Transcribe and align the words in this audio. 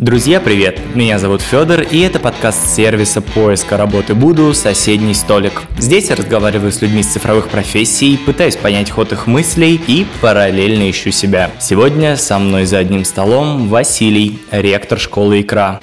Друзья, 0.00 0.40
привет! 0.40 0.80
Меня 0.94 1.18
зовут 1.18 1.42
Федор, 1.42 1.82
и 1.82 2.00
это 2.00 2.18
подкаст 2.18 2.74
сервиса 2.74 3.20
поиска 3.20 3.76
работы 3.76 4.14
Буду 4.14 4.54
«Соседний 4.54 5.12
столик». 5.12 5.64
Здесь 5.78 6.08
я 6.08 6.16
разговариваю 6.16 6.72
с 6.72 6.80
людьми 6.80 7.02
с 7.02 7.08
цифровых 7.08 7.48
профессий, 7.50 8.16
пытаюсь 8.16 8.56
понять 8.56 8.88
ход 8.88 9.12
их 9.12 9.26
мыслей 9.26 9.78
и 9.86 10.06
параллельно 10.22 10.90
ищу 10.90 11.10
себя. 11.10 11.50
Сегодня 11.60 12.16
со 12.16 12.38
мной 12.38 12.64
за 12.64 12.78
одним 12.78 13.04
столом 13.04 13.68
Василий, 13.68 14.38
ректор 14.50 14.98
школы 14.98 15.42
«Икра». 15.42 15.80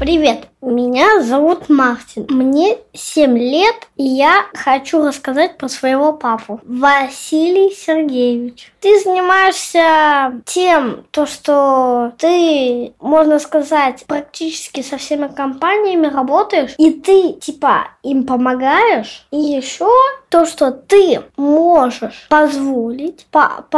Привет, 0.00 0.48
меня 0.70 1.20
зовут 1.22 1.68
Мартин. 1.68 2.26
Мне 2.28 2.78
7 2.92 3.38
лет, 3.38 3.74
и 3.96 4.04
я 4.04 4.46
хочу 4.54 5.04
рассказать 5.04 5.58
про 5.58 5.68
своего 5.68 6.12
папу. 6.12 6.60
Василий 6.64 7.70
Сергеевич. 7.74 8.72
Ты 8.80 9.00
занимаешься 9.00 10.40
тем, 10.44 11.04
то, 11.10 11.26
что 11.26 12.12
ты, 12.18 12.94
можно 13.00 13.38
сказать, 13.38 14.04
практически 14.06 14.82
со 14.82 14.96
всеми 14.96 15.28
компаниями 15.28 16.06
работаешь, 16.06 16.74
и 16.78 16.92
ты, 16.92 17.34
типа, 17.34 17.88
им 18.02 18.24
помогаешь. 18.24 19.26
И 19.30 19.36
еще 19.36 19.90
то, 20.28 20.46
что 20.46 20.70
ты 20.70 21.22
можешь 21.36 22.26
позволить, 22.28 23.26
пап, 23.30 23.74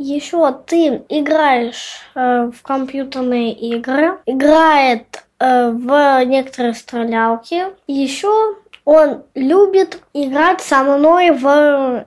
еще 0.00 0.50
ты 0.66 1.02
играешь 1.08 2.00
э, 2.14 2.50
в 2.50 2.62
компьютерные 2.62 3.52
игры, 3.52 4.18
играет 4.24 5.24
в 5.40 6.24
некоторые 6.24 6.74
стрелялки. 6.74 7.64
Еще 7.86 8.54
он 8.84 9.22
любит 9.34 10.00
играть 10.12 10.60
со 10.60 10.82
мной 10.82 11.30
в 11.30 12.06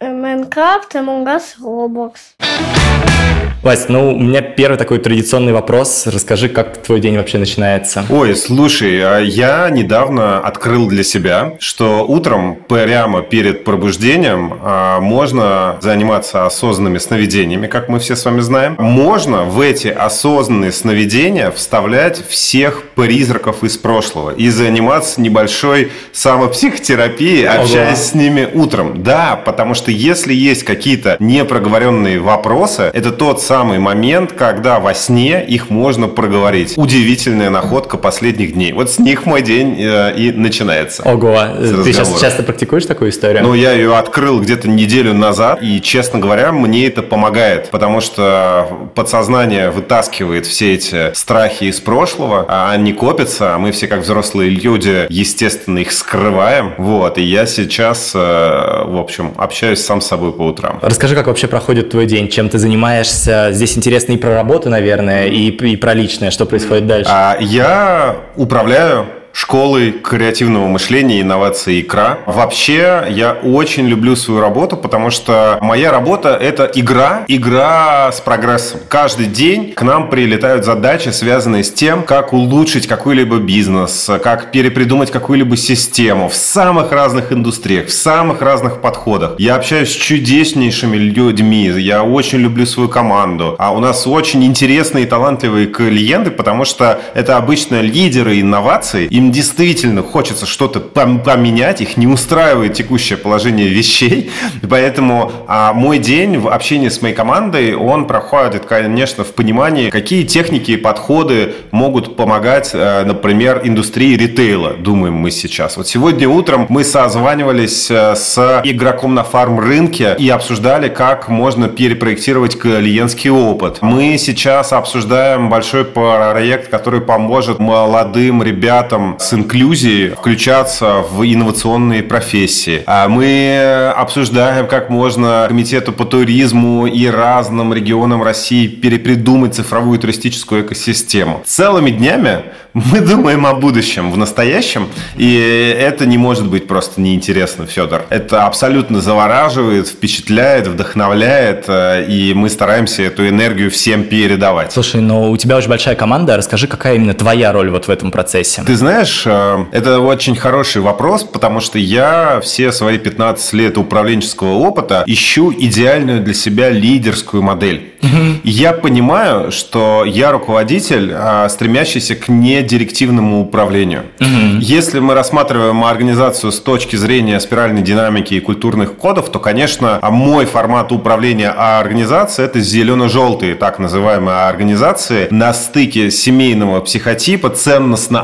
Майнкрафт, 0.00 0.94
Among 0.94 1.24
Us, 1.24 1.58
Roblox. 1.60 3.17
Вась, 3.62 3.86
ну, 3.88 4.14
у 4.14 4.18
меня 4.18 4.40
первый 4.40 4.76
такой 4.76 4.98
традиционный 4.98 5.52
вопрос. 5.52 6.06
Расскажи, 6.06 6.48
как 6.48 6.80
твой 6.80 7.00
день 7.00 7.16
вообще 7.16 7.38
начинается? 7.38 8.04
Ой, 8.08 8.36
слушай, 8.36 9.00
а 9.02 9.18
я 9.18 9.68
недавно 9.68 10.38
открыл 10.38 10.86
для 10.86 11.02
себя, 11.02 11.54
что 11.58 12.06
утром 12.06 12.56
прямо 12.68 13.22
перед 13.22 13.64
пробуждением 13.64 14.54
а, 14.62 15.00
можно 15.00 15.76
заниматься 15.80 16.46
осознанными 16.46 16.98
сновидениями, 16.98 17.66
как 17.66 17.88
мы 17.88 17.98
все 17.98 18.14
с 18.14 18.24
вами 18.24 18.40
знаем. 18.40 18.76
Можно 18.78 19.42
в 19.42 19.60
эти 19.60 19.88
осознанные 19.88 20.70
сновидения 20.70 21.50
вставлять 21.50 22.24
всех 22.28 22.84
призраков 22.94 23.64
из 23.64 23.76
прошлого 23.76 24.30
и 24.30 24.50
заниматься 24.50 25.20
небольшой 25.20 25.90
самопсихотерапией, 26.12 27.48
общаясь 27.48 27.98
Ого. 27.98 28.06
с 28.06 28.14
ними 28.14 28.48
утром. 28.54 29.02
Да, 29.02 29.34
потому 29.34 29.74
что 29.74 29.90
если 29.90 30.32
есть 30.32 30.62
какие-то 30.62 31.16
непроговоренные 31.18 32.20
вопросы, 32.20 32.90
это 32.94 33.10
тот 33.10 33.47
самый 33.48 33.78
момент, 33.78 34.32
когда 34.32 34.78
во 34.78 34.92
сне 34.92 35.42
их 35.42 35.70
можно 35.70 36.06
проговорить. 36.06 36.74
Удивительная 36.76 37.48
находка 37.48 37.96
последних 37.96 38.52
дней. 38.52 38.72
Вот 38.74 38.90
с 38.90 38.98
них 38.98 39.24
мой 39.24 39.40
день 39.40 39.74
э, 39.80 40.14
и 40.16 40.32
начинается. 40.32 41.02
Ого, 41.02 41.38
ты 41.58 41.92
сейчас 41.94 42.20
часто 42.20 42.42
практикуешь 42.42 42.84
такую 42.84 43.10
историю? 43.10 43.42
Ну, 43.42 43.54
я 43.54 43.72
ее 43.72 43.96
открыл 43.96 44.38
где-то 44.42 44.68
неделю 44.68 45.14
назад, 45.14 45.62
и, 45.62 45.80
честно 45.80 46.18
говоря, 46.18 46.52
мне 46.52 46.88
это 46.88 47.02
помогает, 47.02 47.70
потому 47.70 48.02
что 48.02 48.90
подсознание 48.94 49.70
вытаскивает 49.70 50.44
все 50.44 50.74
эти 50.74 51.14
страхи 51.14 51.64
из 51.64 51.80
прошлого, 51.80 52.44
а 52.48 52.70
они 52.72 52.92
копятся, 52.92 53.54
а 53.54 53.58
мы 53.58 53.72
все 53.72 53.86
как 53.86 54.00
взрослые 54.00 54.50
люди, 54.50 55.06
естественно, 55.08 55.78
их 55.78 55.92
скрываем. 55.92 56.74
Вот, 56.76 57.16
и 57.16 57.22
я 57.22 57.46
сейчас, 57.46 58.12
э, 58.14 58.18
в 58.18 58.98
общем, 58.98 59.32
общаюсь 59.38 59.82
сам 59.82 60.02
с 60.02 60.06
собой 60.06 60.32
по 60.32 60.42
утрам. 60.42 60.78
Расскажи, 60.82 61.14
как 61.14 61.28
вообще 61.28 61.46
проходит 61.46 61.88
твой 61.88 62.04
день, 62.04 62.28
чем 62.28 62.50
ты 62.50 62.58
занимаешься, 62.58 63.37
здесь 63.50 63.76
интересно 63.76 64.12
и 64.12 64.16
про 64.16 64.34
работу, 64.34 64.70
наверное, 64.70 65.26
и, 65.26 65.50
и 65.50 65.76
про 65.76 65.94
личное, 65.94 66.30
что 66.30 66.46
происходит 66.46 66.86
дальше. 66.86 67.10
А, 67.12 67.36
я 67.40 68.16
управляю 68.36 69.06
школы 69.38 69.92
креативного 69.92 70.66
мышления, 70.66 71.20
инновации 71.20 71.80
икра. 71.80 72.18
Вообще, 72.26 73.04
я 73.08 73.34
очень 73.34 73.86
люблю 73.86 74.16
свою 74.16 74.40
работу, 74.40 74.76
потому 74.76 75.10
что 75.10 75.58
моя 75.60 75.92
работа– 75.92 76.36
это 76.40 76.68
игра, 76.74 77.22
игра 77.28 78.10
с 78.10 78.20
прогрессом. 78.20 78.80
Каждый 78.88 79.26
день 79.26 79.74
к 79.74 79.82
нам 79.82 80.10
прилетают 80.10 80.64
задачи, 80.64 81.10
связанные 81.10 81.62
с 81.62 81.72
тем, 81.72 82.02
как 82.02 82.32
улучшить 82.32 82.88
какой-либо 82.88 83.36
бизнес, 83.36 84.10
как 84.24 84.50
перепридумать 84.50 85.12
какую-либо 85.12 85.56
систему 85.56 86.28
в 86.28 86.34
самых 86.34 86.90
разных 86.90 87.32
индустриях, 87.32 87.86
в 87.86 87.92
самых 87.92 88.42
разных 88.42 88.80
подходах. 88.80 89.36
Я 89.38 89.54
общаюсь 89.54 89.90
с 89.90 89.94
чудеснейшими 89.96 90.96
людьми, 90.96 91.66
я 91.78 92.02
очень 92.02 92.38
люблю 92.38 92.66
свою 92.66 92.88
команду. 92.88 93.54
А 93.60 93.72
у 93.72 93.78
нас 93.78 94.04
очень 94.04 94.44
интересные 94.44 95.04
и 95.04 95.06
талантливые 95.06 95.68
клиенты, 95.68 96.32
потому 96.32 96.64
что 96.64 97.00
это 97.14 97.36
обычно 97.36 97.80
лидеры 97.80 98.40
инноваций, 98.40 99.06
им 99.06 99.27
действительно 99.30 100.02
хочется 100.02 100.46
что-то 100.46 100.80
поменять, 100.80 101.80
их 101.80 101.96
не 101.96 102.06
устраивает 102.06 102.74
текущее 102.74 103.18
положение 103.18 103.68
вещей, 103.68 104.30
поэтому 104.68 105.32
а, 105.46 105.72
мой 105.72 105.98
день 105.98 106.38
в 106.38 106.48
общении 106.48 106.88
с 106.88 107.02
моей 107.02 107.14
командой, 107.14 107.74
он 107.74 108.06
проходит, 108.06 108.66
конечно, 108.66 109.24
в 109.24 109.34
понимании, 109.34 109.90
какие 109.90 110.24
техники 110.24 110.72
и 110.72 110.76
подходы 110.76 111.54
могут 111.70 112.16
помогать, 112.16 112.70
э, 112.72 113.04
например, 113.04 113.62
индустрии 113.64 114.16
ритейла, 114.16 114.74
думаем 114.74 115.14
мы 115.14 115.30
сейчас. 115.30 115.76
Вот 115.76 115.88
сегодня 115.88 116.28
утром 116.28 116.66
мы 116.68 116.84
созванивались 116.84 117.90
э, 117.90 118.14
с 118.14 118.62
игроком 118.64 119.14
на 119.14 119.24
фарм-рынке 119.24 120.16
и 120.18 120.28
обсуждали, 120.28 120.88
как 120.88 121.28
можно 121.28 121.68
перепроектировать 121.68 122.58
клиентский 122.58 123.30
опыт. 123.30 123.78
Мы 123.80 124.16
сейчас 124.18 124.72
обсуждаем 124.72 125.50
большой 125.50 125.84
проект, 125.84 126.68
который 126.68 127.00
поможет 127.00 127.58
молодым 127.58 128.42
ребятам 128.42 129.16
с 129.18 129.32
инклюзией 129.32 130.10
включаться 130.10 131.02
в 131.10 131.22
инновационные 131.22 132.02
профессии. 132.02 132.82
А 132.86 133.08
мы 133.08 133.92
обсуждаем, 133.96 134.66
как 134.66 134.90
можно 134.90 135.46
комитету 135.48 135.92
по 135.92 136.04
туризму 136.04 136.86
и 136.86 137.06
разным 137.06 137.72
регионам 137.72 138.22
России 138.22 138.66
перепридумать 138.66 139.54
цифровую 139.54 139.98
туристическую 139.98 140.64
экосистему. 140.64 141.42
Целыми 141.46 141.90
днями 141.90 142.42
мы 142.74 143.00
думаем 143.00 143.46
о 143.46 143.54
будущем, 143.54 144.12
в 144.12 144.16
настоящем, 144.16 144.88
и 145.16 145.74
это 145.78 146.06
не 146.06 146.18
может 146.18 146.46
быть 146.48 146.66
просто 146.66 147.00
неинтересно, 147.00 147.66
Федор. 147.66 148.04
Это 148.10 148.44
абсолютно 148.44 149.00
завораживает, 149.00 149.88
впечатляет, 149.88 150.66
вдохновляет, 150.66 151.64
э, 151.66 152.06
и 152.08 152.34
мы 152.34 152.50
стараемся 152.50 153.02
эту 153.02 153.28
энергию 153.28 153.70
всем 153.70 154.04
передавать. 154.04 154.72
Слушай, 154.72 155.00
ну 155.00 155.30
у 155.30 155.36
тебя 155.36 155.56
очень 155.56 155.70
большая 155.70 155.96
команда, 155.96 156.36
расскажи, 156.36 156.66
какая 156.66 156.96
именно 156.96 157.14
твоя 157.14 157.52
роль 157.52 157.70
вот 157.70 157.88
в 157.88 157.90
этом 157.90 158.10
процессе? 158.10 158.62
Ты 158.64 158.76
знаешь, 158.76 158.97
э, 159.26 159.66
это 159.72 160.00
очень 160.00 160.36
хороший 160.36 160.82
вопрос, 160.82 161.24
потому 161.24 161.60
что 161.60 161.78
я 161.78 162.40
все 162.42 162.72
свои 162.72 162.98
15 162.98 163.52
лет 163.54 163.78
управленческого 163.78 164.54
опыта 164.54 165.04
ищу 165.06 165.52
идеальную 165.52 166.22
для 166.22 166.34
себя 166.34 166.70
лидерскую 166.70 167.42
модель. 167.42 167.92
Угу. 168.02 168.40
И 168.44 168.50
я 168.50 168.72
понимаю, 168.72 169.50
что 169.50 170.04
я 170.04 170.30
руководитель, 170.32 171.12
а, 171.14 171.48
стремящийся 171.48 172.14
к 172.14 172.28
недирективному 172.28 173.40
управлению. 173.40 174.04
Угу. 174.20 174.60
Если 174.60 175.00
мы 175.00 175.14
рассматриваем 175.14 175.84
организацию 175.84 176.52
с 176.52 176.60
точки 176.60 176.96
зрения 176.96 177.40
спиральной 177.40 177.82
динамики 177.82 178.34
и 178.34 178.40
культурных 178.40 178.94
кодов, 178.96 179.30
то, 179.30 179.38
конечно, 179.38 179.98
мой 180.02 180.46
формат 180.46 180.92
управления 180.92 181.50
организацией– 181.50 182.46
это 182.48 182.60
зелено-желтые, 182.60 183.54
так 183.54 183.78
называемые 183.78 184.38
организации, 184.38 185.28
на 185.30 185.52
стыке 185.52 186.10
семейного 186.10 186.80
психотипа, 186.80 187.50
ценностно 187.50 188.22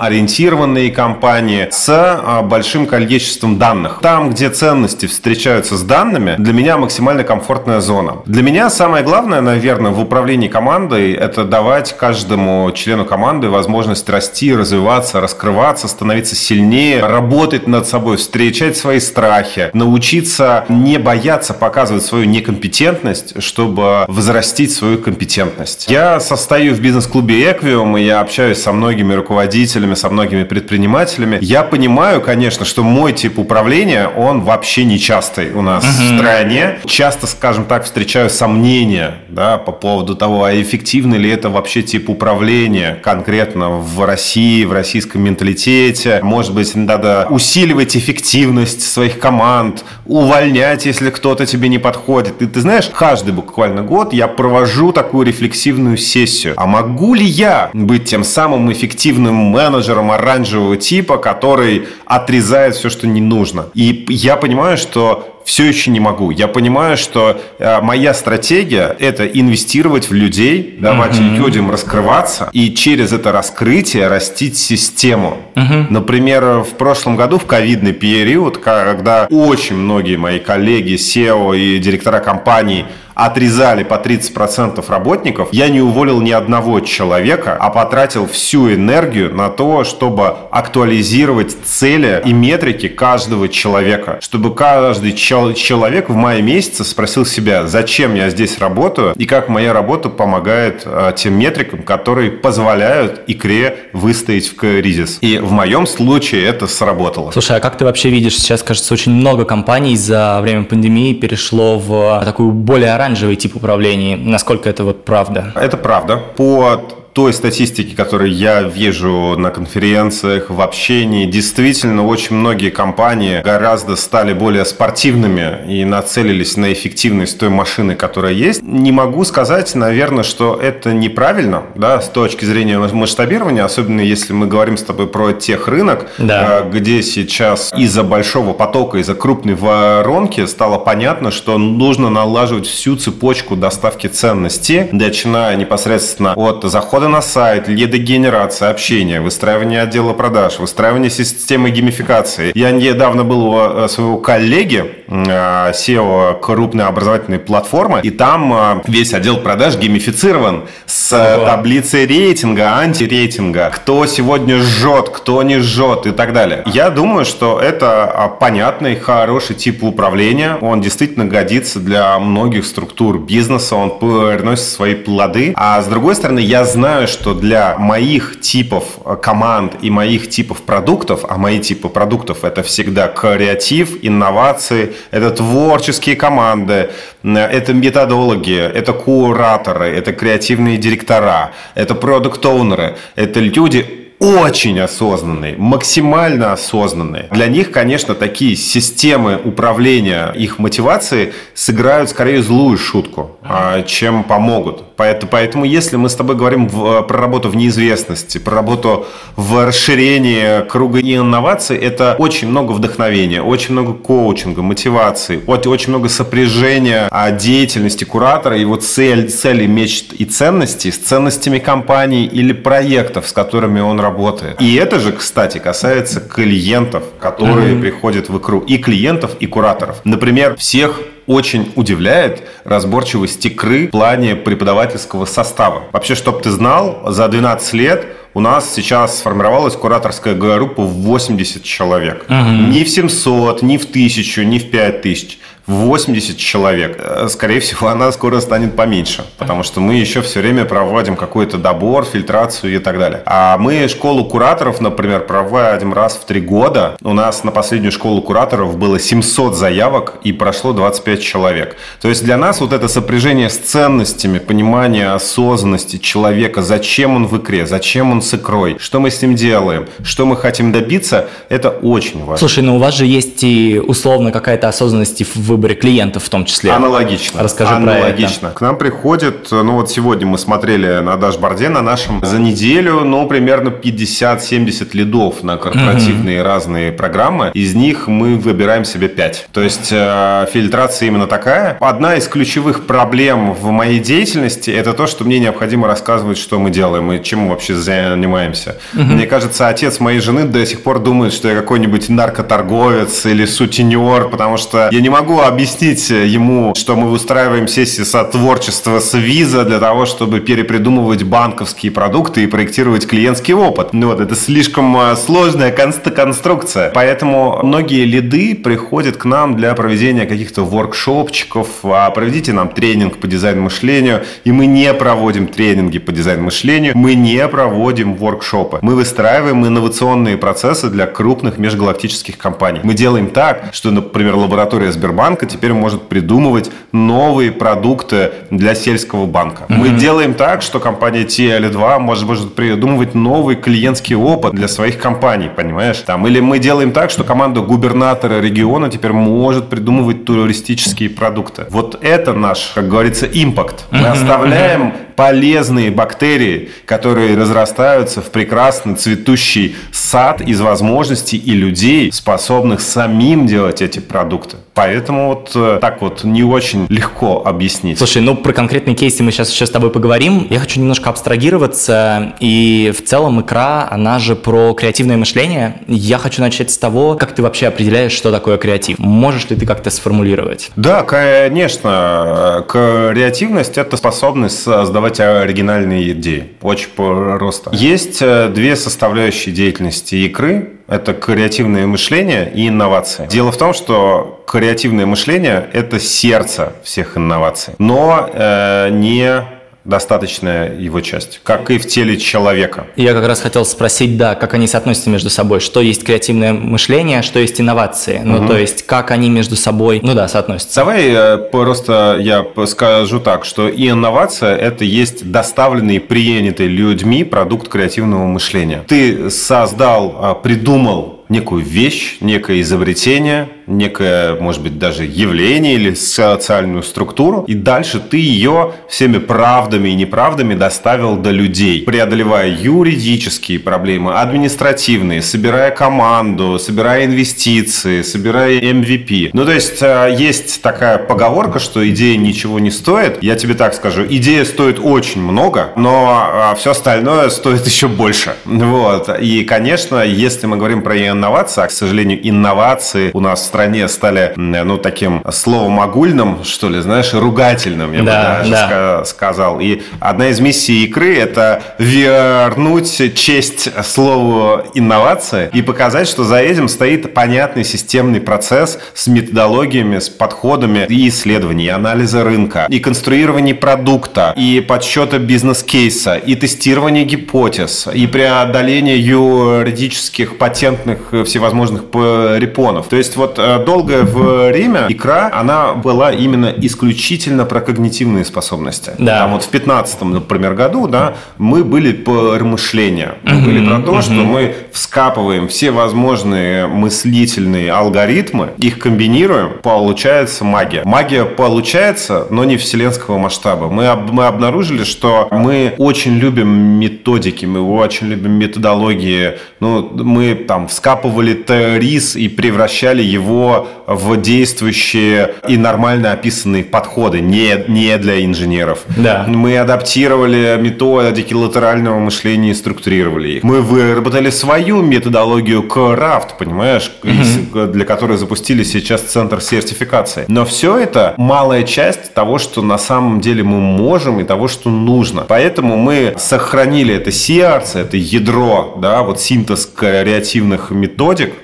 ориентированные 0.64 0.90
компании 0.90 1.68
с 1.70 1.88
а, 1.88 2.42
большим 2.42 2.86
количеством 2.86 3.58
данных. 3.58 3.98
Там, 4.00 4.30
где 4.30 4.48
ценности 4.48 5.06
встречаются 5.06 5.76
с 5.76 5.82
данными, 5.82 6.36
для 6.38 6.52
меня 6.52 6.76
максимально 6.78 7.24
комфортная 7.24 7.80
зона. 7.80 8.16
Для 8.26 8.42
меня 8.42 8.70
самое 8.70 9.04
главное, 9.04 9.40
наверное, 9.40 9.90
в 9.90 10.00
управлении 10.00 10.48
командой 10.48 11.12
это 11.12 11.44
давать 11.44 11.96
каждому 11.96 12.70
члену 12.72 13.04
команды 13.04 13.48
возможность 13.48 14.08
расти, 14.08 14.54
развиваться, 14.54 15.20
раскрываться, 15.20 15.88
становиться 15.88 16.34
сильнее, 16.34 17.00
работать 17.04 17.68
над 17.68 17.86
собой, 17.86 18.16
встречать 18.16 18.76
свои 18.76 19.00
страхи, 19.00 19.70
научиться 19.74 20.64
не 20.68 20.98
бояться 20.98 21.54
показывать 21.54 22.04
свою 22.04 22.24
некомпетентность, 22.24 23.42
чтобы 23.42 24.04
возрастить 24.08 24.72
свою 24.72 24.98
компетентность. 24.98 25.90
Я 25.90 26.20
состою 26.20 26.74
в 26.74 26.80
бизнес-клубе 26.80 27.50
Equium, 27.50 28.00
и 28.00 28.04
я 28.04 28.20
общаюсь 28.20 28.58
со 28.58 28.72
многими 28.72 29.14
руководителями, 29.14 29.94
со 29.94 30.08
многими 30.08 30.44
предпринимателями. 30.54 31.38
Я 31.40 31.64
понимаю, 31.64 32.20
конечно, 32.20 32.64
что 32.64 32.84
мой 32.84 33.12
тип 33.12 33.40
управления, 33.40 34.06
он 34.06 34.42
вообще 34.42 34.84
нечастый 34.84 35.50
у 35.52 35.62
нас 35.62 35.84
uh-huh. 35.84 36.12
в 36.12 36.16
стране. 36.16 36.78
Часто, 36.86 37.26
скажем 37.26 37.64
так, 37.64 37.84
встречаю 37.84 38.30
сомнения 38.30 39.16
да, 39.28 39.58
по 39.58 39.72
поводу 39.72 40.14
того, 40.14 40.44
а 40.44 40.54
эффективно 40.54 41.16
ли 41.16 41.28
это 41.28 41.50
вообще 41.50 41.82
тип 41.82 42.08
управления 42.08 42.94
конкретно 43.02 43.70
в 43.70 44.04
России, 44.04 44.64
в 44.64 44.72
российском 44.72 45.22
менталитете. 45.22 46.20
Может 46.22 46.54
быть, 46.54 46.72
надо 46.76 47.26
усиливать 47.30 47.96
эффективность 47.96 48.82
своих 48.82 49.18
команд, 49.18 49.84
увольнять, 50.06 50.86
если 50.86 51.10
кто-то 51.10 51.46
тебе 51.46 51.68
не 51.68 51.78
подходит. 51.78 52.40
И 52.42 52.46
ты 52.46 52.60
знаешь, 52.60 52.90
каждый 52.96 53.34
буквально 53.34 53.82
год 53.82 54.12
я 54.12 54.28
провожу 54.28 54.92
такую 54.92 55.26
рефлексивную 55.26 55.96
сессию. 55.96 56.54
А 56.56 56.66
могу 56.66 57.14
ли 57.14 57.24
я 57.24 57.70
быть 57.72 58.04
тем 58.04 58.22
самым 58.22 58.72
эффективным 58.72 59.34
менеджером 59.34 60.12
оранжевого 60.12 60.43
типа, 60.76 61.18
который 61.18 61.88
отрезает 62.04 62.74
все, 62.74 62.88
что 62.90 63.06
не 63.06 63.20
нужно? 63.20 63.66
И 63.74 64.06
я 64.08 64.36
понимаю, 64.36 64.76
что 64.76 65.34
все 65.44 65.64
еще 65.64 65.90
не 65.90 66.00
могу. 66.00 66.30
Я 66.30 66.48
понимаю, 66.48 66.96
что 66.96 67.38
э, 67.58 67.80
моя 67.82 68.14
стратегия– 68.14 68.96
это 68.98 69.26
инвестировать 69.26 70.08
в 70.08 70.14
людей, 70.14 70.76
давать 70.80 71.18
mm-hmm. 71.18 71.36
людям 71.36 71.70
раскрываться 71.70 72.48
и 72.52 72.74
через 72.74 73.12
это 73.12 73.30
раскрытие 73.30 74.08
растить 74.08 74.56
систему. 74.56 75.38
Mm-hmm. 75.54 75.86
Например, 75.90 76.60
в 76.60 76.70
прошлом 76.78 77.16
году, 77.16 77.38
в 77.38 77.44
ковидный 77.44 77.92
период, 77.92 78.58
когда 78.58 79.26
очень 79.30 79.76
многие 79.76 80.16
мои 80.16 80.38
коллеги, 80.38 80.94
SEO 80.94 81.56
и 81.56 81.78
директора 81.78 82.20
компаний– 82.20 82.86
отрезали 83.14 83.84
по 83.84 83.94
30% 83.94 84.84
работников, 84.88 85.48
я 85.52 85.68
не 85.68 85.80
уволил 85.80 86.20
ни 86.20 86.30
одного 86.30 86.80
человека, 86.80 87.56
а 87.58 87.70
потратил 87.70 88.26
всю 88.26 88.72
энергию 88.72 89.34
на 89.34 89.48
то, 89.48 89.84
чтобы 89.84 90.34
актуализировать 90.50 91.56
цели 91.64 92.22
и 92.24 92.32
метрики 92.32 92.88
каждого 92.88 93.48
человека. 93.48 94.18
Чтобы 94.20 94.54
каждый 94.54 95.12
человек 95.12 96.08
в 96.08 96.14
мае 96.14 96.42
месяце 96.42 96.84
спросил 96.84 97.24
себя, 97.26 97.66
зачем 97.66 98.14
я 98.14 98.30
здесь 98.30 98.58
работаю 98.58 99.14
и 99.16 99.26
как 99.26 99.48
моя 99.48 99.72
работа 99.72 100.08
помогает 100.08 100.82
э, 100.84 101.12
тем 101.16 101.34
метрикам, 101.34 101.82
которые 101.82 102.30
позволяют 102.30 103.22
икре 103.26 103.76
выстоять 103.92 104.46
в 104.46 104.56
кризис. 104.56 105.18
И 105.20 105.38
в 105.38 105.52
моем 105.52 105.86
случае 105.86 106.44
это 106.44 106.66
сработало. 106.66 107.30
Слушай, 107.30 107.58
а 107.58 107.60
как 107.60 107.78
ты 107.78 107.84
вообще 107.84 108.10
видишь, 108.10 108.36
сейчас, 108.36 108.62
кажется, 108.62 108.94
очень 108.94 109.12
много 109.12 109.44
компаний 109.44 109.96
за 109.96 110.40
время 110.40 110.64
пандемии 110.64 111.14
перешло 111.14 111.78
в 111.78 112.22
такую 112.24 112.52
более 112.52 112.96
оранжевый 113.04 113.36
тип 113.36 113.56
управления. 113.56 114.16
Насколько 114.16 114.70
это 114.70 114.84
вот 114.84 115.04
правда? 115.04 115.52
Это 115.54 115.76
правда. 115.76 116.16
По 116.36 117.03
той 117.14 117.32
статистики, 117.32 117.94
которую 117.94 118.32
я 118.32 118.62
вижу 118.62 119.36
на 119.38 119.50
конференциях, 119.50 120.50
в 120.50 120.60
общении, 120.60 121.26
действительно 121.26 122.04
очень 122.04 122.34
многие 122.34 122.70
компании 122.70 123.40
гораздо 123.40 123.94
стали 123.94 124.32
более 124.32 124.64
спортивными 124.64 125.58
и 125.68 125.84
нацелились 125.84 126.56
на 126.56 126.72
эффективность 126.72 127.38
той 127.38 127.50
машины, 127.50 127.94
которая 127.94 128.32
есть. 128.32 128.62
Не 128.64 128.90
могу 128.90 129.22
сказать, 129.24 129.76
наверное, 129.76 130.24
что 130.24 130.58
это 130.60 130.92
неправильно 130.92 131.62
да, 131.76 132.00
с 132.00 132.08
точки 132.08 132.44
зрения 132.44 132.78
масштабирования, 132.78 133.64
особенно 133.64 134.00
если 134.00 134.32
мы 134.32 134.48
говорим 134.48 134.76
с 134.76 134.82
тобой 134.82 135.06
про 135.06 135.32
тех 135.32 135.68
рынок, 135.68 136.10
да. 136.18 136.62
Э, 136.64 136.68
где 136.68 137.00
сейчас 137.02 137.72
из-за 137.76 138.02
большого 138.02 138.54
потока, 138.54 138.98
из-за 138.98 139.14
крупной 139.14 139.54
воронки 139.54 140.44
стало 140.46 140.78
понятно, 140.78 141.30
что 141.30 141.58
нужно 141.58 142.10
налаживать 142.10 142.66
всю 142.66 142.96
цепочку 142.96 143.54
доставки 143.54 144.08
ценностей, 144.08 144.88
начиная 144.90 145.56
непосредственно 145.56 146.32
от 146.34 146.64
захода 146.64 147.03
захода 147.04 147.08
на 147.08 147.22
сайт, 147.22 147.68
лидогенерация, 147.68 148.70
общение, 148.70 149.20
выстраивание 149.20 149.82
отдела 149.82 150.12
продаж, 150.12 150.58
выстраивание 150.58 151.10
системы 151.10 151.70
геймификации. 151.70 152.52
Я 152.54 152.70
недавно 152.70 153.24
был 153.24 153.46
у 153.46 153.58
э, 153.58 153.88
своего 153.88 154.18
коллеги, 154.18 154.84
э, 155.06 155.70
SEO 155.72 156.40
крупной 156.40 156.86
образовательной 156.86 157.38
платформы, 157.38 158.00
и 158.02 158.10
там 158.10 158.52
э, 158.54 158.82
весь 158.86 159.12
отдел 159.12 159.38
продаж 159.38 159.76
геймифицирован 159.76 160.62
с 160.86 161.12
Ого. 161.12 161.44
таблицей 161.44 162.06
рейтинга, 162.06 162.78
антирейтинга, 162.78 163.70
кто 163.74 164.06
сегодня 164.06 164.58
жжет, 164.58 165.10
кто 165.10 165.42
не 165.42 165.58
жжет 165.58 166.06
и 166.06 166.12
так 166.12 166.32
далее. 166.32 166.62
Я 166.66 166.90
думаю, 166.90 167.24
что 167.24 167.60
это 167.60 168.32
понятный, 168.40 168.96
хороший 168.96 169.56
тип 169.56 169.82
управления. 169.82 170.56
Он 170.60 170.80
действительно 170.80 171.26
годится 171.26 171.80
для 171.80 172.18
многих 172.18 172.64
структур 172.64 173.18
бизнеса, 173.18 173.76
он 173.76 173.98
приносит 173.98 174.64
свои 174.64 174.94
плоды. 174.94 175.52
А 175.56 175.82
с 175.82 175.86
другой 175.86 176.14
стороны, 176.14 176.40
я 176.40 176.64
знаю, 176.64 176.93
знаю, 176.94 177.08
что 177.08 177.34
для 177.34 177.76
моих 177.76 178.40
типов 178.40 178.84
э, 179.04 179.16
команд 179.20 179.72
и 179.82 179.90
моих 179.90 180.30
типов 180.30 180.62
продуктов, 180.62 181.24
а 181.28 181.38
мои 181.38 181.58
типы 181.58 181.88
продуктов 181.88 182.44
это 182.44 182.62
всегда 182.62 183.08
креатив, 183.08 183.98
инновации, 184.02 184.94
это 185.10 185.30
творческие 185.32 186.14
команды, 186.14 186.90
это 187.24 187.72
методологи, 187.74 188.56
это 188.56 188.92
кураторы, 188.92 189.86
это 189.86 190.12
креативные 190.12 190.76
директора, 190.76 191.50
это 191.74 191.96
продукт-оунеры, 191.96 192.96
это 193.16 193.40
люди 193.40 194.03
очень 194.24 194.80
осознанные, 194.80 195.54
максимально 195.58 196.52
осознанные. 196.52 197.28
Для 197.30 197.46
них, 197.46 197.70
конечно, 197.70 198.14
такие 198.14 198.56
системы 198.56 199.38
управления 199.44 200.32
их 200.32 200.58
мотивацией 200.58 201.32
сыграют 201.54 202.08
скорее 202.10 202.42
злую 202.42 202.78
шутку, 202.78 203.36
а, 203.42 203.82
чем 203.82 204.24
помогут. 204.24 204.82
Поэтому, 204.96 205.30
поэтому 205.30 205.64
если 205.64 205.96
мы 205.96 206.08
с 206.08 206.14
тобой 206.14 206.36
говорим 206.36 206.68
в, 206.68 207.02
про 207.02 207.18
работу 207.18 207.50
в 207.50 207.56
неизвестности, 207.56 208.38
про 208.38 208.54
работу 208.54 209.06
в 209.36 209.66
расширении 209.66 210.66
круга 210.68 211.00
инноваций, 211.00 211.76
это 211.76 212.16
очень 212.18 212.48
много 212.48 212.72
вдохновения, 212.72 213.42
очень 213.42 213.72
много 213.72 213.92
коучинга, 213.92 214.62
мотивации, 214.62 215.42
очень 215.46 215.90
много 215.90 216.08
сопряжения 216.08 217.10
деятельности 217.32 218.04
куратора, 218.04 218.56
его 218.56 218.76
цель, 218.76 219.28
цели, 219.28 219.66
мечт 219.66 220.12
и 220.12 220.24
ценностей 220.24 220.92
с 220.92 220.98
ценностями 220.98 221.58
компании 221.58 222.24
или 222.26 222.52
проектов, 222.52 223.28
с 223.28 223.32
которыми 223.32 223.80
он 223.80 224.00
работает. 224.00 224.13
И 224.60 224.74
это 224.76 224.98
же, 225.00 225.12
кстати, 225.12 225.58
касается 225.58 226.20
клиентов, 226.20 227.04
которые 227.18 227.74
mm-hmm. 227.74 227.80
приходят 227.80 228.28
в 228.28 228.38
икру. 228.38 228.60
И 228.60 228.78
клиентов, 228.78 229.32
и 229.40 229.46
кураторов. 229.46 230.00
Например, 230.04 230.56
всех 230.56 231.00
очень 231.26 231.72
удивляет 231.76 232.42
разборчивость 232.64 233.44
икры 233.46 233.88
в 233.88 233.90
плане 233.90 234.36
преподавательского 234.36 235.24
состава. 235.24 235.84
Вообще, 235.92 236.14
чтобы 236.14 236.40
ты 236.40 236.50
знал, 236.50 237.02
за 237.08 237.28
12 237.28 237.72
лет 237.74 238.06
у 238.34 238.40
нас 238.40 238.74
сейчас 238.74 239.18
сформировалась 239.18 239.76
кураторская 239.76 240.34
группа 240.34 240.82
в 240.82 240.92
80 240.92 241.62
человек. 241.62 242.24
Угу. 242.28 242.72
Не 242.72 242.84
в 242.84 242.88
700, 242.88 243.62
не 243.62 243.78
в 243.78 243.84
1000, 243.84 244.44
не 244.44 244.58
в 244.58 244.70
5000. 244.70 245.38
80 245.66 246.36
человек. 246.36 246.96
Э, 246.98 247.28
скорее 247.28 247.60
всего, 247.60 247.88
она 247.94 248.12
скоро 248.12 248.40
станет 248.40 248.76
поменьше, 248.76 249.24
потому 249.38 249.62
что 249.62 249.80
мы 249.80 249.94
еще 249.94 250.22
все 250.22 250.40
время 250.40 250.64
проводим 250.64 251.16
какой-то 251.16 251.58
добор, 251.58 252.04
фильтрацию 252.04 252.74
и 252.74 252.78
так 252.78 252.98
далее. 252.98 253.22
А 253.26 253.56
мы 253.58 253.88
школу 253.88 254.24
кураторов, 254.24 254.80
например, 254.80 255.26
проводим 255.26 255.92
раз 255.92 256.16
в 256.16 256.24
три 256.24 256.40
года. 256.40 256.96
У 257.02 257.12
нас 257.12 257.44
на 257.44 257.50
последнюю 257.50 257.92
школу 257.92 258.22
кураторов 258.22 258.76
было 258.76 258.98
700 258.98 259.56
заявок 259.56 260.14
и 260.22 260.32
прошло 260.32 260.72
25 260.72 261.22
человек. 261.22 261.76
То 262.00 262.08
есть 262.08 262.24
для 262.24 262.36
нас 262.36 262.60
вот 262.60 262.72
это 262.72 262.88
сопряжение 262.88 263.48
с 263.48 263.56
ценностями, 263.56 264.38
понимание 264.38 265.12
осознанности 265.12 265.96
человека, 265.96 266.62
зачем 266.62 267.16
он 267.16 267.26
в 267.26 267.38
икре, 267.38 267.66
зачем 267.66 268.12
он 268.12 268.22
с 268.22 268.34
икрой, 268.34 268.76
что 268.78 269.00
мы 269.00 269.10
с 269.10 269.22
ним 269.22 269.34
делаем, 269.34 269.88
что 270.02 270.26
мы 270.26 270.36
хотим 270.36 270.72
добиться, 270.72 271.28
это 271.48 271.70
очень 271.70 272.20
важно. 272.20 272.36
Слушай, 272.36 272.64
ну 272.64 272.76
у 272.76 272.78
вас 272.78 272.94
же 272.94 273.06
есть 273.06 273.42
и 273.42 273.80
условно 273.84 274.30
какая-то 274.30 274.68
осознанность 274.68 275.22
в 275.34 275.53
выборе 275.54 275.74
клиентов 275.74 276.24
в 276.24 276.28
том 276.28 276.44
числе. 276.44 276.72
Аналогично. 276.72 277.42
Расскажи 277.42 277.74
Аналогично. 277.74 278.40
про 278.40 278.48
это. 278.48 278.58
К 278.58 278.60
нам 278.60 278.76
приходит, 278.76 279.48
ну 279.50 279.72
вот 279.72 279.90
сегодня 279.90 280.26
мы 280.26 280.38
смотрели 280.38 281.00
на 281.00 281.16
дашборде 281.16 281.68
на 281.68 281.82
нашем 281.82 282.24
за 282.24 282.38
неделю, 282.38 283.00
ну, 283.04 283.26
примерно 283.28 283.68
50-70 283.68 284.88
лидов 284.92 285.42
на 285.42 285.56
корпоративные 285.56 286.38
mm-hmm. 286.38 286.42
разные 286.42 286.92
программы. 286.92 287.50
Из 287.54 287.74
них 287.74 288.08
мы 288.08 288.36
выбираем 288.36 288.84
себе 288.84 289.08
5. 289.08 289.48
То 289.52 289.62
есть 289.62 289.90
э, 289.92 290.46
фильтрация 290.52 291.08
именно 291.08 291.26
такая. 291.26 291.76
Одна 291.80 292.16
из 292.16 292.26
ключевых 292.26 292.86
проблем 292.86 293.52
в 293.52 293.70
моей 293.70 294.00
деятельности 294.00 294.70
это 294.70 294.92
то, 294.92 295.06
что 295.06 295.24
мне 295.24 295.38
необходимо 295.38 295.86
рассказывать, 295.86 296.38
что 296.38 296.58
мы 296.58 296.70
делаем 296.70 297.12
и 297.12 297.22
чем 297.22 297.40
мы 297.40 297.50
вообще 297.50 297.74
занимаемся. 297.74 298.76
Mm-hmm. 298.94 299.02
Мне 299.04 299.26
кажется, 299.26 299.68
отец 299.68 300.00
моей 300.00 300.20
жены 300.20 300.44
до 300.44 300.64
сих 300.66 300.82
пор 300.82 300.98
думает, 300.98 301.32
что 301.32 301.48
я 301.48 301.54
какой-нибудь 301.54 302.08
наркоторговец 302.08 303.26
или 303.26 303.44
сутенер, 303.46 304.28
потому 304.28 304.56
что 304.56 304.88
я 304.90 305.00
не 305.00 305.08
могу 305.08 305.40
объяснить 305.46 306.10
ему, 306.10 306.74
что 306.74 306.96
мы 306.96 307.10
устраиваем 307.10 307.68
сессии 307.68 308.02
сотворчества 308.02 309.00
с 309.00 309.14
виза 309.14 309.64
для 309.64 309.78
того, 309.78 310.06
чтобы 310.06 310.40
перепридумывать 310.40 311.22
банковские 311.22 311.92
продукты 311.92 312.44
и 312.44 312.46
проектировать 312.46 313.06
клиентский 313.06 313.54
опыт. 313.54 313.92
Ну 313.92 314.08
вот, 314.08 314.20
это 314.20 314.34
слишком 314.34 314.96
а, 314.96 315.16
сложная 315.16 315.70
конструкция. 315.72 316.90
Поэтому 316.94 317.60
многие 317.62 318.04
лиды 318.04 318.54
приходят 318.54 319.16
к 319.16 319.24
нам 319.24 319.56
для 319.56 319.74
проведения 319.74 320.26
каких-то 320.26 320.64
воркшопчиков, 320.64 321.68
а 321.84 322.10
проведите 322.10 322.52
нам 322.52 322.68
тренинг 322.68 323.18
по 323.18 323.26
дизайну 323.26 323.62
мышлению, 323.62 324.22
и 324.44 324.52
мы 324.52 324.66
не 324.66 324.92
проводим 324.94 325.46
тренинги 325.46 325.98
по 325.98 326.12
дизайну 326.12 326.44
мышлению, 326.44 326.92
мы 326.96 327.14
не 327.14 327.46
проводим 327.48 328.14
воркшопы. 328.14 328.78
Мы 328.82 328.94
выстраиваем 328.94 329.66
инновационные 329.66 330.36
процессы 330.36 330.88
для 330.88 331.06
крупных 331.06 331.58
межгалактических 331.58 332.38
компаний. 332.38 332.80
Мы 332.82 332.94
делаем 332.94 333.28
так, 333.28 333.70
что, 333.72 333.90
например, 333.90 334.36
лаборатория 334.36 334.92
Сбербанка 334.92 335.33
теперь 335.42 335.72
может 335.72 336.08
придумывать 336.08 336.70
новые 336.92 337.52
продукты 337.52 338.32
для 338.50 338.74
сельского 338.74 339.26
банка. 339.26 339.64
Mm-hmm. 339.68 339.76
Мы 339.76 339.88
делаем 339.90 340.34
так, 340.34 340.62
что 340.62 340.80
компания 340.80 341.24
TL2 341.24 341.98
может, 341.98 342.24
может 342.24 342.54
придумывать 342.54 343.14
новый 343.14 343.56
клиентский 343.56 344.16
опыт 344.16 344.54
для 344.54 344.68
своих 344.68 344.98
компаний, 344.98 345.50
понимаешь? 345.54 345.98
Там, 345.98 346.26
или 346.26 346.40
мы 346.40 346.58
делаем 346.58 346.92
так, 346.92 347.10
что 347.10 347.24
команда 347.24 347.60
губернатора 347.60 348.40
региона 348.40 348.88
теперь 348.90 349.12
может 349.12 349.68
придумывать 349.68 350.24
туристические 350.24 351.10
продукты. 351.10 351.66
Вот 351.70 351.98
это 352.02 352.32
наш, 352.32 352.72
как 352.74 352.88
говорится, 352.88 353.26
импакт. 353.26 353.84
Мы 353.90 354.06
оставляем 354.06 354.92
полезные 355.16 355.90
бактерии, 355.90 356.70
которые 356.86 357.36
разрастаются 357.36 358.20
в 358.20 358.30
прекрасный 358.30 358.96
цветущий 358.96 359.76
сад 359.92 360.40
из 360.40 360.60
возможностей 360.60 361.36
и 361.36 361.52
людей, 361.52 362.12
способных 362.12 362.80
самим 362.80 363.46
делать 363.46 363.82
эти 363.82 363.98
продукты. 364.00 364.56
Поэтому 364.74 365.28
вот 365.28 365.52
э, 365.54 365.78
так 365.80 366.02
вот 366.02 366.24
не 366.24 366.42
очень 366.42 366.86
легко 366.88 367.42
объяснить. 367.44 367.96
Слушай, 367.98 368.22
ну 368.22 368.36
про 368.36 368.52
конкретные 368.52 368.96
кейсы 368.96 369.22
мы 369.22 369.30
сейчас 369.30 369.50
еще 369.52 369.66
с 369.66 369.70
тобой 369.70 369.90
поговорим. 369.90 370.48
Я 370.50 370.58
хочу 370.58 370.80
немножко 370.80 371.10
абстрагироваться. 371.10 372.34
И 372.40 372.92
в 372.96 373.04
целом 373.04 373.40
икра, 373.40 373.86
она 373.88 374.18
же 374.18 374.34
про 374.34 374.74
креативное 374.74 375.16
мышление. 375.16 375.80
Я 375.86 376.18
хочу 376.18 376.42
начать 376.42 376.72
с 376.72 376.78
того, 376.78 377.14
как 377.14 377.34
ты 377.34 377.42
вообще 377.42 377.68
определяешь, 377.68 378.12
что 378.12 378.32
такое 378.32 378.58
креатив. 378.58 378.98
Можешь 378.98 379.48
ли 379.48 379.56
ты 379.56 379.64
как-то 379.64 379.90
сформулировать? 379.90 380.72
Да, 380.74 381.02
конечно. 381.02 382.64
Креативность– 382.68 383.78
это 383.78 383.96
способность 383.96 384.60
создавать 384.60 385.20
оригинальные 385.20 386.12
идеи. 386.12 386.48
Очень 386.62 386.88
просто. 386.88 387.70
Есть 387.72 388.20
э, 388.20 388.48
две 388.48 388.74
составляющие 388.74 389.54
деятельности 389.54 390.16
икры. 390.16 390.70
Это 390.86 391.14
креативное 391.14 391.86
мышление 391.86 392.50
и 392.54 392.68
инновация. 392.68 393.26
Дело 393.26 393.50
в 393.50 393.56
том, 393.56 393.72
что 393.72 394.42
креативное 394.46 395.06
мышление– 395.06 395.68
это 395.72 395.98
сердце 395.98 396.74
всех 396.82 397.16
инноваций, 397.16 397.74
но 397.78 398.28
э, 398.32 398.90
не 398.90 399.44
достаточная 399.84 400.76
его 400.78 401.00
часть, 401.00 401.40
как 401.42 401.70
и 401.70 401.78
в 401.78 401.86
теле 401.86 402.16
человека. 402.16 402.86
Я 402.96 403.12
как 403.12 403.26
раз 403.26 403.40
хотел 403.40 403.64
спросить, 403.64 404.16
да, 404.16 404.34
как 404.34 404.54
они 404.54 404.66
соотносятся 404.66 405.10
между 405.10 405.30
собой, 405.30 405.60
что 405.60 405.80
есть 405.80 406.04
креативное 406.04 406.52
мышление, 406.52 407.22
что 407.22 407.38
есть 407.38 407.60
инновации, 407.60 408.20
ну 408.24 408.38
угу. 408.38 408.48
то 408.48 408.58
есть 408.58 408.84
как 408.86 409.10
они 409.10 409.28
между 409.28 409.56
собой, 409.56 410.00
ну 410.02 410.14
да, 410.14 410.28
соотносятся. 410.28 410.76
Давай 410.76 411.08
э, 411.08 411.36
просто 411.36 412.18
я 412.20 412.46
скажу 412.66 413.20
так, 413.20 413.44
что 413.44 413.68
и 413.68 413.88
инновация– 413.88 414.56
это 414.56 414.84
есть 414.84 415.30
доставленный, 415.30 416.00
принятый 416.00 416.66
людьми 416.66 417.24
продукт 417.24 417.68
креативного 417.68 418.26
мышления. 418.26 418.84
Ты 418.86 419.30
создал, 419.30 420.16
а, 420.20 420.34
придумал 420.34 421.24
некую 421.28 421.64
вещь, 421.64 422.18
некое 422.20 422.60
изобретение, 422.60 423.48
некое, 423.66 424.34
может 424.40 424.62
быть, 424.62 424.78
даже 424.78 425.04
явление 425.04 425.74
или 425.74 425.94
социальную 425.94 426.82
структуру, 426.82 427.44
и 427.46 427.54
дальше 427.54 428.00
ты 428.00 428.18
ее 428.18 428.72
всеми 428.88 429.18
правдами 429.18 429.88
и 429.90 429.94
неправдами 429.94 430.54
доставил 430.54 431.16
до 431.16 431.30
людей, 431.30 431.82
преодолевая 431.82 432.48
юридические 432.48 433.58
проблемы, 433.58 434.14
административные, 434.14 435.22
собирая 435.22 435.70
команду, 435.70 436.58
собирая 436.58 437.06
инвестиции, 437.06 438.02
собирая 438.02 438.60
MVP. 438.60 439.30
Ну, 439.32 439.44
то 439.44 439.52
есть, 439.52 439.82
э, 439.82 440.14
есть 440.18 440.62
такая 440.62 440.98
поговорка, 440.98 441.58
что 441.58 441.88
идея 441.88 442.16
ничего 442.16 442.58
не 442.58 442.70
стоит. 442.70 443.22
Я 443.22 443.36
тебе 443.36 443.54
так 443.54 443.74
скажу, 443.74 444.04
идея 444.08 444.44
стоит 444.44 444.78
очень 444.78 445.22
много, 445.22 445.72
но 445.76 446.52
э, 446.52 446.56
все 446.56 446.70
остальное 446.70 447.30
стоит 447.30 447.66
еще 447.66 447.88
больше. 447.88 448.34
Вот. 448.44 449.08
И, 449.20 449.44
конечно, 449.44 450.02
если 450.04 450.46
мы 450.46 450.56
говорим 450.56 450.82
про 450.82 450.96
инновации, 450.96 451.62
а, 451.64 451.66
к 451.66 451.70
сожалению, 451.70 452.20
инновации 452.28 453.10
у 453.14 453.20
нас 453.20 453.46
стране 453.54 453.86
стали, 453.86 454.32
ну, 454.34 454.78
таким 454.78 455.22
словом 455.30 455.78
огульным, 455.78 456.42
что 456.42 456.68
ли, 456.68 456.80
знаешь, 456.80 457.14
ругательным, 457.14 457.92
я 457.92 458.02
да, 458.02 458.42
бы 458.42 458.50
даже 458.50 458.50
да. 458.50 459.04
сказал. 459.04 459.60
И 459.60 459.82
одна 460.00 460.30
из 460.30 460.40
миссий 460.40 460.82
игры– 460.86 461.16
это 461.16 461.62
вернуть 461.78 463.14
честь 463.14 463.70
слову 463.84 464.62
инновация 464.74 465.50
и 465.54 465.62
показать, 465.62 466.08
что 466.08 466.24
за 466.24 466.38
этим 466.38 466.66
стоит 466.66 467.14
понятный 467.14 467.62
системный 467.62 468.20
процесс 468.20 468.80
с 468.92 469.06
методологиями, 469.06 470.00
с 470.00 470.08
подходами 470.08 470.84
и 470.88 471.08
исследований, 471.08 471.66
и 471.66 471.68
анализа 471.68 472.24
рынка, 472.24 472.66
и 472.68 472.80
конструирования 472.80 473.54
продукта, 473.54 474.34
и 474.36 474.64
подсчета 474.66 475.20
бизнес-кейса, 475.20 476.16
и 476.16 476.34
тестирования 476.34 477.04
гипотез, 477.04 477.86
и 477.94 478.08
преодоления 478.08 478.98
юридических 478.98 480.38
патентных 480.38 481.12
всевозможных 481.24 481.82
репонов. 481.92 482.88
То 482.88 482.96
есть 482.96 483.14
вот 483.14 483.38
Э, 483.43 483.43
долгое 483.64 484.02
время 484.02 484.86
икра, 484.88 485.30
она 485.32 485.74
была 485.74 486.12
именно 486.12 486.52
исключительно 486.56 487.44
про 487.44 487.60
когнитивные 487.60 488.24
способности. 488.24 488.92
Да. 488.98 489.20
Там 489.20 489.32
вот 489.32 489.42
в 489.42 489.48
15 489.48 490.02
например, 490.02 490.54
году, 490.54 490.88
да, 490.88 491.14
мы 491.38 491.64
были 491.64 491.92
по 491.92 492.38
мышлению. 492.40 493.14
Мы 493.22 493.42
были 493.42 493.66
про 493.66 493.80
то, 493.80 494.02
что 494.02 494.12
мы 494.12 494.54
вскапываем 494.72 495.48
все 495.48 495.70
возможные 495.70 496.66
мыслительные 496.66 497.72
алгоритмы, 497.72 498.50
их 498.58 498.78
комбинируем, 498.78 499.54
получается 499.62 500.44
магия. 500.44 500.82
Магия 500.84 501.24
получается, 501.24 502.26
но 502.30 502.44
не 502.44 502.56
вселенского 502.56 503.18
масштаба. 503.18 503.68
Мы, 503.68 503.86
об, 503.86 504.10
мы 504.10 504.26
обнаружили, 504.26 504.84
что 504.84 505.28
мы 505.30 505.74
очень 505.78 506.18
любим 506.18 506.48
методики, 506.48 507.46
мы 507.46 507.60
очень 507.60 508.08
любим 508.08 508.32
методологии. 508.32 509.38
Ну, 509.60 509.90
мы 509.94 510.34
там 510.34 510.68
вскапывали 510.68 511.34
рис 511.78 512.16
и 512.16 512.28
превращали 512.28 513.02
его 513.02 513.33
его 513.34 513.68
в 513.86 514.16
действующие 514.16 515.34
и 515.48 515.56
нормально 515.56 516.12
описанные 516.12 516.64
подходы, 516.64 517.20
не, 517.20 517.64
не 517.68 517.96
для 517.98 518.24
инженеров. 518.24 518.84
Да. 518.96 519.24
Мы 519.28 519.58
адаптировали 519.58 520.56
методики 520.60 521.34
латерального 521.34 521.98
мышления 521.98 522.50
и 522.50 522.54
структурировали 522.54 523.28
их. 523.28 523.42
Мы 523.42 523.60
выработали 523.60 524.30
свою 524.30 524.82
методологию 524.82 525.62
крафт, 525.62 526.38
понимаешь, 526.38 526.90
угу. 527.02 527.66
для 527.66 527.84
которой 527.84 528.16
запустили 528.16 528.62
сейчас 528.62 529.02
центр 529.02 529.40
сертификации. 529.40 530.24
Но 530.28 530.44
все 530.44 530.78
это 530.78 531.14
малая 531.16 531.64
часть 531.64 532.14
того, 532.14 532.38
что 532.38 532.62
на 532.62 532.78
самом 532.78 533.20
деле 533.20 533.42
мы 533.42 533.60
можем 533.60 534.20
и 534.20 534.24
того, 534.24 534.48
что 534.48 534.70
нужно. 534.70 535.24
Поэтому 535.28 535.76
мы 535.76 536.14
сохранили 536.18 536.94
это 536.94 537.10
сердце, 537.10 537.80
это 537.80 537.96
ядро, 537.96 538.78
да, 538.80 539.02
вот 539.02 539.20
синтез 539.20 539.66
креативных 539.66 540.70
методик, 540.70 541.34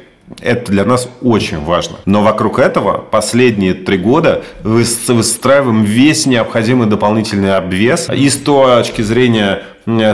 это 0.40 0.70
для 0.70 0.84
нас 0.84 1.08
очень 1.22 1.60
важно. 1.60 1.96
Но 2.04 2.22
вокруг 2.22 2.58
этого 2.58 2.99
последние 2.99 3.75
три 3.75 3.99
года 3.99 4.42
выстраиваем 4.62 5.82
весь 5.82 6.26
необходимый 6.26 6.88
дополнительный 6.88 7.56
обвес 7.56 8.08
и 8.14 8.28
с 8.28 8.37
точки 8.37 9.02
зрения 9.02 9.62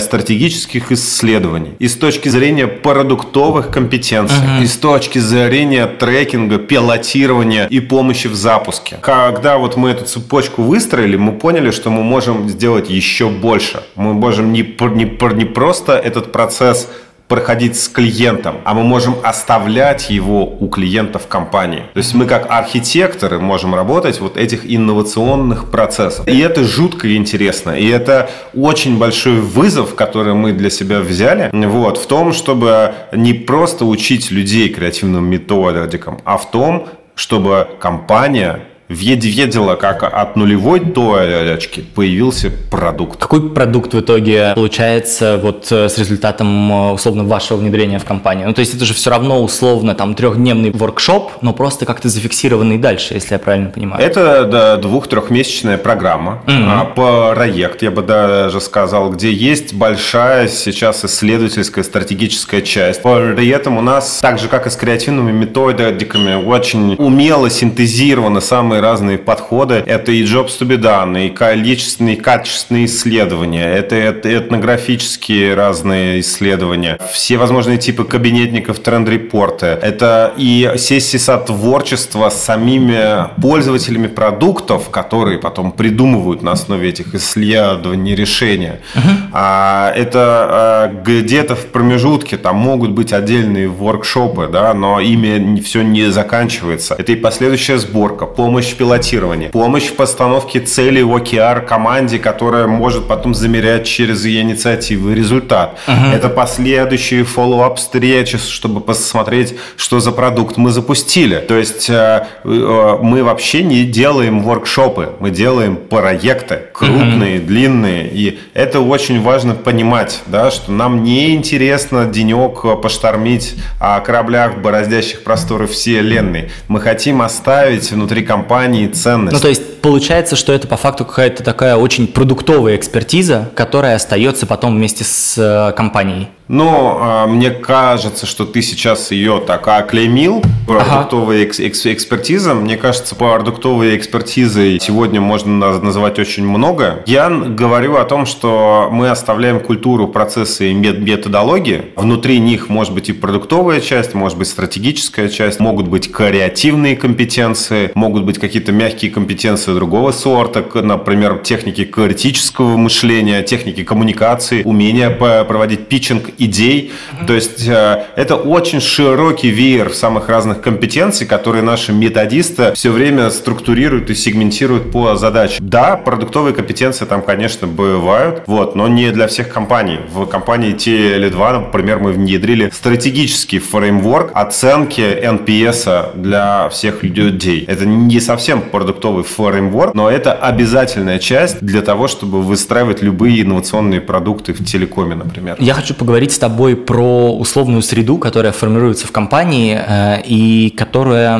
стратегических 0.00 0.92
исследований, 0.92 1.74
и 1.78 1.88
с 1.88 1.96
точки 1.96 2.28
зрения 2.28 2.66
продуктовых 2.66 3.68
компетенций, 3.70 4.38
uh-huh. 4.38 4.62
и 4.62 4.66
с 4.66 4.76
точки 4.76 5.18
зрения 5.18 5.86
трекинга, 5.86 6.58
пилотирования 6.58 7.66
и 7.66 7.80
помощи 7.80 8.28
в 8.28 8.34
запуске. 8.34 8.96
Когда 9.02 9.58
вот 9.58 9.76
мы 9.76 9.90
эту 9.90 10.04
цепочку 10.04 10.62
выстроили, 10.62 11.16
мы 11.16 11.32
поняли, 11.32 11.72
что 11.72 11.90
мы 11.90 12.02
можем 12.02 12.48
сделать 12.48 12.88
еще 12.88 13.28
больше. 13.28 13.82
Мы 13.96 14.14
можем 14.14 14.52
не, 14.52 14.62
не, 14.62 15.34
не 15.34 15.44
просто 15.44 15.94
этот 15.94 16.32
процесс 16.32 16.88
проходить 17.28 17.78
с 17.78 17.88
клиентом, 17.88 18.56
а 18.64 18.74
мы 18.74 18.84
можем 18.84 19.16
оставлять 19.22 20.10
его 20.10 20.44
у 20.46 20.68
клиентов 20.68 21.26
компании. 21.26 21.84
То 21.92 21.98
есть 21.98 22.14
мы 22.14 22.26
как 22.26 22.46
архитекторы 22.50 23.38
можем 23.40 23.74
работать 23.74 24.20
вот 24.20 24.36
этих 24.36 24.60
инновационных 24.64 25.70
процессов. 25.70 26.26
И 26.28 26.38
это 26.38 26.64
жутко 26.64 27.16
интересно. 27.16 27.70
И 27.70 27.88
это 27.88 28.30
очень 28.54 28.98
большой 28.98 29.40
вызов, 29.40 29.94
который 29.94 30.34
мы 30.34 30.52
для 30.52 30.70
себя 30.70 31.00
взяли, 31.00 31.50
вот, 31.52 31.98
в 31.98 32.06
том, 32.06 32.32
чтобы 32.32 32.94
не 33.12 33.32
просто 33.32 33.84
учить 33.84 34.30
людей 34.30 34.68
креативным 34.68 35.28
методикам, 35.28 36.20
а 36.24 36.36
в 36.36 36.50
том, 36.50 36.88
чтобы 37.14 37.66
компания 37.80 38.60
видела, 38.88 39.74
как 39.74 40.02
от 40.02 40.36
нулевой 40.36 40.80
точки 40.80 41.80
появился 41.80 42.50
продукт. 42.70 43.20
Какой 43.20 43.50
продукт 43.50 43.94
в 43.94 44.00
итоге 44.00 44.52
получается 44.54 45.38
вот 45.42 45.66
э, 45.70 45.88
с 45.88 45.98
результатом 45.98 46.72
э, 46.72 46.92
условно 46.92 47.24
вашего 47.24 47.58
внедрения 47.58 47.98
в 47.98 48.04
компанию? 48.04 48.48
Ну, 48.48 48.54
то 48.54 48.60
есть 48.60 48.74
это 48.74 48.84
же 48.84 48.94
все 48.94 49.10
равно 49.10 49.42
условно 49.42 49.94
там 49.94 50.14
трехдневный 50.14 50.70
воркшоп, 50.70 51.32
но 51.42 51.52
просто 51.52 51.86
как-то 51.86 52.08
зафиксированный 52.08 52.78
дальше, 52.78 53.14
если 53.14 53.34
я 53.34 53.38
правильно 53.38 53.70
понимаю. 53.70 54.02
Это 54.02 54.44
да, 54.44 54.76
двух-трехмесячная 54.76 55.78
программа, 55.78 56.42
mm-hmm. 56.46 57.34
проект, 57.34 57.82
я 57.82 57.90
бы 57.90 58.02
даже 58.02 58.60
сказал, 58.60 59.10
где 59.10 59.32
есть 59.32 59.74
большая 59.74 60.48
сейчас 60.48 61.04
исследовательская 61.04 61.84
стратегическая 61.84 62.62
часть. 62.62 63.02
При 63.02 63.48
этом 63.48 63.78
у 63.78 63.82
нас, 63.82 64.20
так 64.20 64.38
же 64.38 64.48
как 64.48 64.66
и 64.66 64.70
с 64.70 64.76
креативными 64.76 65.32
методиками, 65.32 66.34
очень 66.34 66.94
умело 66.94 67.50
синтезированы 67.50 68.40
самые 68.40 68.75
разные 68.80 69.18
подходы. 69.18 69.82
Это 69.86 70.12
и 70.12 70.24
jobs 70.24 70.58
to 70.60 70.66
be 70.66 70.76
done, 70.76 71.26
и 71.26 71.30
количественные, 71.30 72.16
и 72.16 72.20
качественные 72.20 72.86
исследования, 72.86 73.66
это 73.66 74.10
этнографические 74.10 75.54
разные 75.54 76.20
исследования, 76.20 76.98
все 77.12 77.36
возможные 77.36 77.78
типы 77.78 78.04
кабинетников, 78.04 78.78
тренд-репорты, 78.80 79.66
это 79.66 80.32
и 80.36 80.74
сессии 80.76 81.16
сотворчества 81.16 82.28
с 82.30 82.42
самими 82.42 83.28
пользователями 83.40 84.06
продуктов, 84.06 84.90
которые 84.90 85.38
потом 85.38 85.72
придумывают 85.72 86.42
на 86.42 86.52
основе 86.52 86.88
этих 86.88 87.14
исследований 87.14 88.14
решения. 88.14 88.80
Uh-huh. 88.94 89.10
А, 89.32 89.92
это 89.94 90.18
а, 90.18 91.02
где-то 91.04 91.54
в 91.54 91.66
промежутке 91.66 92.36
там 92.36 92.56
могут 92.56 92.90
быть 92.90 93.12
отдельные 93.12 93.68
воркшопы, 93.68 94.48
да, 94.50 94.74
но 94.74 95.00
ими 95.00 95.60
все 95.60 95.82
не 95.82 96.10
заканчивается. 96.10 96.94
Это 96.98 97.12
и 97.12 97.16
последующая 97.16 97.78
сборка, 97.78 98.26
помощь 98.26 98.65
в 98.72 98.76
пилотировании, 98.76 99.48
помощь 99.48 99.86
в 99.86 99.94
постановке 99.94 100.60
целей 100.60 101.02
в 101.02 101.14
OKR 101.14 101.62
команде, 101.62 102.18
которая 102.18 102.66
может 102.66 103.06
потом 103.06 103.34
замерять 103.34 103.86
через 103.86 104.24
ее 104.24 104.42
инициативы 104.42 105.14
результат. 105.14 105.78
Uh-huh. 105.86 106.14
Это 106.14 106.28
последующие 106.28 107.22
follow-up 107.22 107.76
встречи, 107.76 108.38
чтобы 108.38 108.80
посмотреть, 108.80 109.54
что 109.76 110.00
за 110.00 110.12
продукт 110.12 110.56
мы 110.56 110.70
запустили. 110.70 111.36
То 111.36 111.56
есть 111.56 111.88
э, 111.90 112.26
э, 112.44 112.98
мы 113.02 113.22
вообще 113.24 113.62
не 113.62 113.84
делаем 113.84 114.42
воркшопы, 114.42 115.10
мы 115.20 115.30
делаем 115.30 115.76
проекты 115.76 116.62
крупные, 116.72 117.36
uh-huh. 117.36 117.46
длинные. 117.46 118.08
И 118.12 118.38
это 118.54 118.80
очень 118.80 119.22
важно 119.22 119.54
понимать, 119.54 120.22
да, 120.26 120.50
что 120.50 120.72
нам 120.72 121.02
не 121.02 121.34
интересно 121.34 122.06
денек 122.06 122.62
поштормить 122.82 123.54
о 123.80 124.00
кораблях, 124.00 124.58
бороздящих 124.58 125.22
просторы 125.22 125.66
вселенной. 125.66 126.50
Мы 126.68 126.80
хотим 126.80 127.22
оставить 127.22 127.90
внутри 127.90 128.22
компании 128.22 128.55
ценность. 128.88 129.34
Ну, 129.34 129.40
то 129.40 129.48
есть 129.48 129.80
получается, 129.80 130.36
что 130.36 130.52
это 130.52 130.66
по 130.66 130.76
факту 130.76 131.04
какая-то 131.04 131.42
такая 131.42 131.76
очень 131.76 132.06
продуктовая 132.06 132.76
экспертиза, 132.76 133.50
которая 133.54 133.96
остается 133.96 134.46
потом 134.46 134.74
вместе 134.74 135.04
с 135.04 135.34
э, 135.38 135.72
компанией. 135.76 136.28
Но 136.48 136.98
а, 137.00 137.26
мне 137.26 137.50
кажется, 137.50 138.26
что 138.26 138.44
ты 138.44 138.62
сейчас 138.62 139.10
ее 139.10 139.42
так 139.44 139.66
оклеймил, 139.66 140.42
продуктовая 140.66 141.42
ага. 141.42 141.46
экс 141.46 141.86
экспертиза. 141.86 142.54
Мне 142.54 142.76
кажется, 142.76 143.14
продуктовой 143.14 143.96
экспертизой 143.96 144.78
сегодня 144.80 145.20
можно 145.20 145.78
называть 145.80 146.18
очень 146.18 146.44
много. 146.46 147.02
Я 147.06 147.28
говорю 147.30 147.96
о 147.96 148.04
том, 148.04 148.26
что 148.26 148.88
мы 148.92 149.10
оставляем 149.10 149.60
культуру, 149.60 150.08
процессы 150.08 150.70
и 150.70 150.74
методологии. 150.74 151.86
Внутри 151.96 152.38
них 152.38 152.68
может 152.68 152.94
быть 152.94 153.08
и 153.08 153.12
продуктовая 153.12 153.80
часть, 153.80 154.14
может 154.14 154.38
быть 154.38 154.48
стратегическая 154.48 155.28
часть, 155.28 155.60
могут 155.60 155.88
быть 155.88 156.10
креативные 156.12 156.96
компетенции, 156.96 157.90
могут 157.94 158.24
быть 158.24 158.38
какие-то 158.38 158.72
мягкие 158.72 159.10
компетенции 159.10 159.72
другого 159.72 160.12
сорта, 160.12 160.64
например, 160.80 161.38
техники 161.38 161.84
критического 161.84 162.76
мышления, 162.76 163.42
техники 163.42 163.82
коммуникации, 163.82 164.62
умение 164.62 165.10
проводить 165.10 165.88
питчинг 165.88 166.30
идей. 166.38 166.92
То 167.26 167.34
есть 167.34 167.66
э, 167.66 168.04
это 168.16 168.36
очень 168.36 168.80
широкий 168.80 169.50
веер 169.50 169.92
самых 169.92 170.28
разных 170.28 170.60
компетенций, 170.60 171.26
которые 171.26 171.62
наши 171.62 171.92
методисты 171.92 172.72
все 172.74 172.90
время 172.90 173.30
структурируют 173.30 174.10
и 174.10 174.14
сегментируют 174.14 174.92
по 174.92 175.16
задачам. 175.16 175.68
Да, 175.68 175.96
продуктовые 175.96 176.54
компетенции 176.54 177.04
там, 177.04 177.22
конечно, 177.22 177.66
бывают, 177.66 178.42
вот, 178.46 178.74
но 178.74 178.88
не 178.88 179.10
для 179.10 179.26
всех 179.26 179.48
компаний. 179.48 179.98
В 180.12 180.26
компании 180.26 180.74
Теле2, 180.74 181.66
например, 181.66 181.98
мы 181.98 182.12
внедрили 182.12 182.70
стратегический 182.72 183.58
фреймворк 183.58 184.30
оценки 184.34 185.00
NPS 185.00 186.16
для 186.16 186.68
всех 186.68 187.02
людей. 187.02 187.64
Это 187.66 187.86
не 187.86 188.20
совсем 188.20 188.62
продуктовый 188.62 189.24
фреймворк, 189.24 189.94
но 189.94 190.10
это 190.10 190.32
обязательная 190.32 191.18
часть 191.18 191.60
для 191.60 191.82
того, 191.82 192.08
чтобы 192.08 192.42
выстраивать 192.42 193.02
любые 193.02 193.42
инновационные 193.42 194.00
продукты 194.00 194.52
в 194.52 194.64
телекоме, 194.64 195.14
например. 195.14 195.56
Я 195.58 195.74
хочу 195.74 195.94
поговорить 195.94 196.25
поговорить 196.26 196.32
с 196.32 196.38
тобой 196.38 196.76
про 196.76 197.32
условную 197.32 197.82
среду, 197.82 198.18
которая 198.18 198.52
формируется 198.52 199.06
в 199.06 199.12
компании 199.12 199.78
э, 199.78 200.22
и 200.26 200.70
которая 200.70 201.38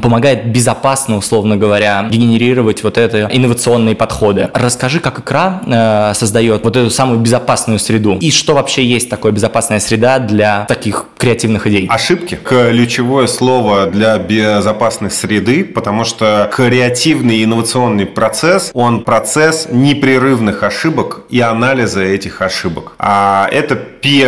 помогает 0.00 0.52
безопасно, 0.52 1.16
условно 1.16 1.56
говоря, 1.56 2.06
генерировать 2.10 2.84
вот 2.84 2.98
это 2.98 3.28
инновационные 3.32 3.94
подходы. 3.94 4.48
Расскажи, 4.54 5.00
как 5.00 5.18
икра 5.18 5.60
э, 5.66 6.14
создает 6.14 6.64
вот 6.64 6.76
эту 6.76 6.90
самую 6.90 7.18
безопасную 7.20 7.78
среду 7.78 8.18
и 8.20 8.30
что 8.30 8.54
вообще 8.54 8.84
есть 8.84 9.10
такое 9.10 9.32
безопасная 9.32 9.80
среда 9.80 10.18
для 10.18 10.64
таких 10.68 11.06
креативных 11.18 11.66
идей. 11.66 11.86
Ошибки. 11.90 12.38
Ключевое 12.44 13.26
слово 13.26 13.86
для 13.86 14.18
безопасной 14.18 15.10
среды, 15.10 15.64
потому 15.64 16.04
что 16.04 16.48
креативный 16.54 17.44
инновационный 17.44 18.06
процесс, 18.06 18.70
он 18.74 19.02
процесс 19.02 19.68
непрерывных 19.70 20.62
ошибок 20.62 21.22
и 21.30 21.40
анализа 21.40 22.02
этих 22.02 22.42
ошибок. 22.42 22.92
А 22.98 23.48
это 23.50 23.74
первое, 23.74 24.27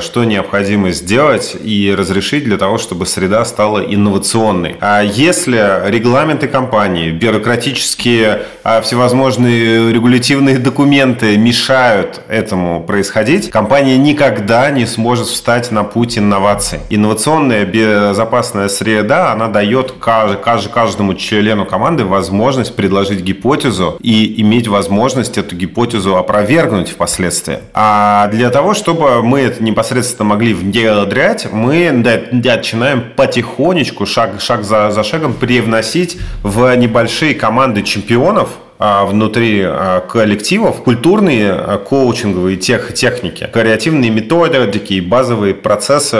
что 0.00 0.24
необходимо 0.24 0.90
сделать 0.90 1.56
и 1.62 1.94
разрешить 1.96 2.44
для 2.44 2.56
того, 2.56 2.78
чтобы 2.78 3.06
среда 3.06 3.44
стала 3.44 3.80
инновационной. 3.80 4.76
А 4.80 5.02
если 5.02 5.88
регламенты 5.88 6.48
компании, 6.48 7.10
бюрократические 7.10 8.42
а 8.64 8.80
всевозможные 8.82 9.92
регулятивные 9.92 10.58
документы 10.58 11.38
мешают 11.38 12.20
этому 12.28 12.82
происходить, 12.82 13.50
компания 13.50 13.96
никогда 13.96 14.70
не 14.70 14.84
сможет 14.84 15.26
встать 15.26 15.70
на 15.70 15.84
путь 15.84 16.18
инноваций. 16.18 16.80
Инновационная 16.90 17.64
безопасная 17.64 18.68
среда, 18.68 19.32
она 19.32 19.48
дает 19.48 19.92
каждому 19.92 21.14
члену 21.14 21.64
команды 21.64 22.04
возможность 22.04 22.76
предложить 22.76 23.20
гипотезу 23.20 23.96
и 24.02 24.40
иметь 24.42 24.68
возможность 24.68 25.38
эту 25.38 25.56
гипотезу 25.56 26.16
опровергнуть 26.16 26.90
впоследствии. 26.90 27.60
А 27.72 28.28
для 28.28 28.50
того, 28.50 28.74
чтобы 28.74 29.22
мы 29.28 29.40
это 29.40 29.62
непосредственно 29.62 30.30
могли 30.30 30.54
внедрять, 30.54 31.52
мы 31.52 31.90
начинаем 31.92 33.12
потихонечку, 33.14 34.06
шаг, 34.06 34.40
шаг 34.40 34.64
за, 34.64 34.90
за 34.90 35.04
шагом, 35.04 35.34
привносить 35.34 36.18
в 36.42 36.74
небольшие 36.76 37.34
команды 37.34 37.82
чемпионов, 37.82 38.48
внутри 38.78 39.62
а, 39.64 40.00
коллективов 40.00 40.82
культурные 40.82 41.50
а, 41.52 41.78
коучинговые 41.78 42.56
тех, 42.56 42.94
техники, 42.94 43.48
креативные 43.52 44.10
методики 44.10 44.94
и 44.94 45.00
базовые 45.00 45.54
процессы 45.54 46.16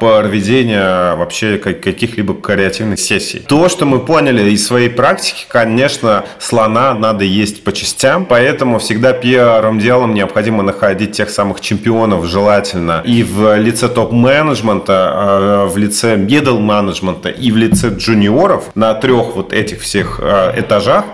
проведения 0.00 1.14
вообще 1.14 1.58
каких-либо 1.58 2.34
креативных 2.34 2.98
сессий. 2.98 3.38
То, 3.38 3.68
что 3.68 3.86
мы 3.86 4.00
поняли 4.00 4.50
из 4.50 4.66
своей 4.66 4.88
практики, 4.88 5.46
конечно, 5.48 6.24
слона 6.38 6.94
надо 6.94 7.24
есть 7.24 7.62
по 7.62 7.72
частям, 7.72 8.24
поэтому 8.24 8.78
всегда 8.80 9.12
первым 9.12 9.78
делом 9.78 10.14
необходимо 10.14 10.62
находить 10.62 11.12
тех 11.12 11.30
самых 11.30 11.60
чемпионов 11.60 12.26
желательно 12.26 13.02
и 13.04 13.22
в 13.22 13.56
лице 13.56 13.88
топ-менеджмента, 13.88 15.66
в 15.68 15.76
лице 15.76 16.16
middle 16.16 16.58
менеджмента 16.58 17.28
и 17.28 17.52
в 17.52 17.56
лице 17.56 17.90
джуниоров 17.90 18.70
на 18.74 18.94
трех 18.94 19.36
вот 19.36 19.52
этих 19.52 19.80
всех 19.80 20.20
этажах, 20.20 21.04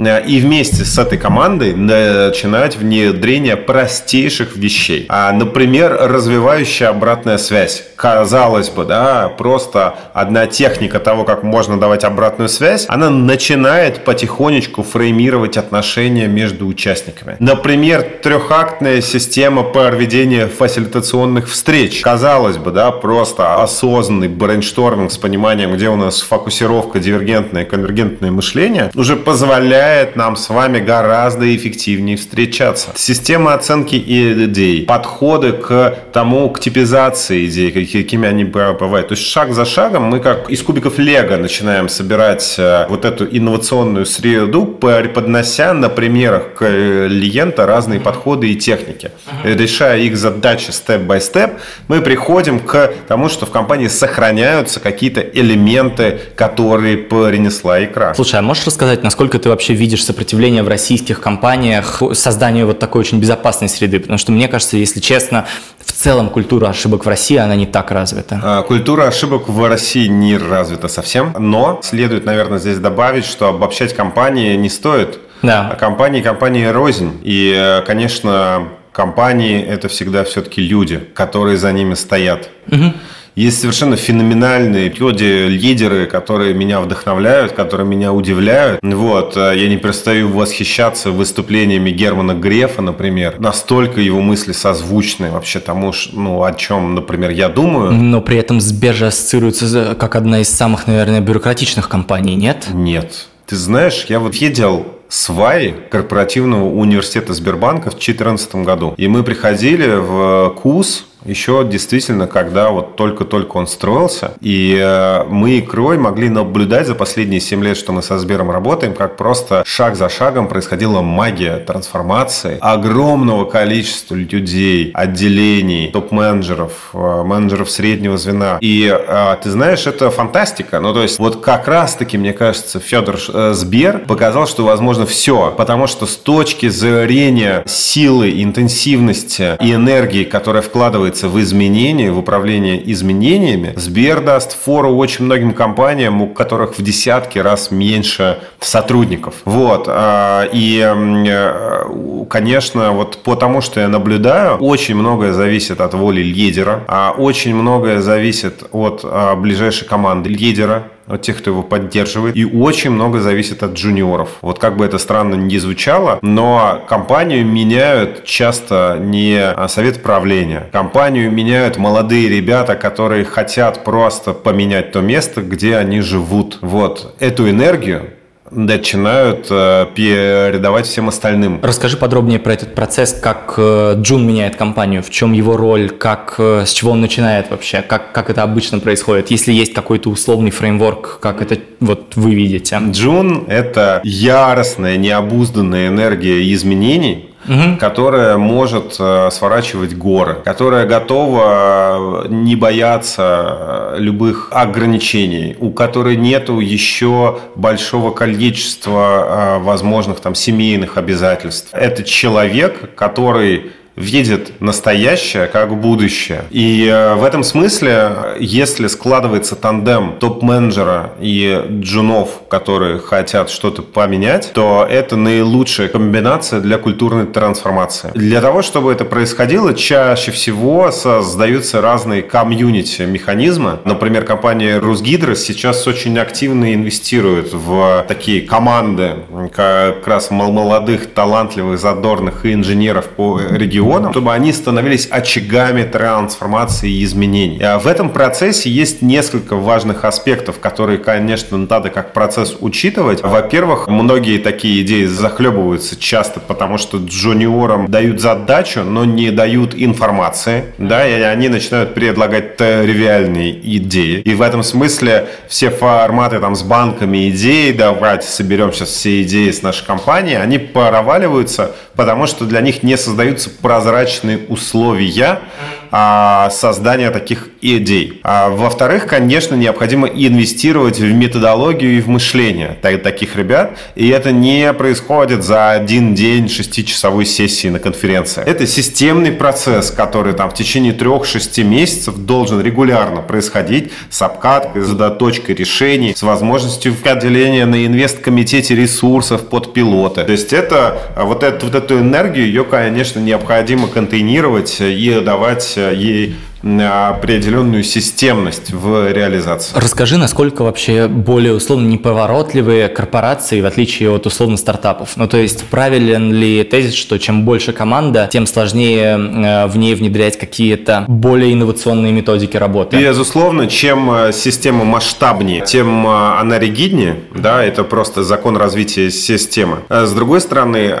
и 0.00 0.40
вместе 0.40 0.84
с 0.84 0.98
этой 0.98 1.18
командой 1.18 1.74
начинать 1.74 2.76
внедрение 2.76 3.56
простейших 3.56 4.56
вещей. 4.56 5.06
А, 5.08 5.30
например, 5.32 5.96
развивающая 6.00 6.88
обратная 6.88 7.36
связь. 7.38 7.84
Казалось 7.96 8.70
бы, 8.70 8.84
да, 8.84 9.28
просто 9.28 9.94
одна 10.14 10.46
техника 10.46 11.00
того, 11.00 11.24
как 11.24 11.42
можно 11.42 11.78
давать 11.78 12.04
обратную 12.04 12.48
связь, 12.48 12.86
она 12.88 13.10
начинает 13.10 14.04
потихонечку 14.04 14.82
фреймировать 14.82 15.58
отношения 15.58 16.26
между 16.28 16.66
участниками. 16.66 17.36
Например, 17.38 18.02
трехактная 18.22 19.02
система 19.02 19.64
проведения 19.64 20.46
фасилитационных 20.46 21.50
встреч. 21.50 22.00
Казалось 22.00 22.56
бы, 22.56 22.70
да, 22.70 22.90
просто 22.90 23.62
осознанный 23.62 24.28
брейншторминг 24.28 25.12
с 25.12 25.18
пониманием, 25.18 25.74
где 25.74 25.88
у 25.88 25.96
нас 25.96 26.22
фокусировка, 26.22 27.00
дивергентное, 27.00 27.64
конвергентное 27.64 28.30
мышление, 28.30 28.90
уже 28.94 29.16
позволяет 29.16 29.89
позволяет 29.90 30.16
нам 30.16 30.36
с 30.36 30.48
вами 30.48 30.78
гораздо 30.78 31.44
эффективнее 31.56 32.16
встречаться. 32.16 32.90
Система 32.94 33.54
оценки 33.54 33.96
идей, 33.96 34.86
подходы 34.86 35.52
к 35.52 35.96
тому, 36.12 36.48
к 36.50 36.60
типизации 36.60 37.46
идей, 37.46 37.72
какими 37.72 38.28
они 38.28 38.44
бывают. 38.44 39.08
То 39.08 39.14
есть 39.14 39.26
шаг 39.26 39.52
за 39.52 39.64
шагом 39.64 40.04
мы 40.04 40.20
как 40.20 40.48
из 40.48 40.62
кубиков 40.62 40.98
Лего 40.98 41.36
начинаем 41.36 41.88
собирать 41.88 42.54
э, 42.58 42.86
вот 42.88 43.04
эту 43.04 43.24
инновационную 43.24 44.06
среду, 44.06 44.64
преподнося 44.64 45.74
на 45.74 45.88
примерах 45.88 46.54
клиента 46.56 47.66
разные 47.66 47.98
подходы 47.98 48.48
и 48.52 48.54
техники. 48.54 49.10
Решая 49.42 49.98
их 49.98 50.16
задачи 50.16 50.70
степ-бай-степ, 50.70 51.50
мы 51.88 52.00
приходим 52.00 52.60
к 52.60 52.92
тому, 53.08 53.28
что 53.28 53.44
в 53.44 53.50
компании 53.50 53.88
сохраняются 53.88 54.78
какие-то 54.78 55.20
элементы, 55.20 56.20
которые 56.36 56.96
принесла 56.96 57.84
икра. 57.84 58.14
Слушай, 58.14 58.38
а 58.38 58.42
можешь 58.42 58.66
рассказать, 58.66 59.02
насколько 59.02 59.38
ты 59.40 59.48
вообще 59.48 59.74
видишь 59.80 60.04
сопротивление 60.04 60.62
в 60.62 60.68
российских 60.68 61.20
компаниях 61.20 62.02
созданию 62.12 62.66
вот 62.66 62.78
такой 62.78 63.00
очень 63.00 63.18
безопасной 63.18 63.68
среды? 63.68 63.98
Потому 63.98 64.18
что 64.18 64.30
мне 64.30 64.46
кажется, 64.46 64.76
если 64.76 65.00
честно, 65.00 65.46
в 65.84 65.92
целом 65.92 66.28
культура 66.28 66.68
ошибок 66.68 67.04
в 67.06 67.08
России, 67.08 67.36
она 67.36 67.56
не 67.56 67.66
так 67.66 67.90
развита. 67.90 68.40
А, 68.42 68.62
культура 68.62 69.06
ошибок 69.08 69.48
в 69.48 69.66
России 69.66 70.06
не 70.06 70.36
развита 70.36 70.88
совсем, 70.88 71.34
но 71.38 71.80
следует, 71.82 72.24
наверное, 72.24 72.58
здесь 72.58 72.78
добавить, 72.78 73.24
что 73.24 73.48
обобщать 73.48 73.94
компании 73.94 74.54
не 74.56 74.68
стоит. 74.68 75.18
Да. 75.42 75.70
А 75.72 75.76
компании 75.76 76.20
компании 76.20 76.66
рознь. 76.66 77.18
И, 77.22 77.82
конечно, 77.86 78.68
компании 78.92 79.64
это 79.64 79.88
всегда 79.88 80.24
все-таки 80.24 80.60
люди, 80.60 80.98
которые 81.14 81.56
за 81.56 81.72
ними 81.72 81.94
стоят. 81.94 82.50
Угу. 82.70 82.92
Есть 83.34 83.60
совершенно 83.60 83.96
феноменальные 83.96 84.90
люди, 84.90 85.46
лидеры, 85.48 86.06
которые 86.06 86.54
меня 86.54 86.80
вдохновляют, 86.80 87.52
которые 87.52 87.86
меня 87.86 88.12
удивляют. 88.12 88.80
Вот, 88.82 89.36
э, 89.36 89.54
я 89.56 89.68
не 89.68 89.76
перестаю 89.76 90.28
восхищаться 90.28 91.10
выступлениями 91.10 91.90
Германа 91.90 92.34
Грефа, 92.34 92.82
например. 92.82 93.40
Настолько 93.40 94.00
его 94.00 94.20
мысли 94.20 94.52
созвучны 94.52 95.30
вообще 95.30 95.60
тому, 95.60 95.92
ну, 96.12 96.42
о 96.42 96.52
чем, 96.52 96.94
например, 96.94 97.30
я 97.30 97.48
думаю. 97.48 97.92
Но 97.92 98.20
при 98.20 98.36
этом 98.36 98.60
Сбер 98.60 98.94
же 98.94 99.06
ассоциируется 99.06 99.96
как 99.98 100.16
одна 100.16 100.40
из 100.40 100.48
самых, 100.48 100.86
наверное, 100.86 101.20
бюрократичных 101.20 101.88
компаний, 101.88 102.34
нет? 102.34 102.66
Нет. 102.72 103.28
Ты 103.46 103.56
знаешь, 103.56 104.06
я 104.08 104.20
вот 104.20 104.40
видел 104.40 104.86
сваи 105.08 105.74
корпоративного 105.90 106.64
университета 106.70 107.34
Сбербанка 107.34 107.90
в 107.90 107.94
2014 107.94 108.54
году. 108.56 108.94
И 108.96 109.08
мы 109.08 109.22
приходили 109.24 109.94
в 109.96 110.54
КУС, 110.62 111.06
еще 111.24 111.66
действительно, 111.68 112.26
когда 112.26 112.70
вот 112.70 112.96
только-только 112.96 113.56
он 113.56 113.66
строился, 113.66 114.32
и 114.40 114.78
э, 114.80 115.24
мы 115.28 115.52
и 115.52 115.60
Крой 115.60 115.98
могли 115.98 116.28
наблюдать 116.28 116.86
за 116.86 116.94
последние 116.94 117.40
7 117.40 117.62
лет, 117.62 117.76
что 117.76 117.92
мы 117.92 118.02
со 118.02 118.18
Сбером 118.18 118.50
работаем, 118.50 118.94
как 118.94 119.16
просто 119.16 119.62
шаг 119.66 119.96
за 119.96 120.08
шагом 120.08 120.48
происходила 120.48 121.02
магия 121.02 121.58
трансформации 121.58 122.58
огромного 122.60 123.44
количества 123.44 124.14
людей, 124.14 124.90
отделений, 124.94 125.90
топ-менеджеров, 125.90 126.90
э, 126.94 127.22
менеджеров 127.24 127.70
среднего 127.70 128.16
звена. 128.16 128.58
И 128.60 128.90
э, 128.90 129.36
ты 129.42 129.50
знаешь, 129.50 129.86
это 129.86 130.10
фантастика. 130.10 130.80
Ну, 130.80 130.94
то 130.94 131.02
есть, 131.02 131.18
вот 131.18 131.40
как 131.42 131.68
раз-таки, 131.68 132.18
мне 132.18 132.32
кажется, 132.32 132.80
Федор 132.80 133.18
Сбер 133.52 134.00
показал, 134.00 134.46
что 134.46 134.64
возможно 134.64 135.06
все, 135.06 135.54
потому 135.56 135.86
что 135.86 136.06
с 136.06 136.16
точки 136.16 136.68
зрения 136.68 137.62
силы, 137.66 138.42
интенсивности 138.42 139.56
и 139.60 139.74
энергии, 139.74 140.24
которая 140.24 140.62
вкладывает 140.62 141.09
вкладывается 141.10 141.28
в 141.28 141.40
изменения, 141.40 142.10
в 142.12 142.18
управление 142.18 142.80
изменениями, 142.92 143.72
Сбер 143.76 144.20
даст 144.20 144.56
фору 144.64 144.90
очень 144.96 145.24
многим 145.24 145.52
компаниям, 145.52 146.22
у 146.22 146.28
которых 146.28 146.78
в 146.78 146.82
десятки 146.82 147.38
раз 147.38 147.70
меньше 147.70 148.38
сотрудников. 148.60 149.34
Вот. 149.44 149.86
А, 149.88 150.48
и, 150.52 150.80
э, 150.80 152.26
конечно, 152.28 152.92
вот 152.92 153.18
потому 153.24 153.60
что 153.60 153.80
я 153.80 153.88
наблюдаю, 153.88 154.56
очень 154.58 154.94
многое 154.94 155.32
зависит 155.32 155.80
от 155.80 155.94
воли 155.94 156.22
лидера, 156.22 156.84
а 156.86 157.12
очень 157.16 157.54
многое 157.54 158.00
зависит 158.00 158.64
от 158.72 159.00
а, 159.04 159.34
ближайшей 159.34 159.88
команды 159.88 160.30
лидера, 160.30 160.84
от 161.10 161.22
тех, 161.22 161.38
кто 161.38 161.50
его 161.50 161.62
поддерживает. 161.62 162.36
И 162.36 162.44
очень 162.44 162.90
много 162.90 163.20
зависит 163.20 163.62
от 163.62 163.72
джуниоров. 163.72 164.38
Вот 164.40 164.58
как 164.58 164.76
бы 164.76 164.84
это 164.84 164.98
странно 164.98 165.34
не 165.34 165.58
звучало, 165.58 166.18
но 166.22 166.84
компанию 166.88 167.44
меняют 167.44 168.24
часто 168.24 168.98
не 169.00 169.54
совет 169.68 170.02
правления. 170.02 170.68
Компанию 170.72 171.30
меняют 171.30 171.76
молодые 171.76 172.28
ребята, 172.28 172.76
которые 172.76 173.24
хотят 173.24 173.84
просто 173.84 174.32
поменять 174.32 174.92
то 174.92 175.00
место, 175.00 175.42
где 175.42 175.76
они 175.76 176.00
живут. 176.00 176.58
Вот 176.60 177.16
эту 177.20 177.48
энергию 177.48 178.10
начинают 178.50 179.46
э, 179.50 179.86
передавать 179.94 180.86
всем 180.86 181.08
остальным. 181.08 181.60
Расскажи 181.62 181.96
подробнее 181.96 182.38
про 182.38 182.54
этот 182.54 182.74
процесс, 182.74 183.12
как 183.12 183.54
э, 183.56 183.94
Джун 183.98 184.26
меняет 184.26 184.56
компанию, 184.56 185.02
в 185.02 185.10
чем 185.10 185.32
его 185.32 185.56
роль, 185.56 185.90
как, 185.90 186.34
э, 186.38 186.64
с 186.66 186.72
чего 186.72 186.92
он 186.92 187.00
начинает 187.00 187.50
вообще, 187.50 187.82
как, 187.82 188.12
как 188.12 188.30
это 188.30 188.42
обычно 188.42 188.80
происходит, 188.80 189.30
если 189.30 189.52
есть 189.52 189.72
какой-то 189.72 190.10
условный 190.10 190.50
фреймворк, 190.50 191.18
как 191.20 191.42
это 191.42 191.58
вот 191.80 192.16
вы 192.16 192.34
видите. 192.34 192.78
Джун– 192.90 193.44
это 193.48 194.00
яростная, 194.04 194.96
необузданная 194.96 195.88
энергия 195.88 196.52
изменений, 196.52 197.29
угу. 197.48 197.76
которая 197.78 198.36
может 198.36 198.96
э, 198.98 199.30
сворачивать 199.30 199.94
горы, 199.94 200.36
которая 200.44 200.86
готова 200.86 202.24
э, 202.24 202.28
не 202.28 202.56
бояться 202.56 203.92
э, 203.92 203.96
любых 203.98 204.48
ограничений, 204.52 205.56
у 205.58 205.70
которой 205.70 206.16
нету 206.16 206.60
еще 206.60 207.40
большого 207.56 208.10
количества 208.10 209.58
возможных 209.60 210.20
там 210.20 210.34
семейных 210.34 210.96
обязательств. 210.96 211.70
Это 211.72 212.02
человек, 212.04 212.94
который 212.94 213.72
видит 214.00 214.60
настоящее 214.60 215.46
как 215.46 215.78
будущее. 215.78 216.44
И 216.50 216.86
э, 216.86 217.14
в 217.14 217.24
этом 217.24 217.44
смысле, 217.44 218.36
если 218.40 218.86
складывается 218.86 219.56
тандем 219.56 220.14
топ-менеджера 220.18 221.12
и 221.20 221.62
джунов, 221.68 222.42
которые 222.48 222.98
хотят 222.98 223.50
что-то 223.50 223.82
поменять, 223.82 224.50
то 224.54 224.86
это 224.88 225.16
наилучшая 225.16 225.88
комбинация 225.88 226.60
для 226.60 226.78
культурной 226.78 227.26
трансформации. 227.26 228.10
Для 228.14 228.40
того, 228.40 228.62
чтобы 228.62 228.92
это 228.92 229.04
происходило, 229.04 229.74
чаще 229.74 230.32
всего 230.32 230.90
создаются 230.90 231.80
разные 231.80 232.22
комьюнити 232.22 233.02
механизмы. 233.02 233.78
Например, 233.84 234.24
компания 234.24 234.78
Русгидро 234.78 235.34
сейчас 235.34 235.86
очень 235.86 236.18
активно 236.18 236.74
инвестирует 236.74 237.52
в 237.52 238.04
такие 238.08 238.42
команды 238.42 239.16
как 239.54 240.06
раз 240.06 240.30
молодых, 240.30 241.12
талантливых, 241.12 241.78
задорных 241.78 242.46
инженеров 242.46 243.08
по 243.08 243.40
региону, 243.40 243.89
регионам, 243.90 244.12
чтобы 244.12 244.32
они 244.32 244.52
становились 244.52 245.08
очагами 245.10 245.82
трансформации 245.82 246.90
и 246.90 247.04
изменений. 247.04 247.60
А 247.62 247.78
в 247.78 247.86
этом 247.86 248.10
процессе 248.10 248.70
есть 248.70 249.02
несколько 249.02 249.56
важных 249.56 250.04
аспектов, 250.04 250.58
которые, 250.60 250.98
конечно, 250.98 251.58
надо 251.58 251.90
как 251.90 252.12
процесс 252.12 252.56
учитывать. 252.60 253.22
Во-первых, 253.22 253.88
многие 253.88 254.38
такие 254.38 254.82
идеи 254.82 255.04
захлебываются 255.04 255.98
часто, 255.98 256.40
потому 256.40 256.78
что 256.78 256.98
джуниорам 256.98 257.90
дают 257.90 258.20
задачу, 258.20 258.82
но 258.82 259.04
не 259.04 259.30
дают 259.30 259.74
информации, 259.74 260.66
да, 260.78 261.06
и 261.06 261.20
они 261.22 261.48
начинают 261.48 261.94
предлагать 261.94 262.56
тривиальные 262.56 263.58
идеи. 263.76 264.20
И 264.20 264.34
в 264.34 264.42
этом 264.42 264.62
смысле 264.62 265.28
все 265.48 265.70
форматы 265.70 266.38
там 266.38 266.54
с 266.54 266.62
банками 266.62 267.30
идей, 267.30 267.72
давайте 267.72 268.26
соберем 268.26 268.72
сейчас 268.72 268.90
все 268.90 269.22
идеи 269.22 269.50
с 269.50 269.62
нашей 269.62 269.84
компании, 269.86 270.34
они 270.34 270.58
проваливаются, 270.58 271.74
потому 271.96 272.26
что 272.26 272.44
для 272.44 272.60
них 272.60 272.82
не 272.82 272.96
создаются 272.96 273.50
прозрачные 273.70 274.46
условия 274.48 275.42
создания 275.90 277.10
таких 277.10 277.48
идей. 277.60 278.20
А, 278.22 278.48
во-вторых, 278.48 279.06
конечно, 279.06 279.54
необходимо 279.54 280.06
инвестировать 280.06 280.98
в 280.98 281.12
методологию 281.12 281.98
и 281.98 282.00
в 282.00 282.08
мышление 282.08 282.78
таких 282.80 283.36
ребят, 283.36 283.76
и 283.94 284.08
это 284.08 284.32
не 284.32 284.72
происходит 284.72 285.42
за 285.42 285.70
один 285.70 286.14
день 286.14 286.48
шестичасовой 286.48 287.26
сессии 287.26 287.68
на 287.68 287.78
конференции. 287.78 288.42
Это 288.44 288.66
системный 288.66 289.32
процесс, 289.32 289.90
который 289.90 290.32
там 290.34 290.50
в 290.50 290.54
течение 290.54 290.92
трех-шести 290.92 291.62
месяцев 291.62 292.16
должен 292.16 292.60
регулярно 292.60 293.20
происходить 293.20 293.92
с 294.10 294.22
обкаткой, 294.22 294.82
с 294.82 294.86
заточкой 294.86 295.54
решений, 295.54 296.14
с 296.16 296.22
возможностью 296.22 296.94
отделения 297.04 297.66
на 297.66 297.86
инвест-комитете 297.86 298.74
ресурсов 298.74 299.48
под 299.48 299.72
пилоты. 299.72 300.24
То 300.24 300.32
есть 300.32 300.52
это 300.52 300.98
вот, 301.16 301.42
эту, 301.42 301.66
вот 301.66 301.74
эту 301.74 301.98
энергию, 301.98 302.46
ее, 302.46 302.64
конечно, 302.64 303.18
необходимо 303.18 303.88
контейнировать 303.88 304.80
и 304.80 305.20
давать 305.20 305.74
euh, 305.80 305.94
y 305.94 306.24
ait 306.24 306.30
определенную 306.62 307.82
системность 307.84 308.72
в 308.72 309.10
реализации. 309.12 309.76
Расскажи, 309.76 310.18
насколько 310.18 310.62
вообще 310.62 311.08
более 311.08 311.54
условно 311.54 311.86
неповоротливые 311.88 312.88
корпорации, 312.88 313.60
в 313.60 313.66
отличие 313.66 314.10
от 314.10 314.26
условно 314.26 314.56
стартапов. 314.56 315.16
Ну, 315.16 315.26
то 315.26 315.38
есть, 315.38 315.64
правилен 315.64 316.32
ли 316.32 316.62
тезис, 316.64 316.94
что 316.94 317.18
чем 317.18 317.44
больше 317.44 317.72
команда, 317.72 318.28
тем 318.30 318.46
сложнее 318.46 319.16
э, 319.16 319.66
в 319.66 319.76
ней 319.78 319.94
внедрять 319.94 320.38
какие-то 320.38 321.04
более 321.08 321.52
инновационные 321.52 322.12
методики 322.12 322.56
работы? 322.56 322.96
Безусловно, 322.98 323.66
чем 323.66 324.10
э, 324.10 324.32
система 324.32 324.84
масштабнее, 324.84 325.64
тем 325.64 326.06
э, 326.06 326.10
она 326.38 326.58
ригиднее, 326.58 327.16
да, 327.34 327.64
это 327.64 327.84
просто 327.84 328.22
закон 328.22 328.56
развития 328.56 329.10
системы. 329.10 329.78
С 329.88 330.12
другой 330.12 330.40
стороны, 330.40 330.94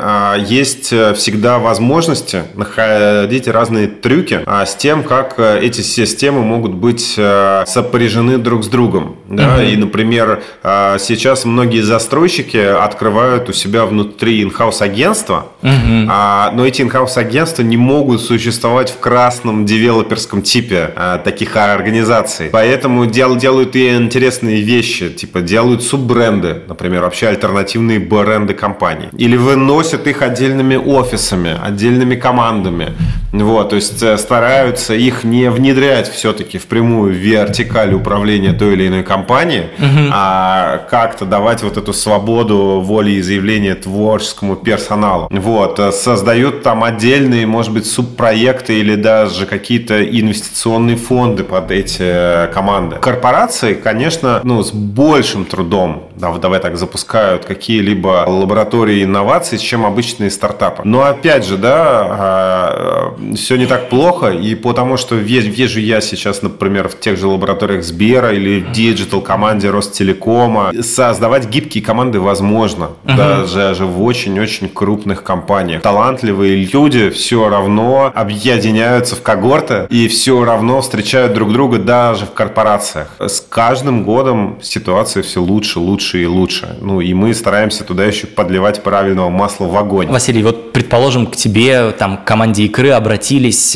есть 0.46 0.86
всегда 0.86 1.58
возможности 1.58 2.44
находить 2.54 3.48
разные 3.48 3.88
трюки 3.88 4.40
с 4.46 4.74
тем, 4.74 5.02
как 5.02 5.38
эти 5.58 5.80
системы 5.80 6.42
могут 6.42 6.72
быть 6.72 7.18
сопряжены 7.66 8.38
друг 8.38 8.64
с 8.64 8.68
другом. 8.68 9.16
Да? 9.28 9.56
Угу. 9.56 9.62
И, 9.62 9.76
например, 9.76 10.42
сейчас 10.62 11.44
многие 11.44 11.82
застройщики 11.82 12.56
открывают 12.56 13.48
у 13.48 13.52
себя 13.52 13.86
внутри 13.86 14.42
инхаус 14.42 14.82
агентства, 14.82 15.46
угу. 15.62 15.72
но 15.72 16.64
эти 16.66 16.82
инхаус 16.82 17.16
агентства 17.16 17.62
не 17.62 17.76
могут 17.76 18.20
существовать 18.20 18.90
в 18.90 18.98
красном 18.98 19.64
девелоперском 19.66 20.42
типе 20.42 20.92
таких 21.24 21.56
организаций. 21.56 22.48
Поэтому 22.52 23.06
дел, 23.06 23.36
делают 23.36 23.76
и 23.76 23.88
интересные 23.94 24.60
вещи, 24.60 25.08
типа 25.08 25.40
делают 25.40 25.82
суббренды, 25.82 26.62
например, 26.68 27.02
вообще 27.02 27.28
альтернативные 27.28 27.98
бренды 27.98 28.54
компаний. 28.54 29.08
Или 29.16 29.36
выносят 29.36 30.06
их 30.06 30.22
отдельными 30.22 30.76
офисами, 30.76 31.56
отдельными 31.62 32.16
командами. 32.16 32.92
Вот, 33.32 33.70
то 33.70 33.76
есть 33.76 34.02
э, 34.02 34.18
стараются 34.18 34.94
их 34.94 35.24
не 35.24 35.50
внедрять 35.50 36.10
все-таки 36.10 36.58
в 36.58 36.66
прямую 36.66 37.14
вертикаль 37.14 37.94
управления 37.94 38.52
той 38.52 38.74
или 38.74 38.88
иной 38.88 39.02
компании, 39.02 39.68
угу. 39.78 40.10
а 40.12 40.86
как-то 40.90 41.24
давать 41.24 41.62
вот 41.62 41.76
эту 41.76 41.92
свободу 41.92 42.80
воли 42.80 43.12
и 43.12 43.22
заявления 43.22 43.74
творческому 43.74 44.56
персоналу. 44.56 45.28
Вот, 45.30 45.78
э, 45.78 45.92
создают 45.92 46.62
там 46.62 46.82
отдельные, 46.82 47.46
может 47.46 47.72
быть, 47.72 47.86
субпроекты 47.86 48.80
или 48.80 48.96
даже 48.96 49.46
какие-то 49.46 50.02
инвестиционные 50.04 50.96
фонды 50.96 51.44
под 51.44 51.70
эти 51.70 52.02
э, 52.02 52.48
команды. 52.52 52.96
Корпорации, 52.96 53.74
конечно, 53.74 54.40
ну, 54.42 54.62
с 54.62 54.72
большим 54.72 55.44
трудом, 55.44 56.08
да, 56.16 56.32
давай 56.32 56.60
так, 56.60 56.76
запускают 56.76 57.44
какие-либо 57.44 58.24
лаборатории 58.26 59.04
инноваций, 59.04 59.58
чем 59.58 59.86
обычные 59.86 60.30
стартапы. 60.30 60.82
Но 60.84 61.02
опять 61.02 61.44
же, 61.44 61.56
да, 61.56 62.06
а, 62.08 63.14
все 63.34 63.56
не 63.56 63.66
так 63.66 63.88
плохо, 63.88 64.28
и 64.28 64.54
потому 64.54 64.96
что 64.96 65.14
вижу 65.14 65.80
я 65.80 66.00
сейчас, 66.00 66.42
например, 66.42 66.88
в 66.88 66.98
тех 66.98 67.18
же 67.18 67.26
лабораториях 67.26 67.84
Сбера 67.84 68.32
или 68.32 68.60
в 68.60 68.72
digital 68.72 69.20
команде 69.20 69.70
Ростелекома, 69.70 70.72
создавать 70.82 71.48
гибкие 71.48 71.84
команды 71.84 72.20
возможно, 72.20 72.90
uh-huh. 73.04 73.16
даже 73.54 73.84
в 73.84 74.02
очень-очень 74.02 74.68
крупных 74.68 75.22
компаниях. 75.22 75.82
Талантливые 75.82 76.68
люди 76.72 77.10
все 77.10 77.48
равно 77.48 78.10
объединяются 78.14 79.16
в 79.16 79.22
когорты 79.22 79.86
и 79.90 80.08
все 80.08 80.44
равно 80.44 80.80
встречают 80.80 81.34
друг 81.34 81.52
друга 81.52 81.78
даже 81.78 82.26
в 82.26 82.32
корпорациях. 82.32 83.16
С 83.18 83.40
каждым 83.40 84.04
годом 84.04 84.58
ситуация 84.62 85.22
все 85.22 85.40
лучше, 85.40 85.78
лучше 85.78 86.22
и 86.22 86.26
лучше. 86.26 86.76
Ну 86.80 87.00
и 87.00 87.14
мы 87.14 87.34
стараемся 87.34 87.84
туда 87.84 88.04
еще 88.04 88.26
подливать 88.26 88.82
правильного 88.82 89.28
масла 89.28 89.66
в 89.66 89.76
огонь. 89.76 90.08
Василий, 90.08 90.42
вот 90.42 90.72
предположим, 90.72 91.26
к 91.26 91.36
тебе 91.36 91.90
там 91.92 92.18
команде 92.24 92.64
игры 92.64 92.90
обратились, 92.90 93.09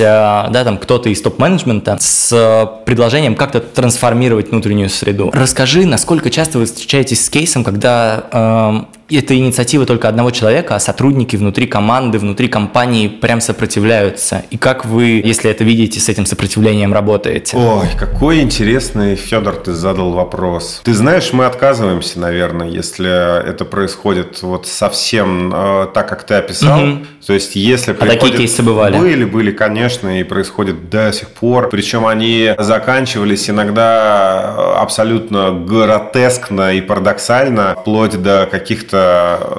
э, 0.01 0.05
да, 0.51 0.65
там 0.65 0.79
кто-то 0.79 1.09
из 1.09 1.21
топ-менеджмента 1.23 1.97
с 2.01 2.71
предложением 2.85 3.35
как-то 3.35 3.61
трансформировать 3.61 4.51
внутреннюю 4.51 4.89
среду. 4.89 5.31
Расскажи, 5.33 5.87
насколько 5.87 6.31
часто 6.31 6.59
вы 6.59 6.67
встречаетесь 6.67 7.25
с 7.25 7.31
кейсом, 7.31 7.65
когда 7.65 8.87
э, 8.91 8.94
это 9.11 9.37
инициатива 9.37 9.87
только 9.87 10.09
одного 10.09 10.31
человека, 10.31 10.77
а 10.77 10.81
сотрудники 10.81 11.37
внутри 11.37 11.67
команды, 11.67 12.19
внутри 12.19 12.49
компании 12.49 13.09
прям 13.09 13.41
сопротивляются. 13.41 14.45
И 14.51 14.57
как 14.57 14.85
вы, 14.85 15.23
если 15.25 15.51
это 15.51 15.65
видите, 15.65 16.01
с 16.01 16.09
этим 16.09 16.27
сопротивлением 16.27 16.93
работаете? 16.93 17.57
Ой, 17.57 17.89
какой 17.99 18.41
интересный, 18.41 19.17
Федор, 19.17 19.57
ты 19.57 19.73
задал 19.73 20.13
вопрос. 20.13 20.81
Ты 20.85 20.95
знаешь, 20.95 21.33
мы 21.33 21.45
отказываемся, 21.45 22.19
наверное, 22.19 22.69
если 22.69 23.45
это 23.49 23.65
происходит 23.65 24.43
вот 24.43 24.67
совсем 24.67 25.53
э, 25.55 25.87
так, 25.93 26.09
как 26.09 26.25
ты 26.25 26.35
описал. 26.35 26.83
Угу. 26.83 26.99
То 27.27 27.33
есть, 27.33 27.57
если 27.57 27.93
а 27.93 28.07
такие 28.07 28.33
кейсы 28.33 28.63
бывали? 28.63 28.99
Были, 28.99 29.25
были, 29.25 29.51
конечно, 29.51 30.21
и 30.21 30.25
происходят 30.25 30.91
до 30.91 31.13
сих 31.13 31.29
пор. 31.31 31.69
Причем 31.69 32.07
они 32.07 32.55
заканчивались 32.59 33.51
иногда 33.51 34.55
э, 34.57 34.81
абсолютно 34.81 35.53
гротескно 35.53 36.75
и 36.75 36.81
парадоксально, 36.81 37.77
вплоть 37.81 38.21
до 38.21 38.49
каких-то 38.51 38.94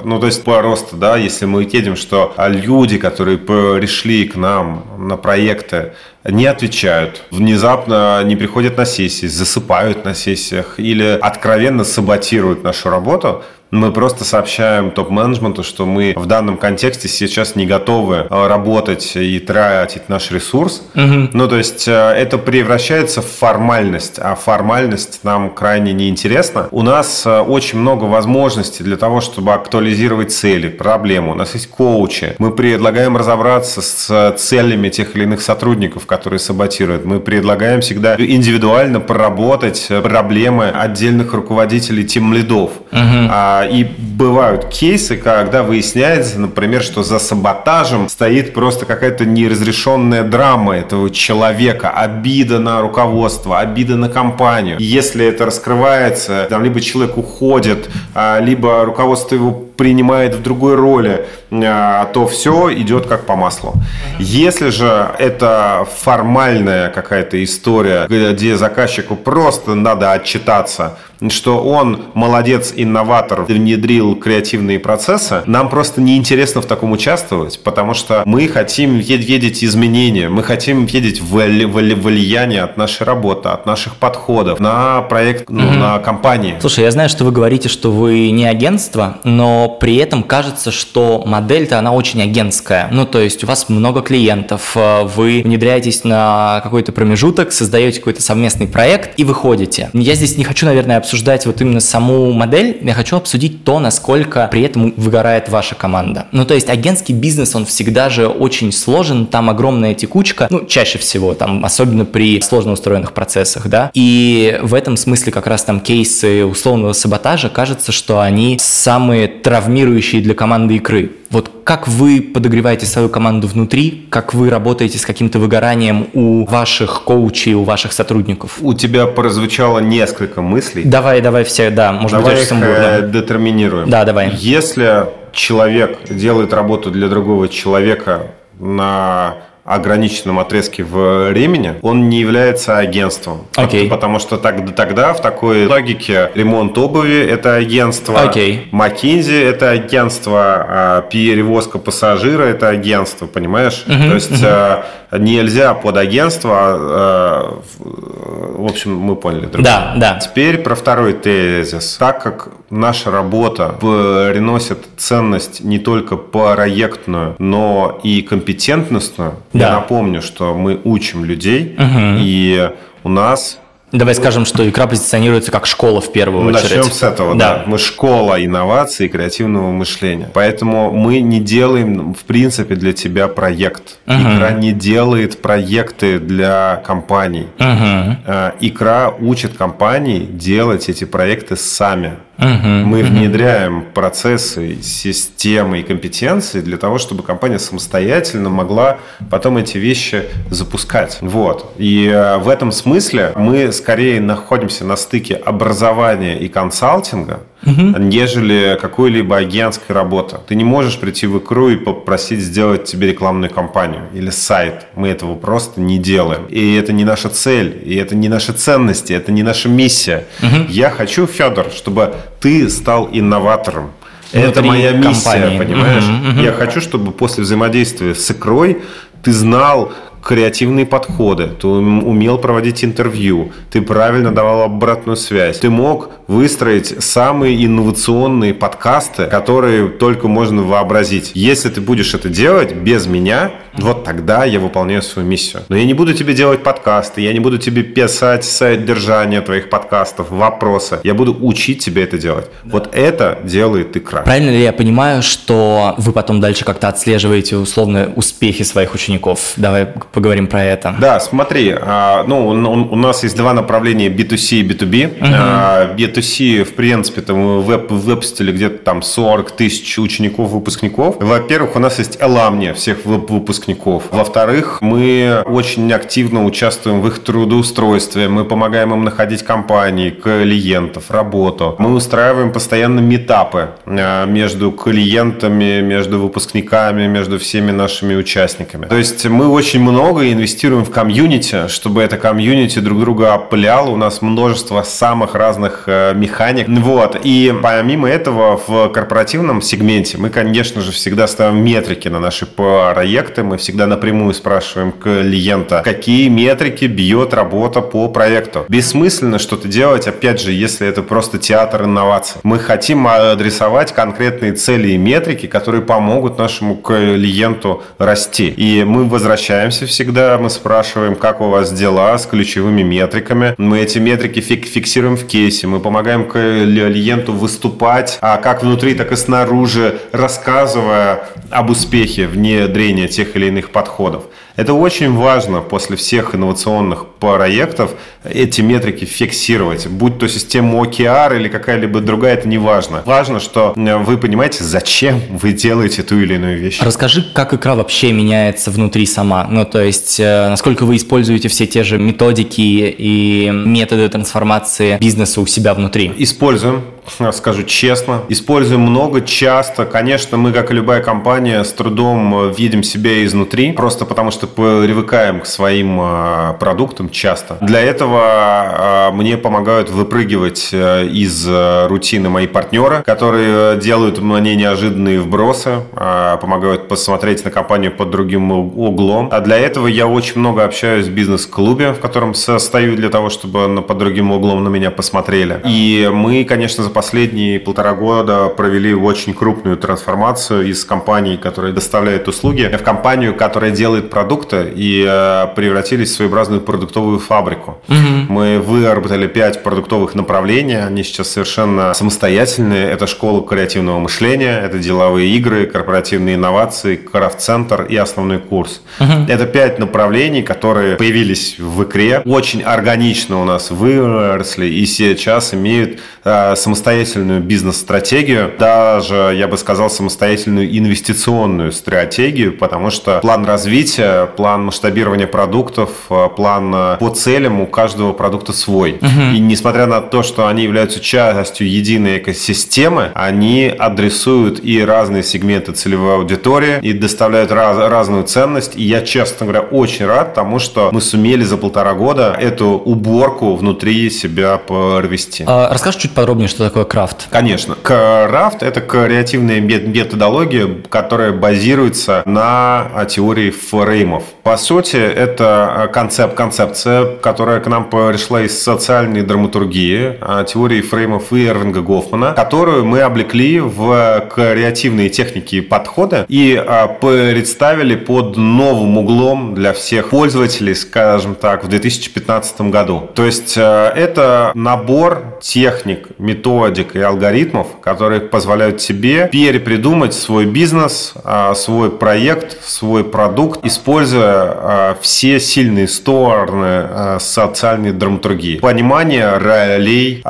ну, 0.04 0.18
то 0.18 0.26
есть 0.26 0.44
просто, 0.44 0.96
да, 0.96 1.16
если 1.16 1.46
мы 1.46 1.62
едем, 1.62 1.96
что 1.96 2.34
люди, 2.38 2.98
которые 2.98 3.38
пришли 3.38 4.26
к 4.28 4.36
нам 4.36 4.84
на 4.98 5.16
проекты, 5.16 5.92
не 6.28 6.46
отвечают, 6.46 7.22
внезапно 7.30 8.22
не 8.24 8.36
приходят 8.36 8.76
на 8.76 8.84
сессии, 8.84 9.26
засыпают 9.26 10.04
на 10.04 10.14
сессиях 10.14 10.74
или 10.78 11.18
откровенно 11.20 11.84
саботируют 11.84 12.62
нашу 12.62 12.90
работу– 12.90 13.42
мы 13.72 13.92
просто 13.92 14.24
сообщаем 14.24 14.92
топ-менеджменту, 14.92 15.64
что 15.64 15.86
мы 15.86 16.14
в 16.16 16.26
данном 16.26 16.56
контексте 16.56 17.08
сейчас 17.08 17.56
не 17.56 17.66
готовы 17.66 18.26
э, 18.28 18.46
работать 18.46 19.16
и 19.16 19.40
тратить 19.40 20.08
наш 20.08 20.30
ресурс. 20.30 20.82
Угу. 20.94 21.30
Ну, 21.32 21.48
то 21.48 21.56
есть 21.56 21.88
э, 21.88 21.92
это 21.92 22.38
превращается 22.38 23.22
в 23.22 23.26
формальность, 23.26 24.18
а 24.20 24.36
формальность 24.36 25.24
нам 25.24 25.50
крайне 25.50 25.92
неинтересна. 25.92 26.68
У 26.70 26.82
нас 26.82 27.26
э, 27.26 27.40
очень 27.40 27.80
много 27.80 28.04
возможностей 28.04 28.84
для 28.84 28.96
того, 28.96 29.20
чтобы 29.20 29.52
актуализировать 29.52 30.32
цели, 30.32 30.68
проблемы. 30.68 31.32
У 31.32 31.34
нас 31.34 31.54
есть 31.54 31.68
коучи. 31.68 32.36
Мы 32.38 32.52
предлагаем 32.52 33.16
разобраться 33.16 33.82
с 33.82 34.36
целями 34.38 34.90
тех 34.90 35.16
или 35.16 35.24
иных 35.24 35.42
сотрудников, 35.42 36.06
которые 36.16 36.40
саботируют. 36.40 37.04
Мы 37.04 37.20
предлагаем 37.20 37.82
всегда 37.82 38.16
индивидуально 38.16 39.00
проработать 39.00 39.88
проблемы 40.02 40.68
отдельных 40.68 41.34
руководителей 41.34 42.04
тем 42.04 42.32
лидов. 42.32 42.70
Угу. 42.90 43.28
А 43.30 43.68
и 43.70 43.84
бывают 43.84 44.68
кейсы, 44.68 45.18
когда 45.18 45.62
выясняется, 45.62 46.40
например, 46.40 46.82
что 46.82 47.02
за 47.02 47.18
саботажем 47.18 48.08
стоит 48.08 48.54
просто 48.54 48.86
какая-то 48.86 49.26
неразрешенная 49.26 50.22
драма 50.22 50.76
этого 50.76 51.10
человека, 51.10 51.90
обида 51.90 52.58
на 52.58 52.80
руководство, 52.80 53.60
обида 53.60 53.96
на 53.96 54.08
компанию. 54.08 54.78
И 54.78 54.84
если 54.84 55.26
это 55.26 55.44
раскрывается, 55.44 56.46
там 56.48 56.64
либо 56.64 56.80
человек 56.80 57.18
уходит, 57.18 57.90
а, 58.14 58.40
либо 58.40 58.84
руководство 58.86 59.34
его 59.34 59.65
принимает 59.76 60.34
в 60.34 60.42
другой 60.42 60.74
роли, 60.74 61.26
а, 61.50 62.06
то 62.12 62.26
все 62.26 62.72
идет 62.74 63.06
как 63.06 63.26
по 63.26 63.36
маслу. 63.36 63.74
Если 64.18 64.70
же 64.70 65.10
это 65.18 65.86
формальная 66.00 66.88
какая-то 66.90 67.42
история, 67.42 68.06
где 68.08 68.56
заказчику 68.56 69.16
просто 69.16 69.74
надо 69.74 70.12
отчитаться, 70.12 70.98
что 71.28 71.62
он 71.62 72.02
молодец, 72.14 72.72
инноватор, 72.76 73.42
внедрил 73.42 74.14
креативные 74.16 74.78
процессы, 74.78 75.42
нам 75.46 75.68
просто 75.68 76.00
неинтересно 76.00 76.62
в 76.62 76.66
таком 76.66 76.92
участвовать, 76.92 77.60
потому 77.62 77.94
что 77.94 78.22
мы 78.26 78.48
хотим 78.48 78.98
видеть 78.98 79.64
изменения, 79.64 80.28
мы 80.28 80.42
хотим 80.42 80.86
видеть 80.86 81.20
влияние 81.20 82.62
от 82.62 82.76
нашей 82.76 83.04
работы, 83.04 83.48
от 83.48 83.66
наших 83.66 83.96
подходов 83.96 84.60
на 84.60 85.02
проект, 85.02 85.50
ну, 85.50 85.64
угу. 85.66 85.74
на 85.74 85.98
компании. 85.98 86.56
Слушай, 86.60 86.84
я 86.84 86.90
знаю, 86.90 87.08
что 87.08 87.24
вы 87.24 87.32
говорите, 87.32 87.68
что 87.68 87.90
вы 87.90 88.30
не 88.30 88.46
агентство, 88.46 89.18
но 89.24 89.68
при 89.68 89.96
этом 89.96 90.22
кажется, 90.22 90.70
что 90.70 91.22
модель-то 91.26 91.78
она 91.78 91.92
очень 91.92 92.22
агентская. 92.22 92.88
Ну, 92.90 93.06
то 93.06 93.20
есть 93.20 93.44
у 93.44 93.46
вас 93.46 93.68
много 93.68 94.02
клиентов, 94.02 94.72
э, 94.76 95.04
вы 95.04 95.42
внедряетесь 95.44 96.04
на 96.04 96.60
какой-то 96.62 96.92
промежуток, 96.92 97.52
создаете 97.52 97.98
какой-то 97.98 98.22
совместный 98.22 98.66
проект 98.66 99.18
и 99.18 99.24
выходите. 99.24 99.90
Я 99.92 100.14
здесь 100.14 100.36
не 100.36 100.44
хочу, 100.44 100.66
наверное, 100.66 100.96
обсуждать 101.06 101.46
вот 101.46 101.60
именно 101.60 101.78
саму 101.78 102.32
модель, 102.32 102.78
я 102.82 102.92
хочу 102.92 103.16
обсудить 103.16 103.62
то, 103.62 103.78
насколько 103.78 104.48
при 104.50 104.62
этом 104.62 104.92
выгорает 104.96 105.48
ваша 105.48 105.76
команда. 105.76 106.26
Ну, 106.32 106.44
то 106.44 106.54
есть 106.54 106.68
агентский 106.68 107.14
бизнес, 107.14 107.54
он 107.54 107.64
всегда 107.64 108.10
же 108.10 108.26
очень 108.26 108.72
сложен, 108.72 109.26
там 109.26 109.48
огромная 109.48 109.94
текучка, 109.94 110.48
ну, 110.50 110.66
чаще 110.66 110.98
всего, 110.98 111.34
там, 111.34 111.64
особенно 111.64 112.04
при 112.04 112.40
сложно 112.40 112.72
устроенных 112.72 113.12
процессах, 113.12 113.68
да, 113.68 113.92
и 113.94 114.58
в 114.62 114.74
этом 114.74 114.96
смысле 114.96 115.30
как 115.30 115.46
раз 115.46 115.62
там 115.62 115.78
кейсы 115.78 116.44
условного 116.44 116.92
саботажа, 116.92 117.50
кажется, 117.50 117.92
что 117.92 118.18
они 118.18 118.58
самые 118.60 119.28
травмирующие 119.28 120.20
для 120.20 120.34
команды 120.34 120.74
игры. 120.74 121.12
Вот 121.30 121.50
как 121.64 121.88
вы 121.88 122.20
подогреваете 122.20 122.86
свою 122.86 123.08
команду 123.08 123.48
внутри, 123.48 124.06
как 124.10 124.34
вы 124.34 124.50
работаете 124.50 124.98
с 124.98 125.06
каким-то 125.06 125.38
выгоранием 125.38 126.08
у 126.14 126.44
ваших 126.44 127.02
коучей, 127.02 127.54
у 127.54 127.64
ваших 127.64 127.92
сотрудников? 127.92 128.58
У 128.60 128.74
тебя 128.74 129.06
прозвучало 129.06 129.80
несколько 129.80 130.42
мыслей. 130.42 130.84
Давай, 130.84 131.20
давай 131.20 131.44
все, 131.44 131.70
да, 131.70 131.92
может 131.92 132.18
давай 132.18 132.34
быть, 132.34 132.38
очень 132.40 132.48
сумбурно. 132.48 133.00
детерминируем. 133.02 133.90
Да, 133.90 134.04
давай. 134.04 134.32
Если 134.36 135.06
человек 135.32 135.98
делает 136.08 136.52
работу 136.52 136.90
для 136.90 137.08
другого 137.08 137.48
человека 137.48 138.28
на 138.58 139.36
ограниченном 139.66 140.38
отрезке 140.38 140.84
времени, 140.84 141.74
он 141.82 142.08
не 142.08 142.20
является 142.20 142.78
агентством. 142.78 143.46
Окей. 143.56 143.88
Потому 143.90 144.20
что 144.20 144.36
так, 144.36 144.74
тогда 144.76 145.12
в 145.12 145.20
такой 145.20 145.66
логике 145.66 146.30
ремонт 146.34 146.78
обуви– 146.78 147.20
это 147.30 147.56
агентство, 147.56 148.20
Окей. 148.20 148.68
McKinsey– 148.72 149.42
это 149.44 149.70
агентство, 149.70 150.66
а 150.68 151.02
перевозка 151.02 151.78
пассажира– 151.78 152.42
это 152.44 152.68
агентство, 152.68 153.26
понимаешь? 153.26 153.84
То 153.86 154.14
есть 154.14 154.42
э, 154.42 154.82
нельзя 155.12 155.74
под 155.74 155.96
агентство, 155.96 157.60
э, 157.80 158.56
в 158.56 158.64
общем, 158.64 158.96
мы 158.96 159.16
поняли. 159.16 159.46
друг 159.46 159.64
Да, 159.64 159.94
да. 159.96 160.18
Теперь 160.18 160.58
про 160.58 160.74
второй 160.74 161.12
тезис. 161.12 161.96
Так 161.98 162.22
как 162.22 162.48
наша 162.70 163.10
работа 163.10 163.76
приносит 163.78 164.78
ценность 164.96 165.62
не 165.62 165.78
только 165.78 166.16
проектную, 166.16 167.36
но 167.38 167.98
и 168.02 168.22
компетентностную, 168.22 169.34
Да. 169.52 169.58
я 169.66 169.72
напомню, 169.74 170.22
что 170.22 170.54
мы 170.54 170.80
учим 170.84 171.24
людей, 171.24 171.76
и 171.78 172.70
у 173.04 173.08
нас 173.08 173.58
Давай 173.92 174.16
скажем, 174.16 174.44
что 174.44 174.68
икра 174.68 174.88
позиционируется 174.88 175.52
как 175.52 175.64
школа 175.64 176.00
в 176.00 176.10
первую 176.12 176.44
очередь. 176.48 176.76
Начнем 176.76 176.92
с 176.92 177.02
этого, 177.04 177.36
да. 177.36 177.62
Мы 177.66 177.78
школа 177.78 178.44
инноваций 178.44 179.06
и 179.06 179.08
креативного 179.08 179.70
мышления. 179.70 180.28
Поэтому 180.34 180.90
мы 180.90 181.20
не 181.20 181.38
делаем, 181.38 182.12
в 182.12 182.24
принципе, 182.24 182.74
для 182.74 182.92
тебя 182.92 183.28
проект. 183.28 183.98
Икра 184.06 184.50
не 184.50 184.72
делает 184.72 185.40
проекты 185.40 186.18
для 186.18 186.82
компаний. 186.84 187.46
Мгм. 187.58 188.18
Э, 188.26 188.52
Икра 188.60 189.14
учит 189.20 189.56
компании 189.56 190.18
делать 190.18 190.88
эти 190.88 191.04
проекты 191.04 191.56
сами. 191.56 192.14
Мгм. 192.38 192.84
Мы 192.86 193.02
внедряем 193.02 193.86
процессы, 193.94 194.82
системы 194.82 195.80
и 195.80 195.82
компетенции 195.82 196.60
для 196.60 196.76
того, 196.76 196.98
чтобы 196.98 197.22
компания 197.22 197.58
самостоятельно 197.58 198.50
могла 198.50 198.98
потом 199.30 199.56
эти 199.56 199.78
вещи 199.78 200.24
запускать. 200.50 201.18
Вот. 201.20 201.72
И 201.78 202.06
э, 202.06 202.38
в 202.38 202.48
этом 202.48 202.72
смысле 202.72 203.32
мы 203.36 203.72
скорее 203.72 204.20
находимся 204.20 204.84
на 204.84 204.96
стыке 204.96 205.34
образования 205.34 206.38
и 206.38 206.48
консалтинга, 206.48 207.40
нежели 207.66 208.78
какой-либо 208.80 209.36
агентской 209.36 209.94
работы. 209.94 210.38
Ты 210.46 210.54
не 210.54 210.64
можешь 210.64 210.98
прийти 210.98 211.26
в 211.26 211.38
икру 211.38 211.70
и 211.70 211.76
попросить 211.76 212.40
сделать 212.40 212.84
тебе 212.84 213.08
рекламную 213.08 213.50
кампанию 213.50 214.02
или 214.14 214.30
сайт. 214.30 214.86
Мы 214.94 215.08
этого 215.08 215.34
просто 215.34 215.80
не 215.80 215.98
делаем. 215.98 216.46
И 216.48 216.74
это 216.74 216.92
не 216.92 217.04
наша 217.04 217.28
цель, 217.28 217.82
и 217.84 217.96
это 217.96 218.14
не 218.14 218.28
наши 218.28 218.52
ценности, 218.52 219.12
это 219.12 219.32
не 219.32 219.42
наша 219.42 219.68
миссия. 219.68 220.24
Я 220.68 220.90
хочу, 220.90 221.26
Федор, 221.26 221.66
чтобы 221.74 222.14
ты 222.40 222.68
стал 222.70 223.08
инноватором. 223.12 223.90
Это 224.32 224.62
моя 224.62 224.92
миссия, 224.92 225.30
компании. 225.30 225.58
понимаешь? 225.58 226.04
Мгм, 226.04 226.30
мгм. 226.30 226.42
Я 226.42 226.52
хочу, 226.52 226.80
чтобы 226.80 227.12
после 227.12 227.44
взаимодействия 227.44 228.14
с 228.14 228.30
икрой 228.30 228.78
ты 229.22 229.32
знал 229.32 229.92
креативные 230.26 230.86
подходы, 230.86 231.48
ты 231.60 231.68
ум- 231.68 232.06
умел 232.06 232.38
проводить 232.38 232.84
интервью, 232.84 233.52
ты 233.70 233.80
правильно 233.80 234.32
давал 234.34 234.62
обратную 234.62 235.16
связь, 235.16 235.60
ты 235.60 235.70
мог 235.70 236.10
выстроить 236.26 237.02
самые 237.02 237.64
инновационные 237.64 238.52
подкасты, 238.52 239.26
которые 239.26 239.88
только 239.88 240.26
можно 240.26 240.62
вообразить. 240.62 241.30
Если 241.34 241.68
ты 241.68 241.80
будешь 241.80 242.12
это 242.14 242.28
делать 242.28 242.74
без 242.74 243.06
меня, 243.06 243.52
вот 243.74 244.04
тогда 244.04 244.44
я 244.44 244.58
выполняю 244.58 245.02
свою 245.02 245.28
миссию. 245.28 245.62
Но 245.68 245.76
я 245.76 245.84
не 245.84 245.94
буду 245.94 246.12
тебе 246.14 246.34
делать 246.34 246.62
подкасты, 246.62 247.20
я 247.20 247.32
не 247.32 247.40
буду 247.40 247.58
тебе 247.58 247.82
писать 247.82 248.44
содержание 248.44 249.40
твоих 249.42 249.70
подкастов, 249.70 250.30
вопросы. 250.30 250.98
Я 251.04 251.14
буду 251.14 251.36
учить 251.40 251.84
тебя 251.84 252.02
это 252.02 252.18
делать. 252.18 252.46
Вот 252.64 252.88
это 252.92 253.38
делает 253.44 253.96
икра. 253.96 254.22
Правильно 254.22 254.50
ли 254.50 254.62
я 254.62 254.72
понимаю, 254.72 255.22
что 255.22 255.94
вы 255.98 256.12
потом 256.12 256.40
дальше 256.40 256.64
как-то 256.64 256.88
отслеживаете 256.88 257.56
условно 257.56 258.12
успехи 258.16 258.64
своих 258.64 258.94
учеников? 258.94 259.52
Давай 259.56 259.86
поговорим 260.16 260.46
про 260.46 260.64
это. 260.64 260.94
Да, 260.98 261.20
смотри, 261.20 261.74
а, 261.78 262.24
ну, 262.26 262.48
у- 262.48 262.96
нас 262.96 263.22
есть 263.22 263.36
два 263.36 263.52
направления 263.52 264.08
B2C 264.08 264.56
и 264.60 264.62
B2B. 264.62 265.12
А, 265.20 265.94
B2C, 265.94 266.64
в 266.64 266.72
принципе, 266.74 267.20
там 267.20 267.60
веб- 267.60 267.90
выпустили 267.90 268.50
где-то 268.50 268.78
там 268.78 269.02
40 269.02 269.50
тысяч 269.50 269.98
учеников, 269.98 270.50
выпускников. 270.50 271.16
Во-первых, 271.20 271.76
у 271.76 271.78
нас 271.78 271.98
есть 271.98 272.16
эламния 272.20 272.72
всех 272.72 273.04
вып- 273.04 273.26
выпускников. 273.30 274.04
Во-вторых, 274.10 274.78
мы 274.80 275.42
очень 275.44 275.92
активно 275.92 276.44
участвуем 276.46 277.02
в 277.02 277.08
их 277.08 277.18
трудоустройстве. 277.22 278.28
Мы 278.28 278.44
помогаем 278.46 278.94
им 278.94 279.04
находить 279.04 279.42
компании, 279.42 280.08
клиентов, 280.10 281.10
работу. 281.10 281.76
Мы 281.78 281.92
устраиваем 281.92 282.52
постоянно 282.52 283.00
метапы 283.00 283.68
а, 283.86 284.24
между 284.24 284.72
клиентами, 284.72 285.82
между 285.82 286.18
выпускниками, 286.20 287.06
между 287.06 287.36
всеми 287.38 287.70
нашими 287.70 288.14
участниками. 288.14 288.86
То 288.86 288.96
есть 288.96 289.26
мы 289.26 289.48
очень 289.48 289.80
много 289.82 290.05
инвестируем 290.10 290.84
в 290.84 290.90
комьюнити, 290.90 291.68
чтобы 291.68 292.02
это 292.02 292.16
комьюнити 292.16 292.78
друг 292.78 293.00
друга 293.00 293.34
опыляло. 293.34 293.90
У 293.90 293.96
нас 293.96 294.22
множество 294.22 294.82
самых 294.82 295.34
разных 295.34 295.84
э, 295.86 296.14
механик. 296.14 296.68
Вот. 296.68 297.18
И 297.24 297.52
помимо 297.62 298.08
этого 298.08 298.60
в 298.66 298.88
корпоративном 298.90 299.62
сегменте 299.62 300.18
мы, 300.18 300.30
конечно 300.30 300.80
же, 300.80 300.92
всегда 300.92 301.26
ставим 301.26 301.58
метрики 301.58 302.08
на 302.08 302.20
наши 302.20 302.46
проекты. 302.46 303.42
Мы 303.42 303.58
всегда 303.58 303.86
напрямую 303.86 304.32
спрашиваем 304.34 304.92
клиента, 304.92 305.82
какие 305.84 306.28
метрики 306.28 306.84
бьет 306.84 307.34
работа 307.34 307.80
по 307.80 308.08
проекту. 308.08 308.64
Бессмысленно 308.68 309.38
что-то 309.38 309.68
делать, 309.68 310.06
опять 310.06 310.40
же, 310.40 310.52
если 310.52 310.86
это 310.86 311.02
просто 311.02 311.38
театр 311.38 311.84
инноваций. 311.84 312.40
Мы 312.42 312.58
хотим 312.58 313.06
адресовать 313.08 313.92
конкретные 313.92 314.52
цели 314.52 314.90
и 314.90 314.96
метрики, 314.96 315.46
которые 315.46 315.82
помогут 315.82 316.38
нашему 316.38 316.76
клиенту 316.76 317.82
расти. 317.98 318.48
И 318.48 318.84
мы 318.84 319.04
возвращаемся 319.04 319.85
всегда, 319.86 320.36
мы 320.38 320.50
спрашиваем, 320.50 321.16
как 321.16 321.40
у 321.40 321.48
вас 321.48 321.72
дела 321.72 322.16
с 322.18 322.26
ключевыми 322.26 322.82
метриками. 322.82 323.54
Мы 323.58 323.80
эти 323.80 323.98
метрики 323.98 324.40
фик- 324.40 324.66
фиксируем 324.66 325.16
в 325.16 325.26
кейсе, 325.26 325.66
мы 325.66 325.80
помогаем 325.80 326.28
клиенту 326.28 327.32
выступать, 327.32 328.18
а 328.20 328.36
как 328.36 328.62
внутри, 328.62 328.94
так 328.94 329.12
и 329.12 329.16
снаружи, 329.16 329.98
рассказывая 330.12 331.28
об 331.50 331.70
успехе 331.70 332.26
внедрения 332.26 333.08
тех 333.08 333.36
или 333.36 333.46
иных 333.46 333.70
подходов. 333.70 334.24
Это 334.56 334.72
очень 334.72 335.12
важно 335.12 335.60
после 335.60 335.96
всех 335.96 336.34
инновационных 336.34 337.06
проектов 337.06 337.92
эти 338.24 338.62
метрики 338.62 339.04
фиксировать. 339.04 339.86
Будь 339.86 340.18
то 340.18 340.28
система 340.28 340.82
OKR 340.82 341.36
или 341.36 341.48
какая-либо 341.48 342.00
другая, 342.00 342.34
это 342.34 342.48
не 342.48 342.58
важно. 342.58 343.02
Важно, 343.04 343.38
что 343.38 343.74
э, 343.76 343.96
вы 343.98 344.16
понимаете, 344.16 344.64
зачем 344.64 345.20
вы 345.30 345.52
делаете 345.52 346.02
ту 346.02 346.18
или 346.18 346.34
иную 346.34 346.58
вещь. 346.58 346.80
Расскажи, 346.80 347.22
как 347.34 347.52
икра 347.52 347.74
вообще 347.74 348.12
меняется 348.12 348.70
внутри 348.70 349.04
сама. 349.04 349.46
Ну, 349.48 349.64
то 349.66 349.82
есть, 349.82 350.18
э, 350.18 350.48
насколько 350.48 350.86
вы 350.86 350.96
используете 350.96 351.48
все 351.48 351.66
те 351.66 351.84
же 351.84 351.98
методики 351.98 352.60
и 352.60 353.50
методы 353.50 354.08
трансформации 354.08 354.96
бизнеса 354.98 355.42
у 355.42 355.46
себя 355.46 355.74
внутри? 355.74 356.12
Используем, 356.16 356.82
скажу 357.32 357.62
честно. 357.62 358.22
Используем 358.28 358.82
много, 358.82 359.20
часто. 359.20 359.86
Конечно, 359.86 360.36
мы, 360.36 360.52
как 360.52 360.70
и 360.70 360.74
любая 360.74 361.02
компания, 361.02 361.62
с 361.62 361.72
трудом 361.72 362.48
э, 362.48 362.54
видим 362.56 362.82
себя 362.82 363.24
изнутри, 363.24 363.72
просто 363.72 364.04
потому 364.04 364.30
что 364.30 364.46
привыкаем 364.46 365.40
к 365.40 365.46
своим 365.46 366.00
э, 366.00 366.54
продуктам 366.58 367.10
часто. 367.10 367.58
Для 367.60 367.80
этого 367.80 369.10
э, 369.10 369.12
мне 369.12 369.36
помогают 369.36 369.90
выпрыгивать 369.90 370.72
из 370.72 371.48
рутины 371.88 372.28
мои 372.28 372.46
партнеры, 372.46 373.02
которые 373.04 373.76
делают 373.78 374.18
мне 374.18 374.56
неожиданные 374.56 375.20
вбросы, 375.20 375.80
помогают 375.94 376.88
посмотреть 376.88 377.44
на 377.44 377.50
компанию 377.50 377.92
под 377.92 378.10
другим 378.10 378.50
углом. 378.52 379.28
А 379.32 379.40
для 379.40 379.58
этого 379.58 379.86
я 379.86 380.06
очень 380.06 380.40
много 380.40 380.64
общаюсь 380.64 381.06
в 381.06 381.10
бизнес-клубе, 381.10 381.92
в 381.92 382.00
котором 382.00 382.34
состою 382.34 382.96
для 382.96 383.08
того, 383.08 383.30
чтобы 383.30 383.82
под 383.82 383.98
другим 383.98 384.32
углом 384.32 384.64
на 384.64 384.68
меня 384.68 384.90
посмотрели. 384.90 385.60
И 385.64 386.10
мы, 386.12 386.44
конечно, 386.44 386.84
последние 386.96 387.60
полтора 387.60 387.92
года 387.92 388.48
провели 388.48 388.94
очень 388.94 389.34
крупную 389.34 389.76
трансформацию 389.76 390.66
из 390.66 390.82
компании, 390.82 391.36
которая 391.36 391.74
доставляет 391.74 392.26
услуги, 392.26 392.62
в 392.74 392.82
компанию, 392.82 393.34
которая 393.34 393.70
делает 393.70 394.08
продукты 394.08 394.72
и 394.74 395.04
э, 395.06 395.46
превратились 395.54 396.08
в 396.12 396.14
своеобразную 396.14 396.62
продуктовую 396.62 397.18
фабрику. 397.18 397.82
Мы 398.30 398.58
выработали 398.60 399.26
пять 399.26 399.62
продуктовых 399.62 400.14
направлений, 400.14 400.76
они 400.76 401.02
сейчас 401.02 401.28
совершенно 401.28 401.92
самостоятельные. 401.92 402.88
Это 402.90 403.06
школа 403.06 403.46
креативного 403.46 403.98
мышления, 403.98 404.58
это 404.64 404.78
деловые 404.78 405.28
игры, 405.36 405.66
корпоративные 405.66 406.36
инновации, 406.36 406.96
крафт-центр 406.96 407.82
и 407.82 407.96
основной 407.96 408.38
курс. 408.38 408.80
Это 409.28 409.44
пять 409.44 409.78
направлений, 409.78 410.42
которые 410.42 410.96
появились 410.96 411.58
в 411.58 411.82
икре, 411.82 412.22
очень 412.24 412.62
органично 412.62 413.42
у 413.42 413.44
нас 413.44 413.70
выросли 413.70 414.64
и 414.64 414.86
сейчас 414.86 415.52
имеют 415.52 416.00
э, 416.24 416.56
самостоятельную 416.56 416.85
самостоятельную 416.86 417.40
бизнес-стратегию, 417.40 418.52
даже, 418.60 419.34
я 419.36 419.48
бы 419.48 419.58
сказал, 419.58 419.90
самостоятельную 419.90 420.78
инвестиционную 420.78 421.72
стратегию, 421.72 422.56
потому 422.56 422.90
что 422.90 423.18
план 423.18 423.44
развития, 423.44 424.26
план 424.26 424.66
масштабирования 424.66 425.26
продуктов, 425.26 425.90
э, 426.10 426.28
план 426.36 426.72
э, 426.72 426.96
по 427.00 427.08
целям 427.08 427.60
у 427.60 427.66
каждого 427.66 428.12
продукта 428.12 428.52
свой. 428.52 428.98
Угу. 429.00 429.34
И 429.34 429.40
несмотря 429.40 429.86
на 429.86 430.00
то, 430.00 430.22
что 430.22 430.46
они 430.46 430.62
являются 430.62 431.00
частью 431.00 431.68
единой 431.68 432.18
экосистемы, 432.18 433.10
они 433.14 433.66
адресуют 433.76 434.60
и 434.62 434.80
разные 434.84 435.24
сегменты 435.24 435.72
целевой 435.72 436.14
аудитории, 436.14 436.78
и 436.82 436.92
доставляют 436.92 437.50
раз, 437.50 437.78
разную 437.78 438.22
ценность. 438.24 438.76
И 438.76 438.82
я, 438.84 439.00
честно 439.00 439.46
говоря, 439.46 439.62
очень 439.62 440.06
рад 440.06 440.34
тому, 440.34 440.60
что 440.60 440.90
мы 440.92 441.00
сумели 441.00 441.42
за 441.42 441.56
полтора 441.56 441.94
года 441.94 442.36
эту 442.38 442.66
уборку 442.68 443.56
внутри 443.56 444.08
себя 444.10 444.56
провести. 444.58 445.42
А, 445.48 445.68
расскажи 445.72 445.98
чуть 445.98 446.12
подробнее, 446.12 446.46
что 446.46 446.64
такое 446.64 446.75
крафт. 446.84 447.28
Конечно. 447.30 447.76
Крафт– 447.82 448.62
это 448.64 448.80
креативная 448.80 449.60
методология, 449.60 450.68
которая 450.88 451.32
базируется 451.32 452.22
на 452.24 453.06
теории 453.08 453.50
фреймов. 453.50 454.24
По 454.42 454.56
сути, 454.56 454.96
это 454.96 455.90
концепт, 455.92 456.34
концепция, 456.34 457.16
которая 457.16 457.60
к 457.60 457.66
нам 457.66 457.88
пришла 457.90 458.42
из 458.42 458.60
социальной 458.62 459.22
драматургии, 459.22 460.16
а, 460.20 460.44
теории 460.44 460.80
фреймов 460.80 461.32
и 461.32 461.46
Эрвинга 461.46 461.80
Гофмана, 461.80 462.32
которую 462.32 462.84
мы 462.84 463.00
облекли 463.00 463.60
в 463.60 464.28
креативные 464.34 465.08
техники 465.08 465.56
и 465.56 465.60
подходы 465.60 466.24
и 466.28 466.54
а, 466.56 466.86
представили 466.88 467.96
под 467.96 468.36
новым 468.36 468.98
углом 468.98 469.54
для 469.54 469.72
всех 469.72 470.10
пользователей, 470.10 470.74
скажем 470.74 471.34
так, 471.34 471.64
в 471.64 471.68
2015 471.68 472.60
году. 472.62 473.10
То 473.14 473.24
есть 473.24 473.56
это 473.56 474.52
набор 474.54 475.38
техник, 475.40 476.08
методик 476.56 476.96
и 476.96 477.00
алгоритмов, 477.00 477.66
которые 477.80 478.20
позволяют 478.20 478.78
тебе 478.78 479.28
перепридумать 479.28 480.14
свой 480.14 480.46
бизнес, 480.46 481.14
а, 481.24 481.54
свой 481.54 481.90
проект, 481.90 482.64
свой 482.64 483.04
продукт, 483.04 483.64
используя 483.64 484.24
а, 484.26 484.98
все 485.00 485.38
сильные 485.40 485.88
стороны 485.88 487.18
социальной 487.20 487.92
драматургии. 487.92 488.58
Понимание 488.58 489.36
ролей, 489.36 490.22